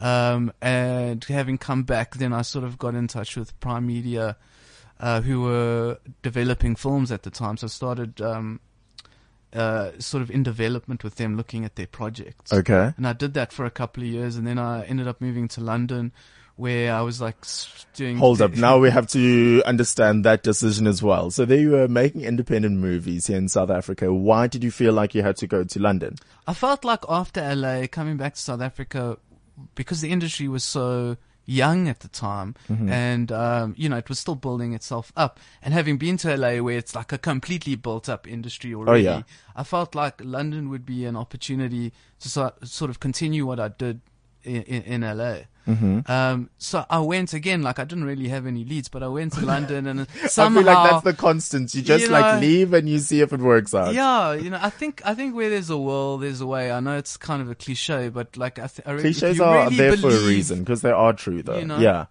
Um, 0.00 0.52
and 0.60 1.22
having 1.24 1.58
come 1.58 1.82
back, 1.82 2.16
then 2.16 2.32
I 2.32 2.42
sort 2.42 2.64
of 2.64 2.78
got 2.78 2.94
in 2.94 3.06
touch 3.06 3.36
with 3.36 3.58
Prime 3.60 3.86
Media, 3.86 4.36
uh, 4.98 5.20
who 5.20 5.42
were 5.42 5.98
developing 6.22 6.74
films 6.74 7.12
at 7.12 7.22
the 7.22 7.30
time. 7.30 7.56
So 7.56 7.66
I 7.66 7.68
started, 7.68 8.20
um, 8.20 8.60
uh, 9.52 9.90
sort 9.98 10.22
of 10.22 10.30
in 10.30 10.42
development 10.42 11.04
with 11.04 11.16
them, 11.16 11.36
looking 11.36 11.64
at 11.64 11.76
their 11.76 11.86
projects. 11.86 12.52
Okay. 12.52 12.92
And 12.96 13.06
I 13.06 13.12
did 13.12 13.34
that 13.34 13.52
for 13.52 13.64
a 13.64 13.70
couple 13.70 14.02
of 14.02 14.08
years, 14.08 14.36
and 14.36 14.46
then 14.46 14.58
I 14.58 14.84
ended 14.84 15.06
up 15.06 15.20
moving 15.20 15.48
to 15.48 15.60
London, 15.60 16.12
where 16.60 16.94
I 16.94 17.00
was 17.00 17.20
like 17.20 17.36
doing. 17.94 18.18
Hold 18.18 18.42
up. 18.42 18.52
Now 18.52 18.78
we 18.78 18.90
have 18.98 19.06
to 19.08 19.62
understand 19.64 20.24
that 20.26 20.42
decision 20.42 20.86
as 20.86 21.02
well. 21.02 21.30
So 21.30 21.44
there 21.46 21.58
you 21.58 21.70
were 21.70 21.88
making 21.88 22.22
independent 22.22 22.76
movies 22.76 23.26
here 23.26 23.38
in 23.38 23.48
South 23.48 23.70
Africa. 23.70 24.12
Why 24.12 24.46
did 24.46 24.62
you 24.62 24.70
feel 24.70 24.92
like 24.92 25.14
you 25.14 25.22
had 25.22 25.36
to 25.38 25.46
go 25.46 25.64
to 25.64 25.78
London? 25.80 26.16
I 26.46 26.54
felt 26.54 26.84
like 26.84 27.00
after 27.08 27.42
LA, 27.54 27.86
coming 27.86 28.18
back 28.18 28.34
to 28.34 28.40
South 28.40 28.60
Africa, 28.60 29.16
because 29.74 30.02
the 30.02 30.10
industry 30.10 30.48
was 30.48 30.62
so 30.62 31.16
young 31.46 31.88
at 31.88 32.00
the 32.00 32.08
time, 32.08 32.54
and 32.68 33.32
um, 33.32 33.74
you 33.76 33.88
know 33.88 33.96
it 33.96 34.08
was 34.08 34.18
still 34.18 34.34
building 34.34 34.74
itself 34.74 35.12
up. 35.16 35.40
And 35.62 35.72
having 35.72 35.96
been 35.96 36.18
to 36.18 36.36
LA, 36.36 36.62
where 36.62 36.76
it's 36.76 36.94
like 36.94 37.10
a 37.10 37.18
completely 37.18 37.74
built-up 37.74 38.28
industry 38.28 38.74
already, 38.74 39.04
yeah. 39.04 39.22
I 39.56 39.64
felt 39.64 39.94
like 39.94 40.20
London 40.22 40.68
would 40.68 40.84
be 40.84 41.06
an 41.06 41.16
opportunity 41.16 41.92
to 42.20 42.28
so, 42.28 42.52
sort 42.62 42.90
of 42.90 43.00
continue 43.00 43.46
what 43.46 43.58
I 43.58 43.68
did 43.68 44.02
in, 44.44 44.62
in, 44.62 45.00
LA. 45.02 45.36
Um, 46.06 46.50
so 46.58 46.84
I 46.90 46.98
went 46.98 47.32
again, 47.32 47.62
like 47.62 47.78
I 47.78 47.84
didn't 47.84 48.04
really 48.04 48.28
have 48.28 48.44
any 48.46 48.64
leads, 48.64 48.88
but 48.88 49.02
I 49.04 49.08
went 49.08 49.34
to 49.34 49.40
London 49.46 49.86
and 49.86 50.06
somehow 50.26 50.60
I 50.60 50.62
feel 50.64 50.72
like 50.72 50.90
that's 50.90 51.04
the 51.04 51.12
constant. 51.14 51.74
You 51.74 51.82
just 51.82 52.06
You 52.06 52.10
like 52.10 52.40
leave 52.40 52.72
and 52.74 52.88
you 52.88 52.98
see 52.98 53.20
if 53.20 53.32
it 53.32 53.40
works 53.40 53.72
out. 53.72 53.94
yeah, 53.94 54.32
you 54.32 54.50
know, 54.50 54.58
I 54.60 54.70
think 54.70 55.00
I 55.04 55.14
think 55.14 55.34
where 55.36 55.48
there's 55.48 55.70
a 55.70 55.78
will, 55.78 56.18
there's 56.18 56.40
a 56.40 56.46
way. 56.46 56.72
I 56.72 56.80
know 56.80 56.96
it's 56.96 57.16
kind 57.16 57.40
of 57.40 57.50
a 57.50 57.54
cliche, 57.54 58.08
but 58.08 58.36
like 58.36 58.58
I, 58.58 58.66
th- 58.66 58.86
I 58.86 58.92
re- 58.92 58.96
if 58.96 59.02
Cliches 59.20 59.40
are 59.40 59.64
really 59.64 59.76
there 59.76 59.96
for 59.96 60.08
a 60.10 60.26
reason 60.26 60.60
because 60.60 60.82
they 60.82 60.90
are 60.90 61.12
true 61.12 61.42
though. 61.42 61.58
You 61.58 61.66
know? 61.66 61.78
Yeah. 61.78 62.06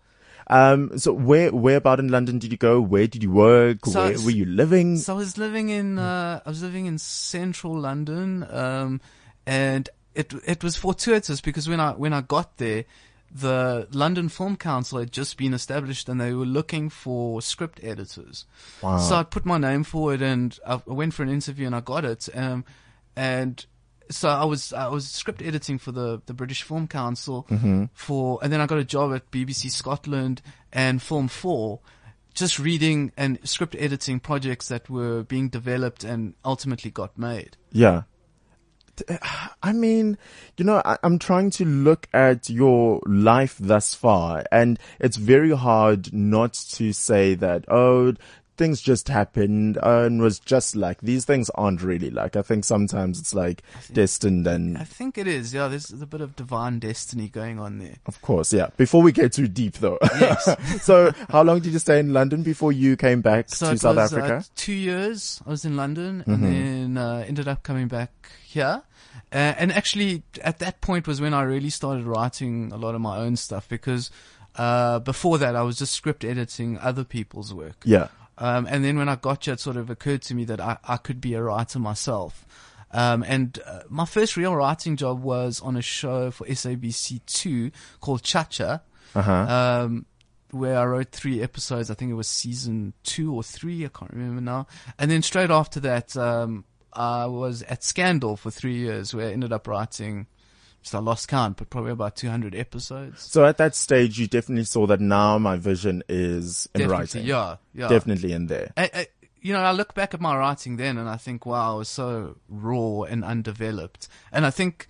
Um, 0.52 0.98
so 0.98 1.14
where, 1.14 1.52
where 1.52 1.76
about 1.78 2.00
in 2.00 2.08
London 2.08 2.40
did 2.40 2.52
you 2.52 2.58
go? 2.58 2.82
Where 2.82 3.06
did 3.06 3.22
you 3.22 3.30
work? 3.32 3.86
So 3.86 4.00
where 4.00 4.10
it's- 4.12 4.24
were 4.26 4.32
you 4.32 4.46
living? 4.46 4.98
So 4.98 5.14
I 5.14 5.18
was 5.18 5.38
living 5.38 5.70
in 5.70 6.00
uh, 6.00 6.40
I 6.46 6.50
was 6.50 6.64
living 6.64 6.86
in 6.86 6.98
central 6.98 7.78
London, 7.78 8.48
um, 8.50 9.02
and 9.46 9.90
it 10.20 10.34
it 10.46 10.64
was 10.64 10.76
fortuitous 10.76 11.40
because 11.42 11.70
when 11.70 11.80
I 11.80 11.92
when 11.94 12.14
I 12.14 12.22
got 12.22 12.58
there, 12.58 12.86
the 13.32 13.88
London 13.92 14.28
Film 14.30 14.58
Council 14.58 15.00
had 15.00 15.12
just 15.12 15.38
been 15.38 15.54
established 15.54 16.10
and 16.10 16.20
they 16.20 16.34
were 16.34 16.46
looking 16.46 16.90
for 16.90 17.42
script 17.42 17.80
editors. 17.82 18.46
Wow. 18.82 18.98
So 18.98 19.16
I 19.16 19.24
put 19.24 19.46
my 19.46 19.58
name 19.58 19.84
forward 19.84 20.22
and 20.22 20.58
I 20.68 20.82
went 20.86 21.14
for 21.14 21.24
an 21.24 21.30
interview 21.30 21.68
and 21.68 21.76
I 21.76 21.80
got 21.80 22.04
it. 22.06 22.28
Um, 22.34 22.66
and 23.16 23.66
so 24.10 24.28
I 24.30 24.44
was 24.44 24.74
I 24.74 24.88
was 24.88 25.08
script 25.08 25.42
editing 25.42 25.78
for 25.78 25.92
the, 25.92 26.22
the 26.26 26.34
British 26.34 26.64
Film 26.64 26.88
Council 26.88 27.48
for, 27.94 28.40
and 28.42 28.52
then 28.52 28.60
I 28.60 28.66
got 28.66 28.80
a 28.80 28.84
job 28.84 29.14
at 29.14 29.32
BBC 29.32 29.72
Scotland 29.72 30.42
and 30.74 31.02
Film 31.02 31.28
Four, 31.28 31.80
just 32.34 32.60
reading 32.60 33.12
and 33.16 33.40
script 33.48 33.76
editing 33.80 34.20
projects 34.20 34.68
that 34.68 34.90
were 34.90 35.24
being 35.24 35.50
developed 35.50 36.04
and 36.04 36.34
ultimately 36.44 36.92
got 36.92 37.18
made. 37.18 37.56
Yeah. 37.72 38.04
I 39.64 39.74
mean, 39.74 40.18
you 40.58 40.66
know, 40.66 40.82
I, 40.84 40.98
I'm 41.04 41.20
trying 41.20 41.50
to 41.52 41.66
look 41.66 42.08
at 42.14 42.50
your 42.50 43.02
life 43.06 43.58
thus 43.60 43.94
far, 43.96 44.44
and 44.52 44.80
it's 45.00 45.18
very 45.18 45.56
hard 45.56 46.14
not 46.14 46.54
to 46.72 46.94
say 46.94 47.36
that, 47.36 47.66
oh, 47.68 48.14
things 48.60 48.80
just 48.82 49.08
happened 49.08 49.78
uh, 49.82 50.04
and 50.06 50.22
was 50.22 50.38
just 50.38 50.76
like 50.76 51.02
these 51.02 51.26
things 51.26 51.50
aren't 51.56 51.82
really 51.82 52.12
like. 52.12 52.36
I 52.36 52.44
think 52.44 52.64
sometimes 52.66 53.20
it's 53.20 53.34
like 53.34 53.64
destined 53.92 54.46
and 54.46 54.78
I 54.78 54.84
think 54.84 55.18
it 55.18 55.26
is, 55.28 55.52
yeah. 55.54 55.68
There's 55.68 55.92
a 55.92 56.06
bit 56.06 56.22
of 56.22 56.36
divine 56.36 56.78
destiny 56.78 57.28
going 57.28 57.58
on 57.60 57.80
there. 57.80 57.96
of 58.06 58.22
course, 58.22 58.54
yeah. 58.54 58.68
Before 58.78 59.02
we 59.02 59.12
get 59.12 59.34
too 59.34 59.48
deep 59.48 59.74
though. 59.80 59.98
Yes. 60.20 60.48
so 60.86 61.12
how 61.30 61.42
long 61.42 61.62
did 61.62 61.74
you 61.74 61.80
stay 61.80 62.00
in 62.00 62.14
London 62.14 62.44
before 62.44 62.72
you 62.72 62.96
came 62.96 63.22
back 63.22 63.50
So 63.50 63.72
to 63.72 63.78
South 63.80 63.96
was, 63.96 64.14
Africa? 64.14 64.36
Uh, 64.36 64.44
two 64.56 64.74
years 64.74 65.42
I 65.48 65.50
was 65.50 65.66
in 65.66 65.76
London 65.76 66.24
Mm-hmm. 66.28 66.32
and 66.32 66.44
then 66.44 66.98
uh, 66.98 67.24
ended 67.28 67.48
up 67.48 67.64
coming 67.64 67.88
back 67.88 68.12
here. 68.44 68.84
Uh, 69.32 69.54
and 69.58 69.72
actually, 69.72 70.24
at 70.44 70.60
that 70.60 70.82
point 70.82 71.08
was 71.08 71.22
when 71.22 71.34
I 71.34 71.44
really 71.44 71.70
started 71.70 72.06
writing 72.06 72.72
a 72.74 72.78
lot 72.78 72.96
of 72.96 73.02
my 73.02 73.18
own 73.18 73.36
stuff 73.38 73.68
because 73.70 74.12
uh, 74.56 75.00
before 75.00 75.38
that 75.38 75.56
I 75.56 75.62
was 75.62 75.78
just 75.78 75.94
script 75.94 76.24
editing 76.26 76.78
other 76.80 77.04
people's 77.04 77.54
work. 77.54 77.78
yeah. 77.86 78.08
Um, 78.40 78.66
and 78.70 78.84
then 78.86 78.98
when 78.98 79.10
I 79.10 79.16
got 79.18 79.46
you, 79.48 79.54
it 79.54 79.60
sort 79.60 79.76
of 79.78 79.90
occurred 79.90 80.22
to 80.24 80.34
me 80.36 80.46
that 80.46 80.60
I, 80.62 80.78
I 80.84 80.98
could 80.98 81.20
be 81.22 81.34
a 81.34 81.44
writer 81.44 81.78
myself. 81.78 82.46
Um, 82.92 83.24
and 83.28 83.60
uh, 83.66 83.82
my 83.90 84.06
first 84.06 84.36
real 84.38 84.56
writing 84.56 84.96
job 84.96 85.22
was 85.22 85.62
on 85.62 85.76
a 85.78 85.82
show 85.82 86.32
for 86.32 86.48
SABC2 86.48 87.72
called 88.02 88.24
Chacha, 88.24 88.82
Uh-huh. 89.14 89.32
um, 89.32 90.06
where 90.52 90.80
I 90.80 90.86
wrote 90.86 91.12
three 91.12 91.42
episodes. 91.44 91.92
I 91.92 91.94
think 91.94 92.10
it 92.12 92.16
was 92.16 92.28
season 92.28 92.94
two 93.04 93.34
or 93.36 93.44
three. 93.44 93.86
I 93.86 93.90
can't 93.90 94.12
remember 94.12 94.42
now. 94.42 94.66
And 94.98 95.12
then 95.12 95.22
straight 95.22 95.52
after 95.52 95.80
that, 95.82 96.16
um, 96.18 96.64
I 96.94 97.28
was 97.28 97.62
at 97.64 97.84
Scandal 97.84 98.36
for 98.38 98.50
three 98.50 98.78
years, 98.78 99.14
where 99.14 99.28
I 99.30 99.34
ended 99.34 99.52
up 99.54 99.68
writing. 99.68 100.26
Just 100.82 100.96
I 100.96 101.00
lost 101.00 101.28
count, 101.28 101.58
but 101.58 101.70
probably 101.70 101.92
about 101.92 102.16
200 102.16 102.56
episodes. 102.56 103.22
So 103.22 103.46
at 103.46 103.58
that 103.58 103.76
stage, 103.76 104.18
you 104.18 104.28
definitely 104.28 104.64
saw 104.64 104.88
that 104.88 105.02
now 105.02 105.38
my 105.38 105.58
vision 105.58 106.04
is 106.08 106.70
in 106.74 106.80
Definitely, 106.80 107.00
writing. 107.02 107.26
yeah, 107.26 107.56
yeah. 107.74 107.88
Definitely 107.90 108.32
in 108.32 108.48
there. 108.48 108.72
I, 108.78 108.90
I, 108.94 109.08
you 109.42 109.54
know, 109.54 109.60
I 109.60 109.72
look 109.72 109.94
back 109.94 110.14
at 110.14 110.22
my 110.22 110.38
writing 110.38 110.78
then 110.78 110.98
and 110.98 111.10
I 111.10 111.18
think, 111.18 111.46
wow, 111.46 111.74
I 111.74 111.78
was 111.78 111.90
so 111.90 112.38
raw 112.48 113.04
and 113.04 113.24
undeveloped. 113.24 114.08
And 114.32 114.46
I 114.46 114.52
think 114.52 114.88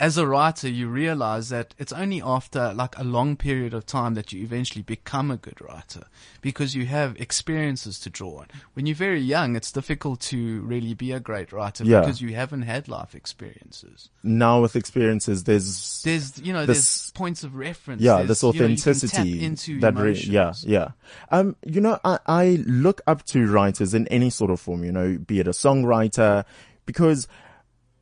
as 0.00 0.16
a 0.16 0.26
writer, 0.26 0.68
you 0.68 0.88
realize 0.88 1.48
that 1.48 1.74
it's 1.78 1.92
only 1.92 2.22
after 2.22 2.72
like 2.72 2.96
a 2.96 3.02
long 3.02 3.34
period 3.36 3.74
of 3.74 3.84
time 3.84 4.14
that 4.14 4.32
you 4.32 4.42
eventually 4.42 4.82
become 4.82 5.28
a 5.30 5.36
good 5.36 5.60
writer 5.60 6.04
because 6.40 6.74
you 6.76 6.86
have 6.86 7.16
experiences 7.20 7.98
to 8.00 8.10
draw 8.10 8.38
on. 8.38 8.46
When 8.74 8.86
you're 8.86 8.94
very 8.94 9.20
young, 9.20 9.56
it's 9.56 9.72
difficult 9.72 10.20
to 10.20 10.60
really 10.60 10.94
be 10.94 11.10
a 11.10 11.18
great 11.18 11.52
writer 11.52 11.82
Yeah. 11.84 12.00
because 12.00 12.20
you 12.20 12.34
haven't 12.34 12.62
had 12.62 12.86
life 12.88 13.14
experiences. 13.14 14.08
Now 14.22 14.60
with 14.60 14.76
experiences, 14.76 15.44
there's 15.44 16.02
There's, 16.04 16.38
you 16.38 16.52
know, 16.52 16.64
This- 16.64 16.76
there's 16.78 17.10
points 17.12 17.42
of 17.42 17.56
reference. 17.56 18.00
yeah, 18.00 18.18
There's, 18.18 18.28
this 18.28 18.42
you 18.42 18.48
know, 18.48 18.52
you 18.54 18.62
authenticity 18.74 19.32
tap 19.34 19.42
into 19.42 19.80
that 19.80 19.96
re- 19.96 20.12
yeah, 20.14 20.52
yeah. 20.62 20.88
Um, 21.30 21.56
you 21.66 21.80
know, 21.80 21.98
I, 22.04 22.18
I 22.26 22.62
look 22.66 23.00
up 23.06 23.24
to 23.26 23.46
writers 23.50 23.94
in 23.94 24.06
any 24.08 24.30
sort 24.30 24.50
of 24.52 24.60
form, 24.60 24.84
you 24.84 24.92
know, 24.92 25.18
be 25.18 25.40
it 25.40 25.48
a 25.48 25.50
songwriter, 25.50 26.44
because 26.86 27.26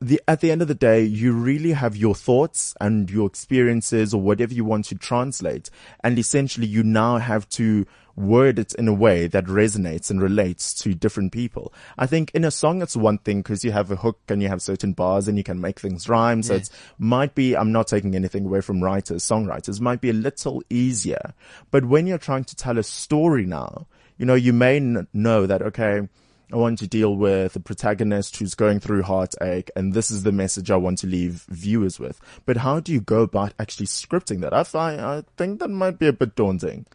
the, 0.01 0.21
at 0.29 0.41
the 0.41 0.51
end 0.51 0.63
of 0.63 0.69
the 0.69 0.75
day, 0.75 1.03
you 1.03 1.33
really 1.33 1.73
have 1.73 1.97
your 1.97 2.15
thoughts 2.15 2.75
and 2.81 3.11
your 3.11 3.27
experiences 3.27 4.13
or 4.13 4.21
whatever 4.21 4.53
you 4.53 4.65
want 4.65 4.85
to 4.87 4.95
translate. 4.95 5.71
And 6.05 6.19
essentially 6.19 6.67
you 6.67 6.83
now 6.83 7.19
have 7.19 7.49
to 7.51 7.87
word 8.15 8.59
it 8.59 8.75
in 8.75 8.89
a 8.89 8.95
way 8.95 9.27
that 9.27 9.45
resonates 9.45 10.11
and 10.11 10.23
relates 10.23 10.73
to 10.73 10.95
different 10.95 11.33
people. 11.33 11.73
I 11.99 12.07
think 12.07 12.31
in 12.33 12.45
a 12.45 12.51
song, 12.51 12.81
it's 12.81 12.97
one 12.97 13.19
thing 13.19 13.41
because 13.41 13.63
you 13.63 13.73
have 13.73 13.91
a 13.91 13.97
hook 13.97 14.21
and 14.29 14.43
you 14.43 14.49
have 14.49 14.63
certain 14.63 14.93
bars 14.95 15.29
and 15.29 15.37
you 15.37 15.45
can 15.45 15.61
make 15.61 15.79
things 15.81 16.09
rhyme. 16.09 16.43
So 16.43 16.55
Yeah. 16.55 16.61
it's 16.61 16.71
might 16.99 17.35
be, 17.35 17.55
I'm 17.57 17.73
not 17.73 17.89
taking 17.89 18.15
anything 18.15 18.47
away 18.47 18.63
from 18.63 18.83
writers, 18.83 19.23
songwriters, 19.23 19.81
might 19.83 20.01
be 20.01 20.09
a 20.11 20.15
little 20.15 20.63
easier. 20.71 21.35
But 21.71 21.85
when 21.85 22.07
you're 22.07 22.17
trying 22.17 22.45
to 22.45 22.57
tell 22.57 22.79
a 22.79 22.83
story 22.83 23.45
now, 23.45 23.87
you 24.17 24.25
know, 24.25 24.35
you 24.35 24.55
may 24.55 24.77
n- 24.77 25.07
know 25.13 25.45
that, 25.45 25.61
okay, 25.61 26.09
I 26.53 26.57
want 26.57 26.79
to 26.79 26.87
deal 26.87 27.17
with 27.17 27.57
a 27.57 27.61
protagonist 27.61 28.37
who's 28.37 28.55
going 28.55 28.79
through 28.79 29.03
heartache 29.03 29.71
and 29.75 29.93
this 29.93 30.13
is 30.13 30.23
the 30.23 30.31
message 30.31 30.71
I 30.71 30.77
want 30.77 30.99
to 30.99 31.09
leave 31.09 31.45
viewers 31.49 31.99
with. 31.99 32.21
But 32.45 32.59
how 32.59 32.79
do 32.79 32.93
you 32.93 33.01
go 33.01 33.23
about 33.23 33.53
actually 33.59 33.87
scripting 33.87 34.43
that? 34.43 34.55
I 34.55 34.63
find, 34.63 35.01
I 35.01 35.25
think 35.37 35.59
that 35.59 35.69
might 35.69 35.99
be 35.99 36.07
a 36.07 36.13
bit 36.13 36.37
daunting. 36.37 36.87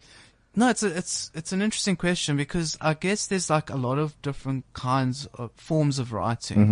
No, 0.53 0.67
it's 0.69 0.83
a, 0.83 0.97
it's 0.97 1.31
it's 1.33 1.53
an 1.53 1.61
interesting 1.61 1.95
question 1.95 2.35
because 2.35 2.77
I 2.81 2.93
guess 2.93 3.25
there's 3.27 3.49
like 3.49 3.69
a 3.69 3.77
lot 3.77 3.97
of 3.97 4.21
different 4.21 4.65
kinds 4.73 5.25
of 5.35 5.51
forms 5.55 5.97
of 5.97 6.11
writing. 6.11 6.67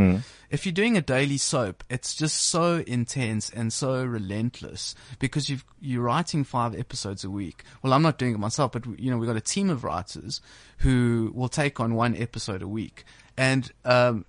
If 0.50 0.66
you're 0.66 0.74
doing 0.74 0.98
a 0.98 1.02
daily 1.02 1.38
soap, 1.38 1.86
it's 1.90 2.14
just 2.14 2.44
so 2.44 2.84
intense 2.86 3.50
and 3.50 3.72
so 3.72 4.04
relentless 4.04 4.96
because 5.18 5.50
you've 5.50 5.64
you're 5.80 6.04
writing 6.04 6.44
five 6.44 6.78
episodes 6.78 7.24
a 7.24 7.30
week. 7.30 7.64
Well, 7.82 7.94
I'm 7.94 8.02
not 8.02 8.18
doing 8.18 8.34
it 8.34 8.40
myself, 8.40 8.74
but 8.74 8.86
you 9.00 9.10
know 9.10 9.18
we've 9.18 9.28
got 9.28 9.38
a 9.38 9.42
team 9.42 9.70
of 9.70 9.86
writers 9.86 10.42
who 10.80 11.32
will 11.34 11.50
take 11.50 11.80
on 11.80 11.96
one 11.96 12.18
episode 12.18 12.62
a 12.62 12.68
week, 12.68 13.06
and 13.38 13.72
um, 13.86 14.26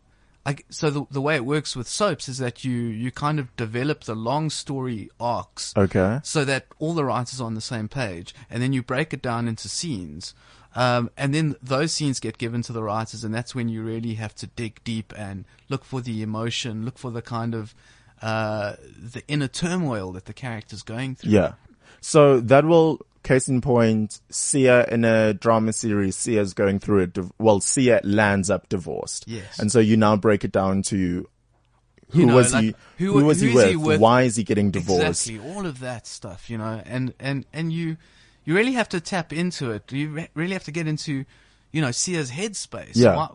I, 0.46 0.56
so 0.70 0.88
the, 0.90 1.04
the 1.10 1.20
way 1.20 1.36
it 1.36 1.44
works 1.44 1.76
with 1.76 1.86
soaps 1.86 2.28
is 2.28 2.38
that 2.38 2.64
you, 2.64 2.72
you 2.72 3.10
kind 3.10 3.38
of 3.38 3.54
develop 3.56 4.04
the 4.04 4.14
long 4.14 4.48
story 4.48 5.10
arcs 5.20 5.74
Okay. 5.76 6.20
so 6.22 6.44
that 6.46 6.66
all 6.78 6.94
the 6.94 7.04
writers 7.04 7.40
are 7.40 7.44
on 7.44 7.54
the 7.54 7.60
same 7.60 7.88
page, 7.88 8.34
and 8.48 8.62
then 8.62 8.72
you 8.72 8.82
break 8.82 9.12
it 9.12 9.20
down 9.20 9.46
into 9.48 9.68
scenes. 9.68 10.34
Um, 10.74 11.10
and 11.16 11.34
then 11.34 11.56
those 11.62 11.92
scenes 11.92 12.20
get 12.20 12.38
given 12.38 12.62
to 12.62 12.72
the 12.72 12.82
writers, 12.82 13.22
and 13.24 13.34
that's 13.34 13.54
when 13.54 13.68
you 13.68 13.82
really 13.82 14.14
have 14.14 14.34
to 14.36 14.46
dig 14.46 14.82
deep 14.84 15.12
and 15.16 15.44
look 15.68 15.84
for 15.84 16.00
the 16.00 16.22
emotion, 16.22 16.84
look 16.84 16.96
for 16.96 17.10
the 17.10 17.22
kind 17.22 17.54
of 17.54 17.74
uh, 18.22 18.76
the 18.98 19.22
inner 19.28 19.48
turmoil 19.48 20.12
that 20.12 20.26
the 20.26 20.32
character's 20.32 20.82
going 20.82 21.16
through. 21.16 21.32
Yeah. 21.32 21.52
So 22.00 22.40
that 22.40 22.64
will, 22.64 23.00
case 23.22 23.48
in 23.48 23.60
point, 23.60 24.20
Siya 24.30 24.88
in 24.88 25.04
a 25.04 25.34
drama 25.34 25.72
series, 25.72 26.16
Siya's 26.16 26.54
going 26.54 26.78
through 26.78 27.00
it. 27.00 27.18
Well, 27.38 27.60
Siya 27.60 28.00
lands 28.02 28.50
up 28.50 28.68
divorced. 28.68 29.24
Yes. 29.28 29.58
And 29.58 29.70
so 29.70 29.78
you 29.80 29.96
now 29.96 30.16
break 30.16 30.44
it 30.44 30.52
down 30.52 30.82
to 30.84 31.28
who 32.10 32.20
You 32.20 32.26
know, 32.26 32.34
was 32.34 32.52
like, 32.52 32.64
he, 32.64 32.74
who- 33.04 33.18
who, 33.18 33.24
was 33.24 33.40
he 33.40 33.54
with? 33.54 33.68
he 33.68 33.76
with? 33.76 34.00
Why 34.00 34.22
is 34.22 34.36
he 34.36 34.42
getting 34.44 34.70
divorced? 34.70 35.28
Exactly, 35.28 35.52
all 35.52 35.66
of 35.66 35.80
that 35.80 36.06
stuff, 36.06 36.50
you 36.50 36.58
know, 36.58 36.82
and 36.84 37.14
and 37.20 37.44
and 37.52 37.72
you 37.72 37.96
you 38.44 38.54
really 38.54 38.72
have 38.72 38.88
to 38.90 39.00
tap 39.00 39.32
into 39.32 39.70
it. 39.70 39.92
You 39.92 40.08
re- 40.08 40.28
really 40.34 40.54
have 40.54 40.64
to 40.64 40.72
get 40.72 40.88
into, 40.88 41.24
you 41.72 41.80
know, 41.80 41.88
Siya's 41.88 42.30
headspace. 42.32 42.92
Yeah. 42.96 43.14
Why, 43.14 43.28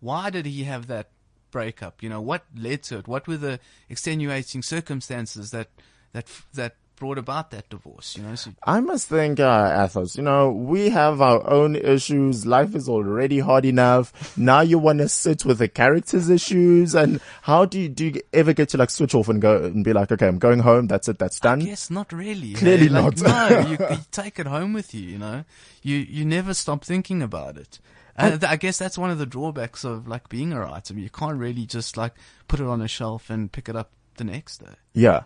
why 0.00 0.30
did 0.30 0.46
he 0.46 0.64
have 0.64 0.86
that 0.88 1.08
breakup? 1.50 2.02
You 2.02 2.10
know, 2.10 2.20
what 2.20 2.44
led 2.54 2.82
to 2.84 2.98
it? 2.98 3.08
What 3.08 3.26
were 3.26 3.38
the 3.38 3.58
extenuating 3.88 4.62
circumstances 4.62 5.50
that 5.50 5.68
that 6.12 6.26
that 6.54 6.76
brought 6.96 7.18
about 7.18 7.50
that 7.50 7.68
divorce? 7.68 8.16
You 8.16 8.24
know, 8.24 8.34
so 8.34 8.52
I 8.64 8.80
must 8.80 9.08
think, 9.08 9.38
uh, 9.40 9.84
Athos, 9.84 10.16
you 10.16 10.22
know, 10.22 10.50
we 10.50 10.88
have 10.90 11.20
our 11.20 11.48
own 11.48 11.76
issues. 11.76 12.46
Life 12.46 12.74
is 12.74 12.88
already 12.88 13.38
hard 13.38 13.64
enough. 13.64 14.36
Now 14.36 14.60
you 14.60 14.78
want 14.78 14.98
to 14.98 15.08
sit 15.08 15.44
with 15.44 15.58
the 15.58 15.68
characters' 15.68 16.30
issues. 16.30 16.94
And 16.94 17.20
how 17.42 17.64
do 17.64 17.80
you, 17.80 17.88
do 17.88 18.06
you 18.06 18.20
ever 18.32 18.52
get 18.52 18.70
to 18.70 18.78
like 18.78 18.90
switch 18.90 19.14
off 19.14 19.28
and 19.28 19.40
go 19.40 19.56
and 19.64 19.84
be 19.84 19.92
like, 19.92 20.10
okay, 20.12 20.26
I'm 20.26 20.38
going 20.38 20.60
home. 20.60 20.86
That's 20.86 21.08
it. 21.08 21.18
That's 21.18 21.38
done. 21.40 21.60
Yes, 21.60 21.90
not 21.90 22.12
really. 22.12 22.54
Clearly 22.54 22.88
hey? 22.88 22.92
Like, 22.92 23.18
not. 23.18 23.50
no, 23.50 23.58
you, 23.70 23.96
you 23.96 23.98
take 24.10 24.38
it 24.38 24.46
home 24.46 24.72
with 24.72 24.94
you. 24.94 25.02
You 25.02 25.18
know, 25.18 25.44
you 25.82 25.96
you 25.96 26.24
never 26.24 26.54
stop 26.54 26.84
thinking 26.84 27.22
about 27.22 27.56
it. 27.56 27.78
And 28.16 28.40
th- 28.40 28.50
I 28.50 28.56
guess 28.56 28.78
that's 28.78 28.96
one 28.96 29.10
of 29.10 29.18
the 29.18 29.26
drawbacks 29.26 29.84
of 29.84 30.08
like 30.08 30.28
being 30.28 30.52
a 30.52 30.60
writer. 30.60 30.94
You 30.94 31.10
can't 31.10 31.38
really 31.38 31.66
just 31.66 31.96
like 31.96 32.14
put 32.48 32.60
it 32.60 32.66
on 32.66 32.80
a 32.80 32.88
shelf 32.88 33.28
and 33.30 33.52
pick 33.52 33.68
it 33.68 33.76
up 33.76 33.90
the 34.16 34.24
next 34.24 34.58
day. 34.58 34.74
Yeah. 34.94 35.24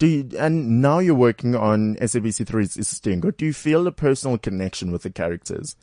Do 0.00 0.06
you, 0.06 0.30
and 0.38 0.80
now 0.80 0.98
you're 0.98 1.14
working 1.14 1.54
on 1.54 1.96
SABC3's 1.96 2.78
Isidingo. 2.78 3.36
Do 3.36 3.44
you 3.44 3.52
feel 3.52 3.86
a 3.86 3.92
personal 3.92 4.38
connection 4.38 4.90
with 4.90 5.02
the 5.02 5.10
characters? 5.10 5.76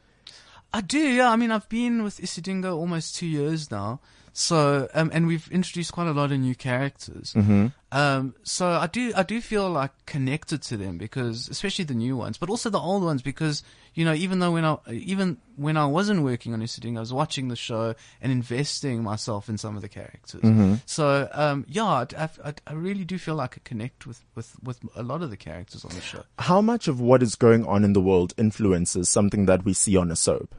I 0.73 0.81
do, 0.81 0.97
yeah. 0.97 1.29
I 1.29 1.35
mean, 1.35 1.51
I've 1.51 1.69
been 1.69 2.01
with 2.01 2.17
Isidingo 2.17 2.75
almost 2.75 3.15
two 3.15 3.27
years 3.27 3.69
now. 3.69 3.99
So, 4.39 4.87
um, 4.93 5.09
and 5.15 5.25
we've 5.25 5.51
introduced 5.51 5.91
quite 5.91 6.05
a 6.05 6.11
lot 6.11 6.31
of 6.31 6.39
new 6.39 6.53
characters. 6.53 7.33
Mm-hmm. 7.33 7.67
Um, 7.91 8.35
so 8.43 8.67
I 8.67 8.85
do, 8.85 9.11
I 9.15 9.23
do 9.23 9.41
feel 9.41 9.67
like 9.67 9.89
connected 10.05 10.61
to 10.61 10.77
them 10.77 10.99
because, 10.99 11.49
especially 11.49 11.85
the 11.85 11.95
new 11.95 12.15
ones, 12.15 12.37
but 12.37 12.47
also 12.47 12.69
the 12.69 12.77
old 12.77 13.03
ones 13.03 13.23
because, 13.23 13.63
you 13.95 14.05
know, 14.05 14.13
even 14.13 14.37
though 14.37 14.51
when 14.51 14.63
I, 14.63 14.77
even 14.91 15.37
when 15.55 15.75
I 15.75 15.87
wasn't 15.87 16.21
working 16.21 16.53
on 16.53 16.61
Isidingo, 16.61 16.97
I 16.97 16.99
was 16.99 17.11
watching 17.11 17.47
the 17.47 17.55
show 17.55 17.95
and 18.21 18.31
investing 18.31 19.01
myself 19.01 19.49
in 19.49 19.57
some 19.57 19.75
of 19.75 19.81
the 19.81 19.89
characters. 19.89 20.43
So, 20.85 21.27
um, 21.33 21.65
yeah, 21.67 21.85
I, 21.85 22.29
I, 22.45 22.53
I 22.67 22.73
really 22.73 23.05
do 23.05 23.17
feel 23.17 23.33
like 23.33 23.57
I 23.57 23.61
connect 23.63 24.05
with, 24.05 24.23
with, 24.35 24.55
with 24.61 24.79
a 24.95 25.01
lot 25.01 25.23
of 25.23 25.31
the 25.31 25.37
characters 25.37 25.83
on 25.83 25.95
the 25.95 26.01
show. 26.01 26.21
How 26.37 26.61
much 26.61 26.87
of 26.87 27.01
what 27.01 27.23
is 27.23 27.33
going 27.33 27.65
on 27.65 27.83
in 27.83 27.93
the 27.93 28.01
world 28.01 28.35
influences 28.37 29.09
something 29.09 29.47
that 29.47 29.65
we 29.65 29.73
see 29.73 29.97
on 29.97 30.11
a 30.11 30.15
soap? 30.15 30.53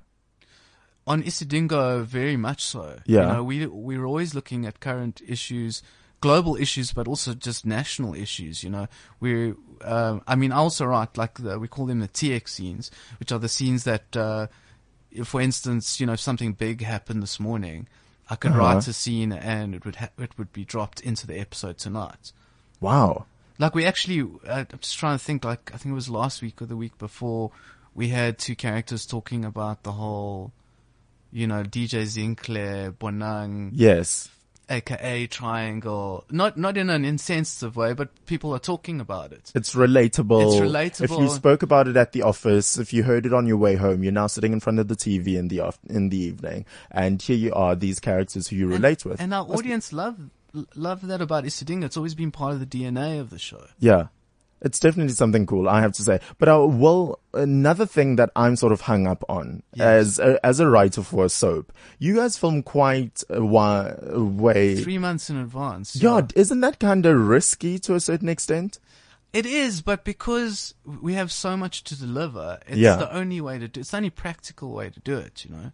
On 1.08 1.22
Isidingo, 1.22 2.04
very 2.04 2.36
much 2.36 2.62
so. 2.62 3.00
Yeah. 3.06 3.20
You 3.28 3.32
know, 3.34 3.44
we 3.44 3.66
we're 3.66 4.04
always 4.04 4.34
looking 4.34 4.66
at 4.66 4.78
current 4.80 5.20
issues, 5.26 5.82
global 6.20 6.54
issues, 6.56 6.92
but 6.92 7.08
also 7.08 7.34
just 7.34 7.64
national 7.66 8.14
issues. 8.14 8.62
You 8.62 8.70
know, 8.70 8.86
we, 9.20 9.54
um, 9.82 10.22
I 10.26 10.34
mean, 10.36 10.52
I 10.52 10.56
also 10.58 10.84
write 10.86 11.16
like 11.16 11.34
the, 11.38 11.58
we 11.58 11.66
call 11.68 11.86
them 11.86 12.00
the 12.00 12.08
TX 12.08 12.48
scenes, 12.48 12.90
which 13.18 13.32
are 13.32 13.38
the 13.40 13.48
scenes 13.48 13.84
that, 13.84 14.16
uh, 14.16 14.46
if, 15.10 15.28
for 15.28 15.40
instance, 15.40 15.98
you 16.00 16.06
know, 16.06 16.12
if 16.12 16.20
something 16.20 16.52
big 16.52 16.82
happened 16.82 17.22
this 17.22 17.40
morning, 17.40 17.88
I 18.30 18.36
could 18.36 18.50
Uh-huh. 18.52 18.60
write 18.60 18.86
a 18.88 18.92
scene 18.92 19.32
and 19.32 19.74
it 19.74 19.84
would 19.86 19.96
ha- 19.96 20.10
it 20.18 20.36
would 20.38 20.52
be 20.52 20.64
dropped 20.64 21.00
into 21.00 21.26
the 21.26 21.38
episode 21.40 21.78
tonight. 21.78 22.32
Wow. 22.80 23.24
Like 23.58 23.74
we 23.74 23.84
actually, 23.86 24.20
uh, 24.46 24.64
I'm 24.72 24.78
just 24.80 24.98
trying 24.98 25.18
to 25.18 25.24
think. 25.24 25.44
Like 25.44 25.70
I 25.74 25.78
think 25.78 25.92
it 25.92 25.94
was 26.02 26.10
last 26.10 26.42
week 26.42 26.60
or 26.62 26.66
the 26.66 26.76
week 26.76 26.96
before, 26.98 27.50
we 27.94 28.08
had 28.08 28.38
two 28.38 28.54
characters 28.54 29.06
talking 29.06 29.44
about 29.44 29.82
the 29.82 29.92
whole, 29.92 30.52
you 31.32 31.46
know, 31.46 31.62
DJ 31.62 32.02
Zinhle 32.04 32.92
Bonang, 32.92 33.70
Yes. 33.72 34.30
AKA 34.70 35.26
Triangle. 35.28 36.24
Not 36.30 36.58
not 36.58 36.76
in 36.76 36.90
an 36.90 37.02
insensitive 37.04 37.74
way, 37.74 37.94
but 37.94 38.08
people 38.26 38.54
are 38.54 38.58
talking 38.58 39.00
about 39.00 39.32
it. 39.32 39.50
It's 39.54 39.74
relatable. 39.74 40.42
It's 40.44 40.60
relatable. 40.60 41.04
If 41.04 41.10
you 41.10 41.28
spoke 41.30 41.62
about 41.62 41.88
it 41.88 41.96
at 41.96 42.12
the 42.12 42.20
office, 42.22 42.76
if 42.76 42.92
you 42.92 43.02
heard 43.02 43.24
it 43.24 43.32
on 43.32 43.46
your 43.46 43.56
way 43.56 43.76
home, 43.76 44.02
you're 44.02 44.12
now 44.12 44.26
sitting 44.26 44.52
in 44.52 44.60
front 44.60 44.78
of 44.78 44.88
the 44.88 44.94
TV 44.96 45.36
in 45.38 45.48
the 45.48 45.60
off- 45.60 45.78
in 45.88 46.10
the 46.10 46.18
evening, 46.18 46.66
and 46.90 47.20
here 47.22 47.36
you 47.36 47.52
are, 47.54 47.74
these 47.74 47.98
characters 47.98 48.48
who 48.48 48.56
you 48.56 48.66
relate 48.68 49.06
with. 49.06 49.20
And 49.20 49.32
our 49.32 49.46
Must- 49.46 49.58
audience 49.58 49.92
love 49.92 50.18
love 50.74 51.06
that 51.06 51.22
about 51.22 51.44
Isidingo. 51.44 51.84
It's 51.84 51.96
always 51.96 52.14
been 52.14 52.30
part 52.30 52.52
of 52.52 52.60
the 52.60 52.66
DNA 52.66 53.20
of 53.20 53.30
the 53.30 53.38
show. 53.38 53.64
Yeah. 53.78 54.08
It's 54.60 54.78
definitely 54.80 55.12
something 55.12 55.46
cool, 55.46 55.68
I 55.68 55.80
have 55.80 55.92
to 55.92 56.02
say. 56.02 56.20
But 56.38 56.48
uh, 56.48 56.66
well, 56.68 57.20
another 57.32 57.86
thing 57.86 58.16
that 58.16 58.30
I'm 58.34 58.56
sort 58.56 58.72
of 58.72 58.80
hung 58.82 59.06
up 59.06 59.24
on 59.28 59.62
as 59.78 60.18
a, 60.18 60.44
as 60.44 60.58
a 60.60 60.68
writer 60.68 61.02
for 61.02 61.24
a 61.24 61.28
soap, 61.28 61.72
you 62.00 62.16
guys 62.16 62.36
film 62.36 62.62
quite 62.62 63.22
a 63.30 63.44
wa- 63.44 63.94
way. 64.04 64.74
Three 64.82 64.98
months 64.98 65.30
in 65.30 65.36
advance. 65.36 65.94
yeah, 65.96 66.22
isn't 66.34 66.60
that 66.60 66.80
kind 66.80 67.06
of 67.06 67.16
risky 67.28 67.78
to 67.80 67.94
a 67.94 68.00
certain 68.00 68.28
extent? 68.28 68.80
It 69.32 69.44
is, 69.46 69.82
but 69.82 70.04
because 70.04 70.74
we 70.84 71.14
have 71.14 71.30
so 71.30 71.56
much 71.56 71.84
to 71.84 71.98
deliver, 71.98 72.58
it's 72.66 72.78
Yeah. 72.78 72.96
the 72.96 73.14
only 73.14 73.40
way 73.40 73.58
to 73.58 73.68
do. 73.68 73.80
It's 73.80 73.90
the 73.90 73.98
only 73.98 74.10
practical 74.10 74.72
way 74.72 74.88
to 74.90 75.00
do 75.00 75.18
it. 75.18 75.44
You 75.44 75.54
know, 75.54 75.72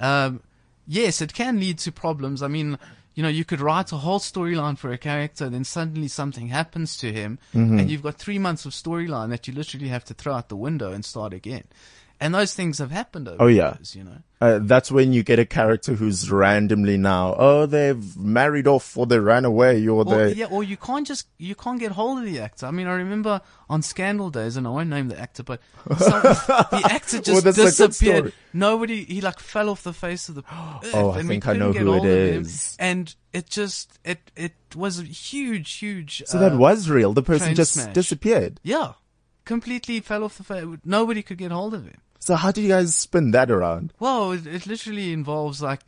um, 0.00 0.40
yes, 0.86 1.20
it 1.20 1.34
can 1.34 1.58
lead 1.60 1.78
to 1.80 1.92
problems. 1.92 2.42
I 2.42 2.48
mean, 2.48 2.78
you 3.14 3.22
know, 3.22 3.28
you 3.28 3.44
could 3.44 3.60
write 3.60 3.92
a 3.92 3.96
whole 3.96 4.18
storyline 4.18 4.78
for 4.78 4.90
a 4.92 4.98
character, 4.98 5.44
and 5.44 5.54
then 5.54 5.64
suddenly 5.64 6.08
something 6.08 6.48
happens 6.48 6.96
to 6.98 7.12
him, 7.12 7.38
Mm-hmm. 7.54 7.78
and 7.78 7.90
you've 7.90 8.02
got 8.02 8.16
three 8.16 8.38
months 8.38 8.64
of 8.64 8.72
storyline 8.72 9.28
that 9.30 9.46
you 9.46 9.54
literally 9.54 9.88
have 9.88 10.04
to 10.06 10.14
throw 10.14 10.34
out 10.34 10.48
the 10.48 10.56
window 10.56 10.92
and 10.92 11.04
start 11.04 11.32
again. 11.32 11.64
And 12.22 12.32
those 12.34 12.54
things 12.54 12.78
have 12.78 12.92
happened 12.92 13.26
over 13.28 13.42
Oh, 13.42 13.48
yeah. 13.48 13.74
years, 13.76 13.96
you 13.96 14.04
know. 14.04 14.18
Uh, 14.40 14.58
that's 14.62 14.90
when 14.90 15.12
you 15.12 15.22
get 15.22 15.38
a 15.38 15.44
character 15.44 15.94
who's 15.94 16.28
randomly 16.30 16.96
now, 16.96 17.34
oh, 17.38 17.66
they've 17.66 18.16
married 18.16 18.66
off 18.66 18.96
or 18.96 19.06
they 19.06 19.18
ran 19.18 19.44
away 19.44 19.86
or 19.86 19.98
Or, 20.00 20.04
they. 20.04 20.32
yeah, 20.34 20.46
or 20.46 20.64
you 20.64 20.76
can't 20.76 21.06
just 21.06 21.28
you 21.38 21.54
can't 21.54 21.78
get 21.78 21.92
hold 21.92 22.18
of 22.18 22.24
the 22.24 22.40
actor. 22.40 22.66
I 22.66 22.70
mean, 22.72 22.86
I 22.88 22.92
remember 22.94 23.40
on 23.68 23.82
Scandal 23.82 24.30
days, 24.30 24.56
and 24.56 24.66
I 24.66 24.70
won't 24.70 24.88
name 24.88 25.08
the 25.08 25.18
actor, 25.18 25.42
but 25.44 25.60
some, 25.96 26.22
the 26.22 26.82
actor 26.90 27.20
just 27.20 27.44
good 27.44 27.54
disappeared. 27.54 28.32
Nobody, 28.52 29.04
he 29.04 29.20
like 29.20 29.38
fell 29.38 29.68
off 29.68 29.82
the 29.84 29.92
face 29.92 30.28
of 30.28 30.34
the 30.36 30.42
earth, 30.52 30.90
Oh, 30.94 31.10
I 31.10 31.18
and 31.20 31.28
we 31.28 31.34
think 31.34 31.46
I 31.48 31.52
know 31.54 31.72
who 31.72 31.94
it 32.04 32.34
him. 32.34 32.46
And 32.80 33.14
it 33.32 33.46
just 33.48 33.98
it 34.04 34.30
it 34.36 34.54
was 34.74 34.98
a 34.98 35.04
huge, 35.04 35.72
huge. 35.74 36.22
So 36.26 36.38
that 36.38 36.52
uh, 36.52 36.56
was 36.56 36.88
real. 36.90 37.12
The 37.12 37.22
person 37.22 37.54
just 37.54 37.74
smash. 37.74 37.94
disappeared. 37.94 38.58
yeah, 38.64 38.94
completely 39.44 40.00
fell 40.00 40.24
off 40.24 40.36
the 40.38 40.44
face. 40.44 40.64
Nobody 40.84 41.22
could 41.22 41.38
get 41.38 41.52
hold 41.52 41.74
of 41.74 41.84
him. 41.84 41.98
So 42.22 42.36
how 42.36 42.52
did 42.52 42.62
you 42.62 42.68
guys 42.68 42.94
spin 42.94 43.32
that 43.32 43.50
around? 43.50 43.92
Well, 43.98 44.30
it, 44.30 44.46
it 44.46 44.64
literally 44.64 45.12
involves 45.12 45.60
like, 45.60 45.80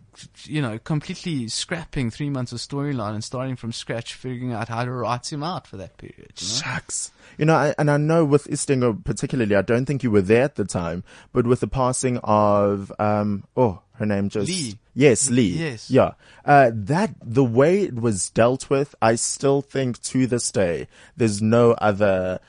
you 0.43 0.61
know, 0.61 0.80
completely 0.80 1.47
scrapping 1.47 2.11
three 2.11 2.28
months 2.28 2.51
of 2.51 2.59
storyline 2.59 3.14
and 3.14 3.22
starting 3.22 3.55
from 3.55 3.70
scratch, 3.70 4.14
figuring 4.14 4.53
out 4.53 4.68
how 4.68 4.85
to 4.85 4.91
write 4.91 5.32
him 5.32 5.45
out 5.45 5.64
for 5.68 5.76
that 5.76 5.97
period. 5.97 6.32
You 6.37 6.49
know? 6.49 6.55
Shucks. 6.55 7.12
You 7.39 7.45
know, 7.45 7.55
I, 7.55 7.74
and 7.78 7.89
I 7.89 7.99
know 7.99 8.24
with 8.24 8.49
Isidingo 8.49 9.05
particularly, 9.05 9.55
I 9.55 9.62
don't 9.62 9.87
think 9.87 10.03
you 10.03 10.11
were 10.11 10.22
there 10.22 10.43
at 10.43 10.57
the 10.57 10.64
time, 10.64 11.05
but 11.32 11.47
with 11.47 11.61
the 11.61 11.68
passing 11.68 12.18
of, 12.24 12.91
um, 12.99 13.45
oh, 13.57 13.82
her 13.93 14.07
name 14.07 14.28
just. 14.28 14.49
Lee. 14.49 14.76
Yes, 14.93 15.30
Lee. 15.30 15.51
Yes. 15.51 15.89
Yeah. 15.89 16.14
Uh, 16.45 16.72
that, 16.74 17.14
the 17.22 17.45
way 17.45 17.82
it 17.82 17.95
was 17.95 18.28
dealt 18.30 18.68
with, 18.68 18.93
I 19.01 19.14
still 19.14 19.62
think 19.62 20.03
to 20.03 20.26
this 20.26 20.51
day, 20.51 20.89
there's 21.16 21.41
no 21.41 21.72
other 21.74 22.41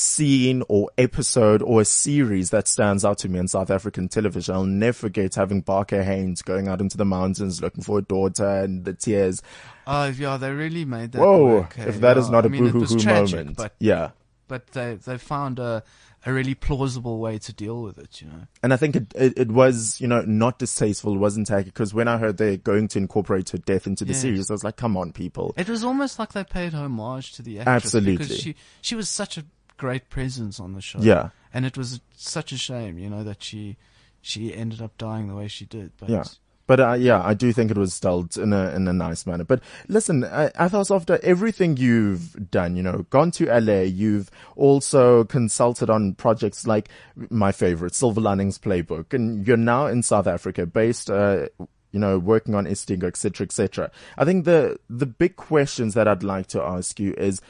scene 0.00 0.62
or 0.68 0.90
episode 0.98 1.62
or 1.62 1.82
a 1.82 1.84
series 1.84 2.50
that 2.50 2.66
stands 2.66 3.04
out 3.04 3.18
to 3.18 3.28
me 3.28 3.38
in 3.38 3.48
South 3.48 3.70
African 3.70 4.08
television. 4.08 4.54
I'll 4.54 4.64
never 4.64 4.92
forget 4.92 5.34
having 5.34 5.60
Barker 5.60 6.02
Haines 6.02 6.42
going 6.42 6.68
out 6.68 6.80
into 6.80 6.96
the 6.96 7.04
mountains 7.04 7.60
looking 7.60 7.84
for 7.84 7.98
a 7.98 8.02
daughter 8.02 8.48
and 8.48 8.84
the 8.84 8.94
tears. 8.94 9.42
Oh 9.86 10.06
yeah, 10.06 10.36
they 10.36 10.50
really 10.50 10.84
made 10.84 11.12
that. 11.12 11.20
Whoa! 11.20 11.46
work, 11.46 11.78
if 11.78 11.96
eh? 11.96 11.98
that 12.00 12.16
is 12.16 12.26
yeah. 12.26 12.32
not 12.32 12.46
a 12.46 12.48
mean, 12.48 12.70
boo-hoo-hoo 12.70 12.98
tragic, 12.98 13.38
moment. 13.38 13.56
but 13.56 13.74
yeah. 13.78 14.10
but 14.48 14.68
they 14.68 14.94
they 14.96 15.18
found 15.18 15.58
a 15.58 15.82
a 16.26 16.32
really 16.32 16.54
plausible 16.54 17.18
way 17.18 17.38
to 17.38 17.52
deal 17.52 17.82
with 17.82 17.98
it. 17.98 18.20
You 18.20 18.28
know. 18.28 18.46
And 18.62 18.74
I 18.74 18.76
think 18.76 18.94
it, 18.96 19.12
it, 19.14 19.38
it 19.38 19.50
was, 19.50 20.00
you 20.00 20.06
know, 20.06 20.20
not 20.22 20.58
distasteful, 20.58 21.14
it 21.14 21.18
wasn't 21.18 21.46
tacky, 21.46 21.64
because 21.64 21.94
when 21.94 22.08
I 22.08 22.18
heard 22.18 22.36
they're 22.36 22.58
going 22.58 22.88
to 22.88 22.98
incorporate 22.98 23.48
her 23.50 23.58
death 23.58 23.86
into 23.86 24.04
the 24.04 24.12
Yes. 24.12 24.20
series, 24.20 24.50
I 24.50 24.54
was 24.54 24.62
like, 24.62 24.76
come 24.76 24.96
on, 24.98 25.12
people. 25.12 25.54
It 25.56 25.68
was 25.68 25.82
almost 25.82 26.18
like 26.18 26.32
they 26.32 26.44
paid 26.44 26.74
homage 26.74 27.32
to 27.34 27.42
the 27.42 27.60
actress 27.60 27.86
Absolutely. 27.86 28.16
because 28.18 28.38
she 28.38 28.54
she 28.82 28.94
was 28.94 29.08
such 29.08 29.38
a 29.38 29.44
great 29.80 30.10
presence 30.10 30.60
on 30.60 30.74
the 30.74 30.82
show. 30.82 31.00
Yeah. 31.00 31.30
and 31.54 31.64
it 31.64 31.76
was 31.76 32.00
such 32.14 32.52
a 32.52 32.58
shame, 32.58 32.98
you 32.98 33.08
know, 33.08 33.24
that 33.24 33.42
she 33.42 33.76
she 34.20 34.54
ended 34.54 34.82
up 34.82 34.98
dying 34.98 35.26
the 35.28 35.34
way 35.34 35.48
she 35.48 35.64
did. 35.64 35.92
But 35.98 36.10
Yeah. 36.10 36.24
But 36.66 36.78
uh, 36.78 36.92
yeah, 36.92 37.20
I 37.24 37.34
do 37.34 37.52
think 37.52 37.72
it 37.72 37.76
was 37.76 37.98
dealt 37.98 38.36
in 38.36 38.52
a 38.52 38.70
in 38.76 38.86
a 38.86 38.92
nice 38.92 39.26
manner. 39.26 39.42
But 39.42 39.60
listen, 39.88 40.22
I, 40.22 40.52
I 40.56 40.68
thought 40.68 40.90
after 40.92 41.18
everything 41.22 41.76
you've 41.78 42.50
done, 42.50 42.76
you 42.76 42.82
know, 42.82 43.06
gone 43.10 43.32
to 43.32 43.46
LA, 43.46 43.80
you've 44.02 44.30
also 44.54 45.24
consulted 45.24 45.90
on 45.90 46.14
projects 46.14 46.66
like 46.68 46.88
my 47.30 47.50
favorite, 47.50 47.96
Silver 47.96 48.20
Linings 48.20 48.58
Playbook, 48.58 49.14
and 49.14 49.44
you're 49.46 49.56
now 49.56 49.86
in 49.86 50.04
South 50.04 50.28
Africa, 50.28 50.64
based, 50.64 51.10
uh, 51.10 51.48
you 51.90 51.98
know, 51.98 52.20
working 52.20 52.54
on 52.54 52.66
Isidingo, 52.66 53.08
et 53.08 53.16
cetera, 53.16 53.44
et 53.46 53.52
cetera. 53.52 53.90
I 54.16 54.24
think 54.24 54.44
the 54.44 54.78
the 54.88 55.06
big 55.06 55.34
questions 55.34 55.94
that 55.94 56.06
I'd 56.06 56.22
like 56.22 56.46
to 56.48 56.62
ask 56.62 57.00
you 57.00 57.14
is 57.18 57.40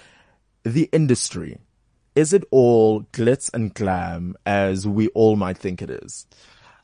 the 0.62 0.89
industry. 0.93 1.59
Is 2.14 2.32
it 2.32 2.44
all 2.50 3.02
glitz 3.12 3.52
and 3.54 3.72
glam 3.72 4.36
as 4.44 4.86
we 4.86 5.08
all 5.08 5.36
might 5.36 5.58
think 5.58 5.80
it 5.82 5.90
is? 5.90 6.26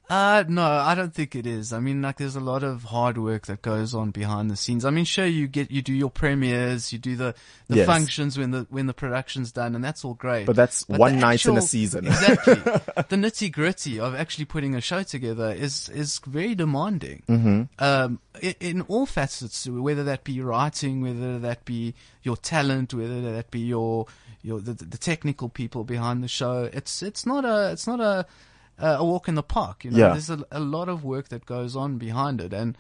Uh, 0.09 0.45
no, 0.47 0.63
I 0.63 0.95
don't 0.95 1.13
think 1.13 1.35
it 1.35 1.49
is. 1.49 1.73
I 1.73 1.81
mean, 1.81 2.01
like, 2.01 2.19
there's 2.19 2.37
a 2.37 2.41
lot 2.41 2.63
of 2.63 2.85
hard 2.85 3.19
work 3.19 3.47
that 3.47 3.61
goes 3.61 3.93
on 3.93 4.13
behind 4.13 4.49
the 4.53 4.57
scenes. 4.57 4.85
I 4.85 4.91
mean, 4.91 5.05
sure, 5.05 5.27
you 5.27 5.49
get, 5.49 5.73
you 5.73 5.83
do 5.83 5.93
your 5.93 6.11
premieres, 6.11 6.93
you 6.93 6.99
do 7.01 7.17
the, 7.17 7.35
the 7.67 7.79
Yes. 7.79 7.87
functions 7.87 8.39
when 8.39 8.53
the, 8.53 8.69
when 8.71 8.87
the 8.87 8.95
production's 8.95 9.51
done, 9.51 9.75
and 9.75 9.83
that's 9.83 10.05
all 10.05 10.15
great. 10.15 10.47
But 10.47 10.55
that's 10.55 10.85
the 10.85 10.97
one 10.97 11.19
night 11.19 11.45
in 11.45 11.59
a 11.59 11.63
season. 11.63 12.07
Exactly. 12.17 12.55
the 12.55 13.17
nitty 13.17 13.51
gritty 13.51 13.99
of 13.99 14.15
actually 14.15 14.45
putting 14.45 14.77
a 14.77 14.81
show 14.81 15.03
together 15.03 15.51
is, 15.51 15.89
is 15.89 16.21
very 16.25 16.55
demanding. 16.55 17.25
Mm-hmm. 17.29 17.63
Um, 17.81 18.21
in, 18.41 18.55
in 18.61 18.81
all 18.83 19.07
facets, 19.07 19.67
whether 19.69 20.05
that 20.05 20.23
be 20.23 20.41
writing, 20.41 21.01
whether 21.03 21.41
that 21.41 21.65
be 21.65 21.95
your 22.23 22.37
talent, 22.37 22.95
whether 22.95 23.33
that 23.33 23.51
be 23.51 23.59
your, 23.61 24.07
your, 24.47 24.61
the, 24.61 24.75
the 24.75 24.99
technical 24.99 25.49
people 25.49 25.83
behind 25.85 26.23
the 26.23 26.29
show, 26.29 26.71
it's, 26.73 27.03
it's 27.03 27.27
not 27.27 27.45
a, 27.45 27.73
it's 27.73 27.87
not 27.87 28.01
a, 28.01 28.27
a 28.79 29.05
walk 29.05 29.29
in 29.29 29.35
the 29.35 29.43
park. 29.43 29.85
You 29.85 29.91
know, 29.91 29.99
Yeah. 29.99 30.09
there's 30.11 30.31
a, 30.31 30.45
a 30.51 30.61
lot 30.61 30.89
of 30.89 31.03
work 31.05 31.29
that 31.31 31.45
goes 31.47 31.75
on 31.75 31.99
behind 31.99 32.41
it, 32.41 32.53
and 32.53 32.77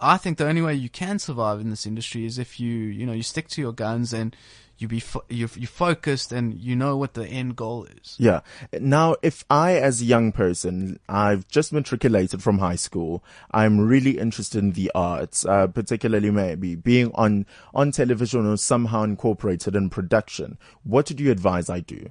I 0.00 0.16
think 0.18 0.36
the 0.38 0.46
only 0.46 0.60
way 0.62 0.74
you 0.74 0.90
can 0.90 1.18
survive 1.18 1.58
in 1.60 1.70
this 1.70 1.86
industry 1.86 2.26
is 2.26 2.38
if 2.38 2.58
you, 2.60 2.74
you 2.98 3.06
know, 3.06 3.12
you 3.14 3.22
stick 3.22 3.48
to 3.50 3.62
your 3.62 3.72
guns 3.72 4.12
and 4.12 4.36
you 4.78 4.88
be 4.88 5.00
fo- 5.00 5.24
you 5.28 5.48
you 5.56 5.66
focused 5.66 6.32
and 6.32 6.54
you 6.54 6.76
know 6.76 6.96
what 6.96 7.14
the 7.14 7.26
end 7.26 7.56
goal 7.56 7.86
is. 8.02 8.16
Yeah. 8.18 8.40
Now, 8.78 9.16
if 9.22 9.44
I, 9.48 9.76
as 9.76 10.02
a 10.02 10.04
young 10.04 10.32
person, 10.32 10.98
I've 11.08 11.48
just 11.48 11.72
matriculated 11.72 12.42
from 12.42 12.58
high 12.58 12.76
school, 12.76 13.24
I'm 13.50 13.80
really 13.80 14.18
interested 14.18 14.58
in 14.58 14.72
the 14.72 14.90
arts, 14.94 15.46
uh, 15.46 15.66
particularly 15.68 16.30
maybe 16.30 16.74
being 16.74 17.10
on, 17.14 17.46
on 17.74 17.90
television 17.90 18.46
or 18.46 18.56
somehow 18.56 19.02
incorporated 19.02 19.74
in 19.74 19.88
production. 19.88 20.58
What 20.84 21.06
did 21.06 21.20
you 21.20 21.30
advise 21.30 21.70
I 21.70 21.80
do? 21.80 22.10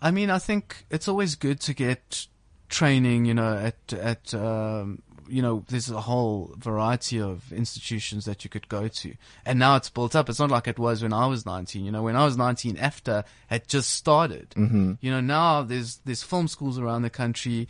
I 0.00 0.10
mean, 0.10 0.30
I 0.30 0.38
think 0.38 0.86
it's 0.90 1.08
always 1.08 1.34
good 1.34 1.60
to 1.60 1.74
get 1.74 2.26
training. 2.68 3.24
You 3.24 3.34
know, 3.34 3.56
at 3.56 3.92
at 3.92 4.32
um, 4.34 5.02
you 5.28 5.42
know, 5.42 5.64
there's 5.68 5.90
a 5.90 6.00
whole 6.00 6.54
variety 6.56 7.20
of 7.20 7.52
institutions 7.52 8.24
that 8.24 8.44
you 8.44 8.50
could 8.50 8.68
go 8.68 8.88
to, 8.88 9.14
and 9.44 9.58
now 9.58 9.76
it's 9.76 9.90
built 9.90 10.16
up. 10.16 10.28
It's 10.28 10.38
not 10.38 10.50
like 10.50 10.68
it 10.68 10.78
was 10.78 11.02
when 11.02 11.12
I 11.12 11.26
was 11.26 11.44
19. 11.46 11.84
You 11.84 11.92
know, 11.92 12.02
when 12.02 12.16
I 12.16 12.24
was 12.24 12.36
19, 12.36 12.76
AFDA 12.76 13.24
had 13.48 13.68
just 13.68 13.90
started. 13.90 14.50
Mm-hmm. 14.50 14.94
You 15.00 15.10
know, 15.10 15.20
now 15.20 15.62
there's 15.62 15.96
there's 16.04 16.22
film 16.22 16.48
schools 16.48 16.78
around 16.78 17.02
the 17.02 17.10
country. 17.10 17.68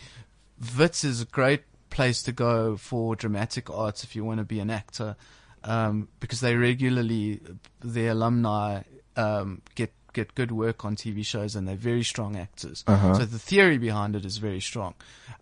Wits 0.78 1.04
is 1.04 1.22
a 1.22 1.26
great 1.26 1.62
place 1.90 2.22
to 2.24 2.32
go 2.32 2.76
for 2.76 3.16
dramatic 3.16 3.70
arts 3.70 4.04
if 4.04 4.14
you 4.14 4.24
want 4.24 4.38
to 4.38 4.44
be 4.44 4.60
an 4.60 4.70
actor, 4.70 5.16
um, 5.64 6.08
because 6.20 6.40
they 6.40 6.56
regularly 6.56 7.40
their 7.80 8.12
alumni 8.12 8.82
um, 9.16 9.62
get 9.74 9.92
get 10.12 10.34
good 10.34 10.50
work 10.50 10.84
on 10.84 10.96
TV 10.96 11.24
shows 11.24 11.54
and 11.54 11.68
they're 11.68 11.76
very 11.76 12.02
strong 12.02 12.36
actors. 12.36 12.84
So 13.14 13.24
the 13.24 13.38
theory 13.38 13.78
behind 13.78 14.16
it 14.16 14.24
is 14.24 14.38
very 14.38 14.60
strong. 14.60 14.94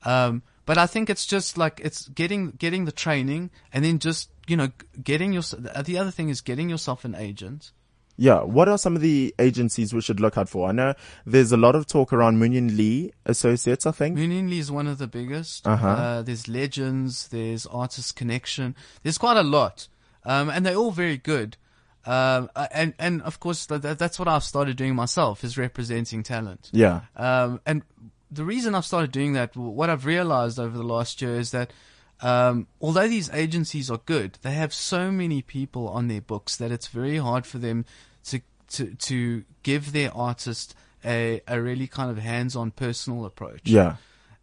Um, 0.04 0.42
but 0.66 0.76
I 0.76 0.86
think 0.86 1.08
it's 1.08 1.24
just 1.24 1.56
like 1.56 1.80
it's 1.82 2.08
getting 2.08 2.50
getting 2.50 2.84
the 2.84 2.92
training 2.92 3.50
and 3.72 3.84
then 3.84 3.98
just 3.98 4.30
you 4.46 4.56
know 4.56 4.68
getting 5.02 5.32
your 5.32 5.42
the 5.42 5.96
other 5.98 6.10
thing 6.10 6.28
is 6.28 6.40
getting 6.42 6.68
yourself 6.68 7.04
an 7.04 7.14
agent. 7.14 7.72
Yeah. 8.18 8.42
What 8.42 8.68
are 8.68 8.78
some 8.78 8.96
of 8.96 9.02
the 9.02 9.34
agencies 9.38 9.92
we 9.92 10.00
should 10.00 10.20
look 10.20 10.38
out 10.38 10.48
for? 10.48 10.68
I 10.68 10.72
know 10.72 10.94
there's 11.24 11.52
a 11.52 11.56
lot 11.56 11.74
of 11.74 11.86
talk 11.86 12.12
around 12.12 12.38
Moonyeenn 12.38 12.76
Lee 12.76 13.12
Associates, 13.26 13.86
I 13.86 13.92
think. 13.92 14.18
Moonyeenn 14.18 14.48
Lee 14.48 14.58
is 14.58 14.72
one 14.72 14.86
of 14.86 14.98
the 14.98 15.06
biggest. 15.06 15.66
Uh-huh. 15.66 15.86
Uh, 15.86 16.22
there's 16.22 16.48
Legends, 16.48 17.28
there's 17.28 17.66
Artist 17.66 18.16
Connection. 18.16 18.74
There's 19.02 19.18
quite 19.18 19.36
a 19.36 19.42
lot, 19.42 19.88
um, 20.24 20.48
and 20.48 20.64
they're 20.64 20.76
all 20.76 20.92
very 20.92 21.18
good. 21.18 21.58
Um, 22.06 22.50
and 22.70 22.94
and 23.00 23.20
of 23.22 23.40
course 23.40 23.66
th- 23.66 23.82
th- 23.82 23.98
that's 23.98 24.16
what 24.16 24.28
I've 24.28 24.44
started 24.44 24.76
doing 24.76 24.94
myself 24.94 25.42
is 25.42 25.58
representing 25.58 26.22
talent. 26.22 26.70
Yeah. 26.72 27.00
Um, 27.16 27.60
and 27.66 27.82
the 28.30 28.44
reason 28.44 28.74
I've 28.74 28.84
started 28.84 29.12
doing 29.12 29.32
that, 29.34 29.56
what 29.56 29.88
I've 29.90 30.04
realized 30.06 30.58
over 30.58 30.76
the 30.76 30.82
last 30.84 31.20
year 31.22 31.36
is 31.36 31.50
that 31.52 31.72
um, 32.20 32.66
although 32.80 33.08
these 33.08 33.30
agencies 33.30 33.90
are 33.90 34.00
good, 34.06 34.38
they 34.42 34.52
have 34.52 34.72
so 34.72 35.10
many 35.10 35.42
people 35.42 35.88
on 35.88 36.08
their 36.08 36.20
books 36.22 36.56
that 36.56 36.70
it's 36.72 36.86
very 36.88 37.18
hard 37.18 37.46
for 37.46 37.58
them 37.58 37.84
to 38.24 38.40
to 38.70 38.94
to 38.94 39.44
give 39.62 39.92
their 39.92 40.14
artist 40.16 40.74
a 41.04 41.40
a 41.46 41.60
really 41.60 41.86
kind 41.86 42.10
of 42.10 42.18
hands-on 42.18 42.70
personal 42.70 43.24
approach. 43.26 43.62
Yeah. 43.64 43.96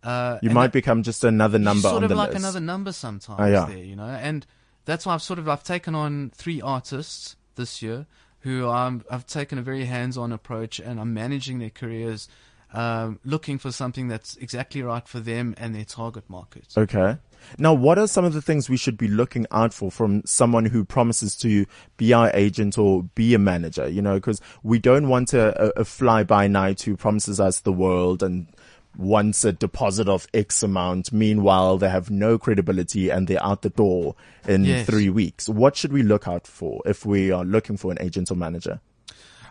Uh, 0.03 0.37
You 0.41 0.49
might 0.51 0.67
that- 0.67 0.73
become 0.73 1.01
just 1.03 1.23
another 1.23 1.57
number 1.59 1.89
sort 1.89 2.03
on 2.03 2.11
of 2.11 2.17
like 2.17 2.29
list. 2.29 2.39
another 2.39 2.59
number 2.59 2.91
sometimes 2.91 3.39
Oh, 3.39 3.45
yeah. 3.45 3.65
there, 3.65 3.77
you 3.83 3.95
know. 3.95 4.05
And 4.05 4.45
that's 4.85 5.05
why 5.05 5.13
I've 5.13 5.21
sort 5.23 5.39
of 5.39 5.47
I've 5.49 5.63
taken 5.63 5.95
on 5.95 6.31
three 6.35 6.61
artists 6.61 7.37
this 7.55 7.81
year 7.81 8.05
who 8.41 8.67
I'm, 8.67 9.05
I've 9.09 9.25
taken 9.25 9.57
a 9.57 9.61
very 9.61 9.85
hands-on 9.85 10.33
approach 10.33 10.77
and 10.79 10.99
I'm 10.99 11.13
managing 11.13 11.59
their 11.59 11.69
careers, 11.69 12.27
um, 12.73 13.19
looking 13.23 13.57
for 13.59 13.71
something 13.71 14.07
that's 14.07 14.35
exactly 14.37 14.81
right 14.81 15.07
for 15.07 15.19
them 15.19 15.53
and 15.57 15.73
their 15.75 15.85
target 15.85 16.29
market. 16.29 16.65
Okay. 16.75 17.17
Now, 17.57 17.73
what 17.73 17.99
are 17.99 18.07
some 18.07 18.23
of 18.25 18.33
the 18.33 18.41
things 18.41 18.69
we 18.69 18.77
should 18.77 18.97
be 18.97 19.07
looking 19.07 19.45
out 19.51 19.73
for 19.73 19.91
from 19.91 20.23
someone 20.25 20.65
who 20.65 20.85
promises 20.85 21.35
to 21.37 21.65
be 21.97 22.13
our 22.13 22.31
agent 22.33 22.77
or 22.77 23.03
be 23.15 23.33
a 23.33 23.39
manager? 23.39 23.87
You 23.87 24.01
know, 24.01 24.15
because 24.15 24.41
we 24.63 24.79
don't 24.79 25.09
want 25.09 25.33
a, 25.33 25.77
a, 25.77 25.81
a 25.81 25.85
fly-by-night 25.85 26.81
who 26.81 26.95
promises 26.95 27.39
us 27.39 27.59
the 27.59 27.73
world 27.73 28.23
and 28.23 28.47
wants 28.95 29.43
a 29.43 29.51
deposit 29.51 30.07
of 30.07 30.27
X 30.33 30.63
amount. 30.63 31.11
Meanwhile, 31.11 31.79
they 31.79 31.89
have 31.89 32.09
no 32.09 32.37
credibility 32.37 33.09
and 33.09 33.27
they're 33.27 33.43
out 33.43 33.61
the 33.63 33.71
door 33.71 34.15
in 34.47 34.63
Yes. 34.63 34.85
three 34.85 35.09
weeks. 35.09 35.49
What 35.49 35.75
should 35.75 35.91
we 35.91 36.03
look 36.03 36.27
out 36.27 36.47
for 36.47 36.81
if 36.85 37.05
we 37.05 37.31
are 37.31 37.43
looking 37.43 37.75
for 37.75 37.91
an 37.91 37.97
agent 37.99 38.31
or 38.31 38.35
manager? 38.35 38.79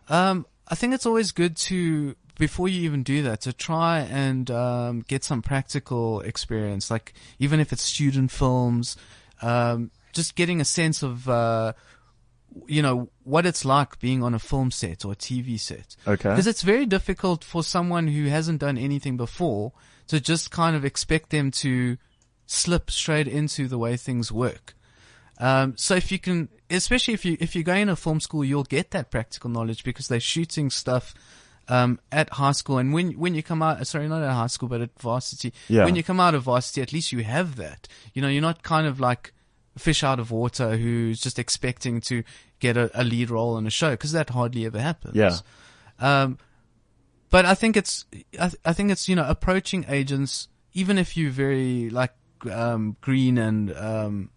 Um, 0.08 0.46
I 0.68 0.76
think 0.76 0.94
it's 0.94 1.04
always 1.06 1.32
good 1.32 1.56
to, 1.56 2.14
before 2.38 2.68
you 2.68 2.82
even 2.82 3.02
do 3.02 3.22
that, 3.22 3.40
to 3.42 3.52
try 3.52 4.00
and 4.00 4.50
um, 4.50 5.04
get 5.06 5.24
some 5.24 5.42
practical 5.42 6.20
experience. 6.20 6.90
Like 6.90 7.14
even 7.38 7.60
if 7.60 7.72
it's 7.72 7.82
student 7.82 8.30
films, 8.30 8.96
um, 9.40 9.90
just 10.12 10.34
getting 10.34 10.60
a 10.60 10.64
sense 10.64 11.02
of, 11.02 11.28
uh, 11.28 11.72
you 12.66 12.82
know, 12.82 13.08
what 13.24 13.46
it's 13.46 13.64
like 13.64 13.98
being 13.98 14.22
on 14.22 14.34
a 14.34 14.38
film 14.38 14.70
set 14.70 15.04
or 15.04 15.12
a 15.12 15.16
TV 15.16 15.58
set. 15.58 15.96
Okay. 16.06 16.30
Because 16.30 16.46
it's 16.46 16.62
very 16.62 16.86
difficult 16.86 17.44
for 17.44 17.62
someone 17.62 18.08
who 18.08 18.26
hasn't 18.26 18.60
done 18.60 18.76
anything 18.76 19.16
before 19.16 19.72
to 20.08 20.20
just 20.20 20.50
kind 20.50 20.76
of 20.76 20.84
expect 20.84 21.30
them 21.30 21.50
to 21.50 21.96
slip 22.46 22.90
straight 22.90 23.28
into 23.28 23.68
the 23.68 23.78
way 23.78 23.96
things 23.96 24.30
work. 24.30 24.74
Um, 25.38 25.74
so 25.76 25.94
if 25.94 26.12
you 26.12 26.18
can, 26.18 26.50
especially 26.70 27.14
if 27.14 27.24
you 27.24 27.36
if 27.40 27.56
you 27.56 27.62
go 27.62 27.74
in 27.74 27.88
a 27.88 27.96
film 27.96 28.20
school, 28.20 28.44
you'll 28.44 28.64
get 28.64 28.90
that 28.92 29.10
practical 29.10 29.50
knowledge 29.50 29.82
because 29.82 30.08
they're 30.08 30.20
shooting 30.20 30.70
stuff 30.70 31.14
um, 31.72 31.98
at 32.10 32.28
high 32.30 32.52
school. 32.52 32.78
And 32.78 32.92
when 32.92 33.12
when 33.12 33.34
you 33.34 33.42
come 33.42 33.62
out, 33.62 33.86
sorry, 33.86 34.08
not 34.08 34.22
at 34.22 34.32
high 34.32 34.48
school, 34.48 34.68
but 34.68 34.80
at 34.82 34.90
varsity. 35.00 35.52
Yeah. 35.68 35.84
When 35.84 35.96
you 35.96 36.02
come 36.02 36.20
out 36.20 36.34
of 36.34 36.42
varsity, 36.42 36.82
at 36.82 36.92
least 36.92 37.12
you 37.12 37.24
have 37.24 37.56
that. 37.56 37.88
You 38.12 38.20
know, 38.20 38.28
you're 38.28 38.42
not 38.42 38.62
kind 38.62 38.86
of 38.86 39.00
like 39.00 39.32
fish 39.78 40.04
out 40.04 40.20
of 40.20 40.30
water 40.30 40.76
who's 40.76 41.18
just 41.18 41.38
expecting 41.38 42.02
to 42.02 42.22
get 42.60 42.76
a, 42.76 42.90
a 42.94 43.02
lead 43.02 43.30
role 43.30 43.56
in 43.56 43.66
a 43.66 43.70
show 43.70 43.92
because 43.92 44.12
that 44.12 44.30
hardly 44.30 44.66
ever 44.66 44.78
happens. 44.78 45.16
Yeah. 45.16 45.38
Um, 45.98 46.38
but 47.30 47.46
I 47.46 47.54
think 47.54 47.78
it's, 47.78 48.04
I, 48.38 48.48
th- 48.48 48.60
I 48.66 48.74
think 48.74 48.90
it's, 48.90 49.08
you 49.08 49.16
know, 49.16 49.24
approaching 49.26 49.86
agents, 49.88 50.48
even 50.74 50.98
if 50.98 51.16
you're 51.16 51.30
very 51.30 51.88
like, 51.88 52.12
um, 52.50 52.96
green 53.00 53.38
and, 53.38 53.74
um, 53.74 54.30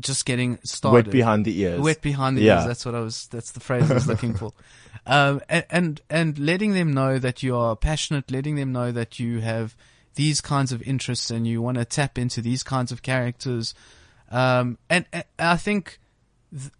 just 0.00 0.24
getting 0.26 0.58
started. 0.64 1.06
Wet 1.06 1.12
behind 1.12 1.44
the 1.44 1.58
ears. 1.60 1.80
Wet 1.80 2.00
behind 2.02 2.36
the 2.36 2.42
Yeah. 2.42 2.58
ears. 2.58 2.66
That's 2.66 2.86
what 2.86 2.94
I 2.94 3.00
was. 3.00 3.26
That's 3.28 3.52
the 3.52 3.60
phrase 3.60 3.90
I 3.90 3.94
was 3.94 4.06
looking 4.06 4.34
for. 4.34 4.52
Um, 5.04 5.40
and, 5.48 5.64
and 5.70 6.00
and 6.10 6.38
letting 6.38 6.74
them 6.74 6.92
know 6.92 7.18
that 7.18 7.42
you 7.42 7.56
are 7.56 7.74
passionate, 7.74 8.30
letting 8.30 8.54
them 8.54 8.70
know 8.70 8.92
that 8.92 9.18
you 9.18 9.40
have 9.40 9.74
these 10.14 10.40
kinds 10.40 10.70
of 10.70 10.80
interests 10.82 11.28
and 11.28 11.44
you 11.44 11.60
want 11.60 11.76
to 11.78 11.84
tap 11.84 12.18
into 12.18 12.40
these 12.40 12.62
kinds 12.62 12.92
of 12.92 13.02
characters. 13.02 13.74
Um, 14.30 14.78
and, 14.88 15.04
and 15.12 15.24
I 15.40 15.56
think 15.56 15.98
th- 16.56 16.70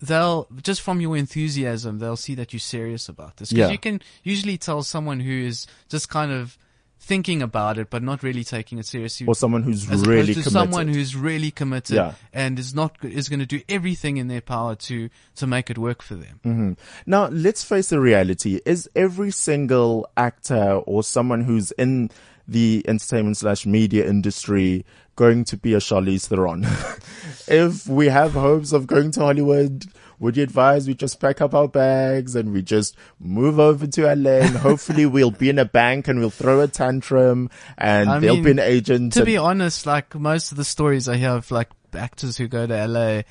they'll 0.00 0.48
just 0.60 0.80
from 0.80 1.00
your 1.00 1.16
enthusiasm, 1.16 2.00
they'll 2.00 2.16
see 2.16 2.34
that 2.34 2.52
you're 2.52 2.58
serious 2.58 3.08
about 3.08 3.36
this. 3.36 3.50
Because 3.50 3.68
Yeah. 3.68 3.72
you 3.72 3.78
can 3.78 4.00
usually 4.24 4.58
tell 4.58 4.82
someone 4.82 5.20
who 5.20 5.30
is 5.32 5.66
just 5.88 6.08
kind 6.08 6.32
of 6.32 6.58
thinking 7.04 7.42
about 7.42 7.78
it 7.78 7.90
but 7.90 8.00
not 8.02 8.22
really 8.22 8.44
taking 8.44 8.78
it 8.78 8.86
seriously 8.86 9.26
Or 9.26 9.34
someone 9.34 9.64
who's 9.64 9.90
as 9.90 10.06
really 10.06 10.20
opposed 10.22 10.28
to 10.28 10.32
committed. 10.44 10.52
someone 10.52 10.86
who's 10.88 11.16
really 11.16 11.50
committed 11.50 11.96
Yeah. 11.96 12.12
and 12.32 12.58
is 12.58 12.74
not 12.74 12.96
is 13.02 13.28
going 13.28 13.40
to 13.40 13.46
do 13.46 13.60
everything 13.68 14.18
in 14.18 14.28
their 14.28 14.40
power 14.40 14.76
to 14.76 15.10
to 15.36 15.46
make 15.46 15.68
it 15.68 15.78
work 15.78 16.00
for 16.00 16.14
them. 16.14 16.40
Mm. 16.44 16.76
Now, 17.04 17.26
let's 17.28 17.64
face 17.64 17.88
the 17.90 17.98
reality. 18.00 18.60
Is 18.64 18.88
every 18.94 19.32
single 19.32 20.08
actor 20.16 20.74
or 20.86 21.02
someone 21.02 21.42
who's 21.42 21.72
in 21.72 22.10
the 22.46 22.84
entertainment 22.86 23.36
slash 23.36 23.66
media 23.66 24.06
industry 24.08 24.84
going 25.16 25.44
to 25.46 25.56
be 25.56 25.74
a 25.74 25.78
Charlize 25.78 26.28
Theron? 26.28 26.62
if 27.48 27.86
we 27.88 28.06
have 28.08 28.32
hopes 28.32 28.72
of 28.72 28.86
going 28.86 29.10
to 29.12 29.20
Hollywood, 29.20 29.86
would 30.22 30.36
you 30.38 30.42
advise 30.42 30.86
we 30.88 30.94
just 30.94 31.20
pack 31.20 31.40
up 31.40 31.52
our 31.52 31.68
bags 31.68 32.34
and 32.36 32.52
we 32.52 32.62
just 32.62 32.96
move 33.20 33.58
over 33.60 33.86
to 33.86 34.02
LA 34.14 34.30
and 34.46 34.56
hopefully 34.56 35.04
we'll 35.04 35.30
be 35.32 35.50
in 35.50 35.58
a 35.58 35.64
bank 35.66 36.08
and 36.08 36.18
we'll 36.20 36.30
throw 36.30 36.60
a 36.60 36.68
tantrum 36.68 37.50
and 37.76 38.08
I 38.08 38.18
there'll 38.20 38.36
mean, 38.36 38.44
be 38.44 38.50
an 38.52 38.58
agent. 38.60 39.12
To 39.14 39.18
and- 39.20 39.26
be 39.26 39.36
honest, 39.36 39.84
like 39.84 40.14
most 40.14 40.52
of 40.52 40.56
the 40.56 40.64
stories 40.64 41.08
I 41.08 41.16
hear 41.16 41.30
of 41.30 41.50
like 41.50 41.68
actors 41.92 42.36
who 42.38 42.48
go 42.48 42.66
to 42.66 42.86
LA, 42.86 43.22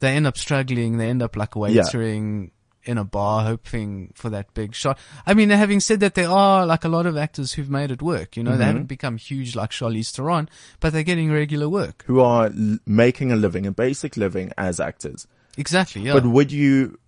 they 0.00 0.10
end 0.16 0.26
up 0.26 0.36
struggling. 0.36 0.98
They 0.98 1.08
end 1.08 1.22
up 1.22 1.36
like 1.36 1.52
waitering 1.52 2.50
in 2.84 2.96
a 2.96 3.04
bar, 3.04 3.44
hoping 3.44 4.10
for 4.14 4.30
that 4.30 4.54
big 4.54 4.74
shot. 4.74 4.98
I 5.26 5.34
mean, 5.34 5.50
having 5.50 5.80
said 5.80 6.00
that, 6.00 6.14
there 6.14 6.30
are 6.30 6.64
like 6.64 6.84
a 6.84 6.88
lot 6.88 7.04
of 7.04 7.16
actors 7.16 7.52
who've 7.52 7.68
made 7.70 7.90
it 7.90 8.00
work. 8.00 8.36
You 8.38 8.42
know, 8.42 8.52
Mm-hmm. 8.52 8.58
they 8.58 8.64
haven't 8.64 8.86
become 8.86 9.18
huge 9.18 9.54
like 9.54 9.70
Charlize 9.70 10.10
Theron, 10.10 10.48
but 10.80 10.92
they're 10.94 11.02
getting 11.02 11.30
regular 11.30 11.68
work. 11.68 12.04
who 12.06 12.20
are 12.20 12.46
l- 12.46 12.78
making 12.86 13.30
a 13.30 13.36
living, 13.36 13.66
a 13.66 13.70
basic 13.72 14.16
living 14.16 14.50
as 14.56 14.80
actors. 14.80 15.26
Exactly. 15.60 16.02
Yeah. 16.02 16.14
But 16.14 16.24
would 16.24 16.50
you 16.50 16.98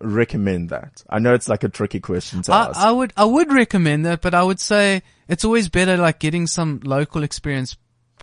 recommend 0.00 0.68
that? 0.68 1.02
I 1.08 1.18
know 1.18 1.32
it's 1.34 1.48
like 1.48 1.64
a 1.64 1.68
tricky 1.68 1.98
question 1.98 2.42
to 2.42 2.52
I, 2.52 2.66
ask. 2.66 2.78
I 2.78 2.92
would 2.92 3.12
I 3.16 3.24
would 3.24 3.50
recommend 3.52 4.04
that, 4.06 4.20
but 4.20 4.34
I 4.34 4.42
would 4.42 4.60
say 4.60 5.02
it's 5.28 5.44
always 5.44 5.68
better 5.68 5.96
like 5.96 6.18
getting 6.18 6.46
some 6.46 6.80
local 6.84 7.22
experience. 7.22 7.76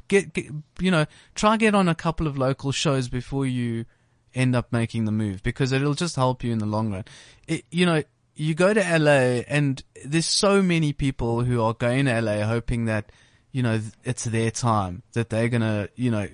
Get, 0.07 0.33
get 0.33 0.45
you 0.79 0.91
know 0.91 1.05
try 1.35 1.57
get 1.57 1.75
on 1.75 1.89
a 1.89 1.95
couple 1.95 2.27
of 2.27 2.37
local 2.37 2.71
shows 2.71 3.09
before 3.09 3.45
you 3.45 3.85
end 4.35 4.55
up 4.55 4.71
making 4.71 5.05
the 5.05 5.11
move 5.11 5.41
because 5.41 5.71
it'll 5.71 5.95
just 5.95 6.15
help 6.15 6.43
you 6.43 6.51
in 6.51 6.59
the 6.59 6.65
long 6.65 6.91
run. 6.91 7.05
It, 7.47 7.65
you 7.71 7.85
know 7.85 8.03
you 8.35 8.53
go 8.53 8.73
to 8.73 8.79
LA 8.79 9.43
and 9.47 9.83
there's 10.05 10.27
so 10.27 10.61
many 10.61 10.93
people 10.93 11.43
who 11.43 11.61
are 11.61 11.73
going 11.73 12.05
to 12.05 12.21
LA 12.21 12.43
hoping 12.45 12.85
that 12.85 13.11
you 13.51 13.63
know 13.63 13.81
it's 14.03 14.23
their 14.25 14.51
time 14.51 15.01
that 15.13 15.29
they're 15.29 15.49
gonna 15.49 15.89
you 15.95 16.11
know 16.11 16.27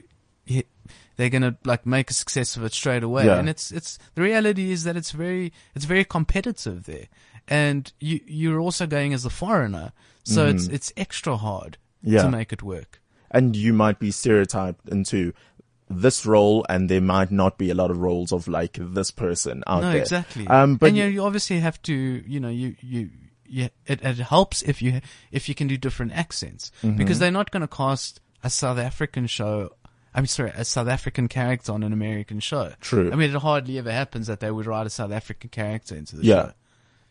they're 1.18 1.30
gonna 1.30 1.58
like 1.64 1.86
make 1.86 2.10
a 2.10 2.14
success 2.14 2.56
of 2.58 2.64
it 2.64 2.74
straight 2.74 3.04
away 3.04 3.26
Yeah. 3.26 3.38
and 3.40 3.50
it's 3.50 3.72
it's 3.72 3.98
the 4.16 4.22
reality 4.22 4.72
is 4.72 4.84
that 4.84 4.96
it's 4.98 5.12
very 5.12 5.54
it's 5.76 5.86
very 5.86 6.04
competitive 6.06 6.86
there 6.86 7.06
and 7.48 7.92
you 8.00 8.20
you're 8.26 8.60
also 8.60 8.86
going 8.88 9.14
as 9.14 9.26
a 9.26 9.30
foreigner 9.30 9.92
so 10.24 10.46
it's 10.48 10.68
it's 10.68 10.92
extra 10.98 11.38
hard 11.38 11.78
Mm-hmm. 12.04 12.14
Yeah. 12.16 12.22
to 12.24 12.30
make 12.30 12.54
it 12.54 12.62
work 12.62 13.02
and 13.32 13.56
you 13.56 13.74
might 13.74 13.98
be 13.98 14.12
stereotyped 14.12 14.88
into 14.90 15.34
this 15.90 16.24
role 16.26 16.64
and 16.70 16.88
there 16.88 17.02
might 17.02 17.32
not 17.32 17.58
be 17.58 17.72
a 17.72 17.74
lot 17.76 17.90
of 17.90 17.98
roles 17.98 18.32
of 18.32 18.48
like 18.48 18.78
this 18.80 19.10
person 19.10 19.64
out 19.66 19.82
no 19.82 19.92
there. 19.92 20.02
exactly 20.02 20.46
Um, 20.48 20.76
but 20.76 20.90
and 20.90 20.98
you, 20.98 21.06
you 21.06 21.24
obviously 21.24 21.60
have 21.62 21.82
to 21.84 21.94
you 22.28 22.40
know 22.40 22.50
you 22.50 22.76
you 22.82 23.10
yeah, 23.48 23.70
it, 23.88 24.04
it 24.04 24.18
helps 24.18 24.62
if 24.64 24.82
you 24.84 25.02
if 25.32 25.48
you 25.50 25.56
can 25.56 25.68
do 25.68 25.78
different 25.78 26.12
accents 26.14 26.72
Mm-hmm. 26.84 26.98
because 26.98 27.18
they're 27.20 27.32
not 27.32 27.50
going 27.52 27.62
to 27.62 27.68
cast 27.68 28.20
a 28.44 28.50
South 28.50 28.78
African 28.80 29.26
show. 29.28 29.70
I'm 30.16 30.26
sorry, 30.28 30.52
a 30.56 30.64
South 30.64 30.88
African 30.88 31.28
character 31.28 31.74
on 31.74 31.84
an 31.84 31.92
American 31.92 32.40
show. 32.40 32.72
True. 32.80 33.12
I 33.12 33.16
mean, 33.16 33.36
it 33.36 33.36
hardly 33.36 33.78
ever 33.78 33.92
happens 33.92 34.28
that 34.28 34.40
they 34.40 34.50
would 34.50 34.66
write 34.66 34.88
a 34.88 34.90
South 34.90 35.12
African 35.12 35.50
character 35.50 35.94
into 35.94 36.16
the 36.16 36.24
yeah. 36.24 36.36
show. 36.36 36.52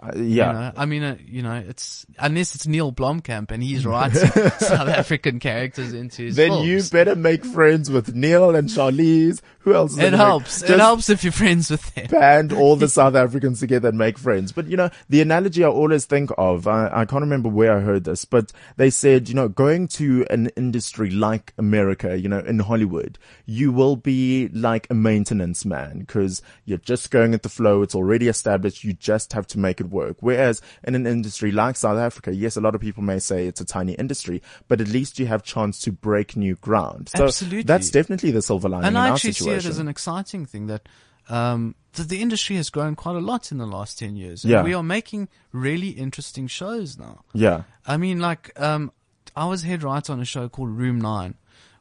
Uh, 0.00 0.10
You 0.16 0.22
yeah. 0.24 0.52
know? 0.52 0.72
I 0.76 0.86
mean, 0.86 1.02
uh, 1.02 1.16
you 1.24 1.42
know, 1.42 1.54
it's 1.54 2.04
unless 2.18 2.54
it's 2.54 2.66
Neil 2.66 2.92
Blomkamp 2.92 3.50
and 3.50 3.62
he's 3.62 3.86
writing 3.86 4.18
South 4.58 4.88
African 4.88 5.38
characters 5.38 5.92
into 5.94 6.24
his 6.24 6.36
Then 6.36 6.50
films. 6.50 6.66
you 6.68 6.82
better 6.90 7.14
make 7.14 7.44
friends 7.44 7.90
with 7.90 8.14
Neil 8.14 8.54
and 8.54 8.68
Charlize. 8.68 9.40
Who 9.60 9.72
else? 9.74 9.96
It 9.96 10.12
helps. 10.12 10.62
It 10.62 10.78
helps 10.78 11.08
if 11.08 11.24
you're 11.24 11.32
friends 11.32 11.70
with 11.70 11.94
them. 11.94 12.08
band 12.08 12.52
all 12.60 12.76
the 12.76 12.88
South 12.88 13.14
Africans 13.14 13.60
together 13.60 13.88
and 13.88 13.96
make 13.96 14.18
friends. 14.18 14.52
But 14.52 14.66
you 14.66 14.76
know, 14.76 14.90
the 15.08 15.22
analogy 15.22 15.64
I 15.64 15.68
always 15.68 16.04
think 16.04 16.30
of, 16.36 16.66
I, 16.66 16.90
I 16.92 17.04
can't 17.06 17.22
remember 17.22 17.48
where 17.48 17.74
I 17.74 17.80
heard 17.80 18.04
this, 18.04 18.26
but 18.26 18.52
they 18.76 18.90
said, 18.90 19.28
you 19.30 19.34
know, 19.34 19.48
going 19.48 19.88
to 19.88 20.26
an 20.28 20.48
industry 20.56 21.08
like 21.10 21.54
America, 21.56 22.18
you 22.18 22.28
know, 22.28 22.40
in 22.40 22.58
Hollywood, 22.58 23.18
you 23.46 23.72
will 23.72 23.96
be 23.96 24.48
like 24.48 24.86
a 24.90 24.94
maintenance 24.94 25.64
man 25.64 26.00
because 26.00 26.42
you're 26.66 26.76
just 26.78 27.10
going 27.10 27.32
at 27.32 27.42
the 27.42 27.48
flow. 27.48 27.80
It's 27.80 27.94
already 27.94 28.28
established. 28.28 28.84
You 28.84 28.92
just 28.92 29.32
have 29.32 29.46
to 29.48 29.58
make 29.58 29.80
it 29.84 29.90
work. 29.90 30.16
Whereas 30.20 30.60
in 30.84 30.94
an 30.94 31.06
industry 31.06 31.52
like 31.52 31.76
South 31.76 31.98
Africa, 31.98 32.34
yes, 32.34 32.56
a 32.56 32.60
lot 32.60 32.74
of 32.74 32.80
people 32.80 33.02
may 33.02 33.18
say 33.18 33.46
it's 33.46 33.60
a 33.60 33.64
tiny 33.64 33.92
industry, 33.92 34.42
but 34.68 34.80
at 34.80 34.88
least 34.88 35.18
you 35.18 35.26
have 35.26 35.42
chance 35.42 35.78
to 35.80 35.92
break 35.92 36.36
new 36.36 36.56
ground. 36.56 37.10
So 37.14 37.24
Absolutely. 37.24 37.62
that's 37.62 37.90
definitely 37.90 38.30
the 38.30 38.42
silver 38.42 38.68
lining 38.68 38.86
and 38.88 38.96
in 38.96 39.02
I 39.02 39.08
our 39.08 39.14
actually 39.14 39.32
situation. 39.32 39.60
see 39.60 39.66
it 39.68 39.70
as 39.70 39.78
an 39.78 39.88
exciting 39.88 40.46
thing 40.46 40.66
that 40.66 40.88
um, 41.28 41.74
that 41.94 42.08
the 42.10 42.20
industry 42.20 42.56
has 42.56 42.68
grown 42.68 42.96
quite 42.96 43.16
a 43.16 43.20
lot 43.20 43.50
in 43.50 43.58
the 43.58 43.66
last 43.66 43.98
ten 43.98 44.14
years. 44.16 44.44
And 44.44 44.50
Yeah. 44.50 44.62
we 44.62 44.74
are 44.74 44.82
making 44.82 45.28
really 45.52 45.88
interesting 45.90 46.46
shows 46.48 46.98
now. 46.98 47.24
yeah. 47.32 47.62
I 47.86 47.96
mean, 47.96 48.18
like 48.20 48.50
um, 48.60 48.92
I 49.36 49.46
was 49.46 49.62
head 49.62 49.82
writer 49.82 50.12
on 50.12 50.20
a 50.20 50.24
show 50.24 50.48
called 50.48 50.70
Room 50.70 51.00
Nine, 51.00 51.34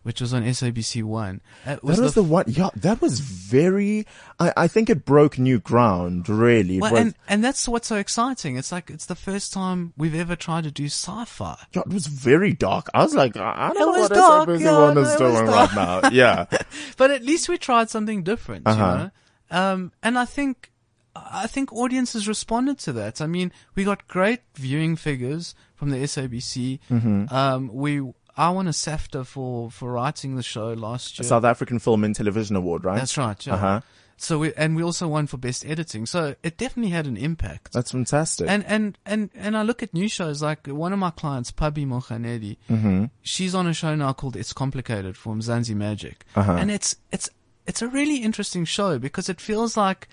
which 0.03 0.21
was 0.21 0.33
on 0.33 0.43
SABC 0.43 1.03
One. 1.03 1.41
It 1.65 1.81
That 1.81 1.83
was 1.83 2.13
the, 2.13 2.23
one. 2.23 2.45
Yeah, 2.47 2.69
that 2.75 3.01
was 3.01 3.19
very. 3.19 4.05
I, 4.39 4.53
I 4.55 4.67
think 4.67 4.89
it 4.89 5.03
broke 5.05 5.39
new 5.39 5.59
ground. 5.59 6.29
Really, 6.29 6.79
well, 6.79 6.91
was- 6.91 7.01
and 7.01 7.15
and 7.27 7.43
that's 7.43 7.67
what's 7.67 7.87
so 7.87 7.95
exciting. 7.97 8.57
It's 8.57 8.71
like 8.71 8.89
it's 8.89 9.05
the 9.07 9.15
first 9.15 9.51
time 9.53 9.93
we've 9.97 10.15
ever 10.15 10.35
tried 10.35 10.65
to 10.65 10.71
do 10.71 10.85
sci-fi. 10.85 11.57
yeah, 11.73 11.81
it 11.81 11.93
was 11.93 12.07
very 12.07 12.53
dark. 12.53 12.87
I 12.93 13.03
was 13.03 13.15
like, 13.15 13.35
I 13.37 13.71
don't 13.73 13.79
know 13.79 13.99
was 13.99 14.09
what 14.09 14.13
dark, 14.17 14.49
SABC 14.49 14.59
yeah, 14.61 14.77
One 14.79 14.97
is 14.97 15.15
doing 15.15 15.45
dark. 15.45 15.75
right 15.75 16.01
now. 16.03 16.09
Yeah, 16.09 16.45
but 16.97 17.11
at 17.11 17.23
least 17.23 17.49
we 17.49 17.57
tried 17.57 17.89
something 17.89 18.23
different, 18.23 18.67
Uh-huh. 18.67 18.81
you 18.91 18.97
know. 18.97 19.11
Um, 19.51 19.91
and 20.01 20.17
I 20.17 20.25
think, 20.25 20.71
I 21.15 21.45
think 21.47 21.71
audiences 21.71 22.27
responded 22.27 22.79
to 22.79 22.93
that. 22.93 23.21
I 23.21 23.27
mean, 23.27 23.51
we 23.75 23.83
got 23.83 24.07
great 24.07 24.39
viewing 24.55 24.95
figures 24.95 25.53
from 25.75 25.91
the 25.91 25.97
SABC. 25.97 26.79
Mm-hmm. 26.89 27.33
Um, 27.33 27.69
we, 27.71 28.01
I 28.35 28.49
won 28.49 28.67
a 28.67 28.71
SAFTA 28.71 29.25
for 29.25 29.69
for 29.71 29.91
writing 29.91 30.35
the 30.35 30.43
show 30.43 30.73
last 30.73 31.17
year. 31.19 31.25
A 31.25 31.27
South 31.27 31.43
African 31.43 31.79
Film 31.79 32.03
and 32.03 32.15
Television 32.15 32.55
Award, 32.55 32.83
right? 32.85 32.97
That's 32.97 33.17
right. 33.17 33.45
Yeah. 33.45 33.55
Uh-huh. 33.55 33.81
So 34.15 34.39
we 34.39 34.53
and 34.53 34.75
we 34.75 34.83
also 34.83 35.07
won 35.07 35.27
for 35.27 35.37
best 35.37 35.65
editing. 35.65 36.05
So 36.05 36.35
it 36.43 36.57
definitely 36.57 36.91
had 36.91 37.07
an 37.07 37.17
impact. 37.17 37.73
That's 37.73 37.91
fantastic. 37.91 38.47
And 38.49 38.63
and 38.65 38.97
and 39.05 39.29
and 39.35 39.57
I 39.57 39.63
look 39.63 39.83
at 39.83 39.93
new 39.93 40.07
shows 40.07 40.41
like 40.41 40.65
one 40.67 40.93
of 40.93 40.99
my 40.99 41.09
clients, 41.11 41.51
Pabi 41.51 41.85
Mohanedi. 41.85 42.57
Mm-hmm. 42.69 43.05
She's 43.21 43.53
on 43.53 43.67
a 43.67 43.73
show 43.73 43.93
now 43.95 44.13
called 44.13 44.35
It's 44.35 44.53
Complicated 44.53 45.17
from 45.17 45.41
Mzansi 45.41 45.75
Magic, 45.75 46.25
Uh-huh. 46.35 46.53
and 46.53 46.71
it's 46.71 46.95
it's 47.11 47.29
it's 47.67 47.81
a 47.81 47.87
really 47.87 48.17
interesting 48.17 48.65
show 48.65 48.99
because 48.99 49.29
it 49.29 49.39
feels 49.41 49.75
like, 49.77 50.07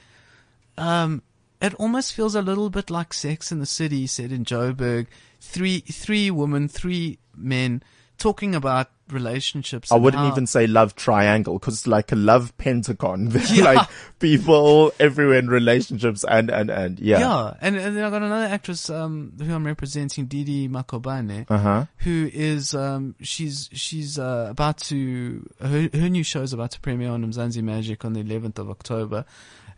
um, 0.79 1.23
it 1.61 1.75
almost 1.75 2.12
feels 2.14 2.35
a 2.35 2.43
little 2.43 2.71
bit 2.71 2.91
like 2.91 3.12
Sex 3.12 3.53
in 3.53 3.59
the 3.61 3.66
City 3.66 4.07
set 4.07 4.33
in 4.33 4.45
Joburg. 4.45 5.07
Three 5.41 5.81
three 5.81 6.31
women, 6.31 6.68
three 6.68 7.18
men 7.37 7.83
talking 8.21 8.55
about 8.55 8.89
relationships. 9.11 9.91
I 9.91 9.97
wouldn't 9.97 10.23
how- 10.23 10.31
even 10.31 10.47
say 10.47 10.66
love 10.68 10.95
triangle 10.95 11.59
because 11.59 11.75
it's 11.75 11.87
like 11.89 12.12
a 12.12 12.16
love 12.16 12.57
pentagon. 12.59 13.33
Yeah. 13.51 13.64
like 13.64 13.89
people 14.21 14.93
everywhere 15.01 15.39
in 15.39 15.49
relationships 15.49 16.25
and 16.29 16.51
and 16.51 16.71
and 16.71 17.01
yeah. 17.01 17.18
Yeah, 17.18 17.55
and, 17.61 17.77
and 17.77 17.97
then 17.97 18.05
I 18.05 18.11
got 18.11 18.23
another 18.23 18.47
actress 18.47 18.89
um, 18.91 19.33
who 19.43 19.53
I'm 19.53 19.66
representing, 19.66 20.27
Didi 20.27 20.68
Makobane, 20.68 21.47
Uh-huh. 21.51 21.87
who 21.99 22.31
is 22.33 22.75
um, 22.75 23.14
she's 23.21 23.68
she's 23.73 24.18
uh, 24.18 24.47
about 24.51 24.79
to 24.91 25.45
her 25.61 25.89
her 25.93 26.09
new 26.09 26.23
show 26.23 26.43
is 26.43 26.53
about 26.53 26.71
to 26.73 26.81
premiere 26.81 27.11
on 27.11 27.25
Mzansi 27.25 27.62
Magic 27.62 28.05
on 28.05 28.12
the 28.12 28.23
11th 28.23 28.59
of 28.61 28.71
October. 28.71 29.25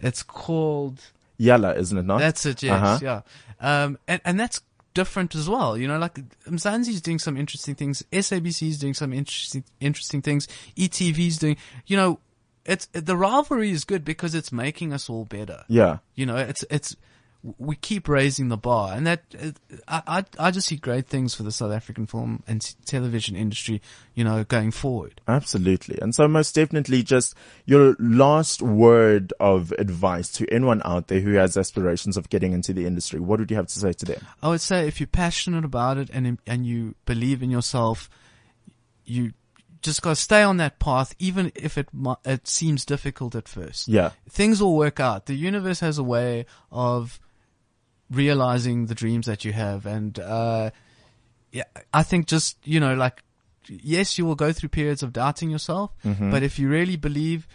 It's 0.00 0.22
called 0.22 1.00
Yalla, 1.38 1.74
isn't 1.76 1.96
it 1.96 2.04
not? 2.04 2.18
that's 2.18 2.44
it, 2.44 2.62
yes, 2.62 2.72
Uh-huh. 2.82 2.98
yeah, 3.02 3.20
um, 3.60 3.96
and 4.06 4.20
and 4.24 4.38
that's 4.38 4.60
different 4.94 5.34
as 5.34 5.48
well. 5.48 5.76
You 5.76 5.88
know, 5.88 5.98
like 5.98 6.14
Mzansi's 6.44 7.00
doing 7.00 7.18
some 7.18 7.36
interesting 7.36 7.74
things, 7.74 8.02
SABC 8.12 8.68
is 8.68 8.78
doing 8.78 8.94
some 8.94 9.12
interesting 9.12 9.64
interesting 9.80 10.22
things, 10.22 10.48
ETV 10.76 11.26
is 11.26 11.38
doing. 11.38 11.56
You 11.86 11.96
know, 11.96 12.20
it's 12.64 12.86
the 12.92 13.16
rivalry 13.16 13.70
is 13.70 13.84
good 13.84 14.04
because 14.04 14.34
it's 14.34 14.52
making 14.52 14.92
us 14.92 15.10
all 15.10 15.24
better. 15.24 15.64
Yeah. 15.68 15.98
You 16.14 16.26
know, 16.26 16.36
it's 16.36 16.64
it's 16.70 16.96
we 17.58 17.74
keep 17.74 18.08
raising 18.08 18.48
the 18.48 18.56
bar, 18.56 18.92
and 18.94 19.06
that 19.06 19.22
uh, 19.40 19.50
I 19.88 20.02
I, 20.06 20.24
I 20.38 20.50
just 20.52 20.68
see 20.68 20.76
great 20.76 21.08
things 21.08 21.34
for 21.34 21.42
the 21.42 21.50
South 21.50 21.72
African 21.72 22.06
film 22.06 22.42
and 22.46 22.60
t- 22.60 22.74
television 22.84 23.34
industry, 23.34 23.82
you 24.14 24.22
know, 24.22 24.44
going 24.44 24.70
forward. 24.70 25.20
Absolutely. 25.26 25.98
And 26.00 26.14
so 26.14 26.28
most 26.28 26.54
definitely 26.54 27.02
just 27.02 27.34
your 27.66 27.96
last 27.98 28.62
word 28.62 29.32
of 29.40 29.72
advice 29.72 30.30
to 30.32 30.48
anyone 30.52 30.82
out 30.84 31.08
there 31.08 31.20
who 31.20 31.32
has 31.32 31.56
aspirations 31.56 32.16
of 32.16 32.28
getting 32.28 32.52
into 32.52 32.72
the 32.72 32.86
industry. 32.86 33.18
What 33.18 33.40
would 33.40 33.50
you 33.50 33.56
have 33.56 33.66
to 33.66 33.78
say 33.78 33.92
to 33.92 34.04
them? 34.04 34.20
I 34.42 34.48
would 34.48 34.60
say 34.60 34.86
if 34.86 35.00
you're 35.00 35.06
passionate 35.08 35.64
about 35.64 35.98
it 35.98 36.10
and 36.12 36.38
and 36.46 36.64
you 36.64 36.94
believe 37.06 37.42
in 37.42 37.50
yourself, 37.50 38.08
you 39.04 39.32
just 39.82 40.00
got 40.00 40.10
to 40.10 40.16
stay 40.16 40.42
on 40.42 40.58
that 40.58 40.78
path, 40.78 41.12
even 41.18 41.50
if 41.56 41.76
it 41.76 41.88
it 42.24 42.46
seems 42.46 42.84
difficult 42.84 43.34
at 43.34 43.48
first. 43.48 43.88
Yeah. 43.88 44.10
things 44.30 44.62
will 44.62 44.76
work 44.76 45.00
out. 45.00 45.26
The 45.26 45.34
universe 45.34 45.80
has 45.80 45.98
a 45.98 46.04
way 46.04 46.46
of 46.70 47.18
realizing 48.12 48.86
the 48.86 48.94
dreams 48.94 49.26
that 49.26 49.44
you 49.44 49.52
have, 49.52 49.86
and 49.86 50.18
uh, 50.18 50.70
yeah, 51.50 51.64
I 51.92 52.02
think 52.02 52.26
just 52.26 52.56
you 52.64 52.80
know, 52.80 52.94
like, 52.94 53.22
yes, 53.68 54.18
you 54.18 54.26
will 54.26 54.34
go 54.34 54.52
through 54.52 54.68
periods 54.68 55.02
of 55.02 55.12
doubting 55.12 55.50
yourself, 55.50 55.92
but 56.02 56.42
if 56.42 56.58
you 56.58 56.68
really 56.68 56.96
believe 56.96 57.46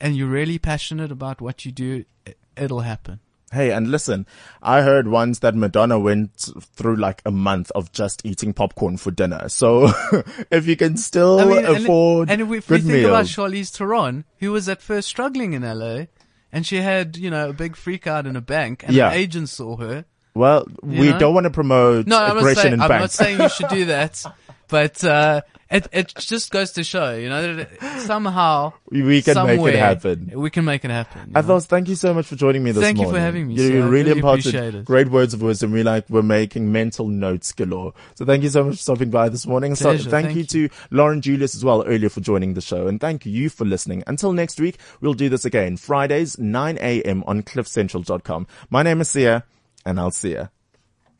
and 0.00 0.16
you're 0.16 0.28
really 0.28 0.58
passionate 0.58 1.10
about 1.12 1.40
what 1.40 1.64
you 1.64 1.72
do, 1.72 2.04
it, 2.24 2.36
it'll 2.56 2.80
happen. 2.80 3.20
Hey, 3.52 3.70
and 3.70 3.90
listen, 3.90 4.26
I 4.60 4.82
heard 4.82 5.06
once 5.06 5.38
that 5.38 5.54
Madonna 5.54 5.98
went 6.00 6.50
through 6.74 6.96
like 6.96 7.22
a 7.24 7.30
month 7.30 7.70
of 7.76 7.92
just 7.92 8.26
eating 8.26 8.52
popcorn 8.52 8.96
for 8.96 9.12
dinner. 9.12 9.48
So 9.48 9.92
if 10.50 10.66
you 10.66 10.76
can 10.76 10.96
still 10.96 11.38
and- 11.38 11.76
afford 11.76 12.28
and, 12.28 12.42
if 12.42 12.48
we 12.48 12.56
good 12.60 12.82
think 12.82 13.04
about 13.06 13.26
meals, 13.26 13.36
Charlize 13.36 13.70
Theron, 13.70 14.24
who 14.40 14.50
was 14.50 14.68
at 14.68 14.82
first 14.82 15.08
struggling 15.08 15.52
in 15.52 15.62
LA, 15.62 16.06
and 16.52 16.66
she 16.66 16.76
had, 16.76 17.16
you 17.16 17.30
know, 17.30 17.50
a 17.50 17.52
big 17.52 17.76
freak 17.76 18.06
out 18.06 18.26
in 18.26 18.36
a 18.36 18.40
bank, 18.40 18.82
and 18.86 18.94
Yeah. 18.94 19.08
an 19.08 19.14
agent 19.14 19.48
saw 19.48 19.76
her. 19.76 20.04
well, 20.34 20.66
we 20.82 21.10
know? 21.10 21.18
don't 21.18 21.34
want 21.34 21.44
to 21.44 21.50
promote 21.50 22.06
No, 22.06 22.18
I'm 22.18 22.28
not 22.28 22.36
aggression 22.38 22.62
saying, 22.62 22.72
in 22.74 22.80
I'm 22.82 22.88
not 23.00 23.10
saying 23.10 23.40
you 23.40 23.48
should 23.48 23.68
do 23.68 23.84
that, 23.86 24.22
but, 24.68 25.02
uh, 25.04 25.40
it, 25.70 25.88
it 25.92 26.14
just 26.16 26.50
goes 26.50 26.72
to 26.72 26.84
show, 26.84 27.14
you 27.16 27.28
know, 27.28 27.56
that 27.56 27.80
somehow, 28.00 28.72
We- 28.90 29.02
we 29.02 29.22
can 29.22 29.34
make 29.46 29.60
it 29.60 29.78
happen. 29.78 30.30
We 30.34 30.50
can 30.50 30.64
make 30.64 30.84
it 30.84 30.90
happen. 30.90 31.32
Athos, 31.34 31.66
thank 31.66 31.88
you 31.88 31.94
so 31.96 32.14
much 32.14 32.26
for 32.26 32.36
joining 32.36 32.62
me 32.62 32.70
this 32.72 32.82
Thank 32.82 32.98
you 32.98 33.10
for 33.10 33.18
having 33.18 33.48
me, 33.48 33.54
You, 33.54 33.58
sir. 33.68 33.74
you 33.74 33.82
really 33.82 34.12
really 34.12 34.18
imparted 34.18 34.84
great 34.84 35.08
words 35.08 35.34
of 35.34 35.42
wisdom. 35.42 35.72
We 35.72 35.82
like 35.82 36.08
we're 36.08 36.22
making 36.22 36.70
mental 36.70 37.08
notes 37.08 37.52
galore. 37.52 37.94
So 38.14 38.24
thank 38.24 38.42
you 38.44 38.48
so 38.48 38.64
much 38.64 38.74
for 38.76 38.80
stopping 38.82 39.10
by 39.10 39.28
this 39.28 39.46
morning. 39.46 39.74
So 39.74 39.90
Pleasure. 39.90 40.10
thank, 40.10 40.26
Thank 40.26 40.38
you, 40.38 40.68
to 40.68 40.74
Lauren 40.90 41.20
Julius 41.20 41.54
as 41.54 41.64
well 41.64 41.82
earlier 41.86 42.08
for 42.08 42.20
joining 42.20 42.54
the 42.54 42.60
show, 42.60 42.86
and 42.86 43.00
thank 43.00 43.26
you 43.26 43.48
for 43.48 43.64
listening. 43.64 44.02
Until 44.06 44.32
next 44.32 44.60
week, 44.60 44.78
we'll 45.00 45.14
do 45.14 45.28
this 45.28 45.44
again 45.44 45.76
Fridays 45.76 46.38
9 46.38 46.78
a.m. 46.80 47.24
on 47.26 47.42
CliffCentral.com. 47.42 48.46
My 48.70 48.82
name 48.82 49.00
is 49.00 49.08
Siya, 49.08 49.42
and 49.84 49.98
I'll 49.98 50.10
see 50.10 50.34
ya. 50.34 50.46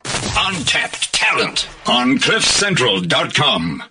Untapped 0.05 1.11
talent 1.13 1.67
on 1.85 2.17
CliffCentral.com. 2.17 3.83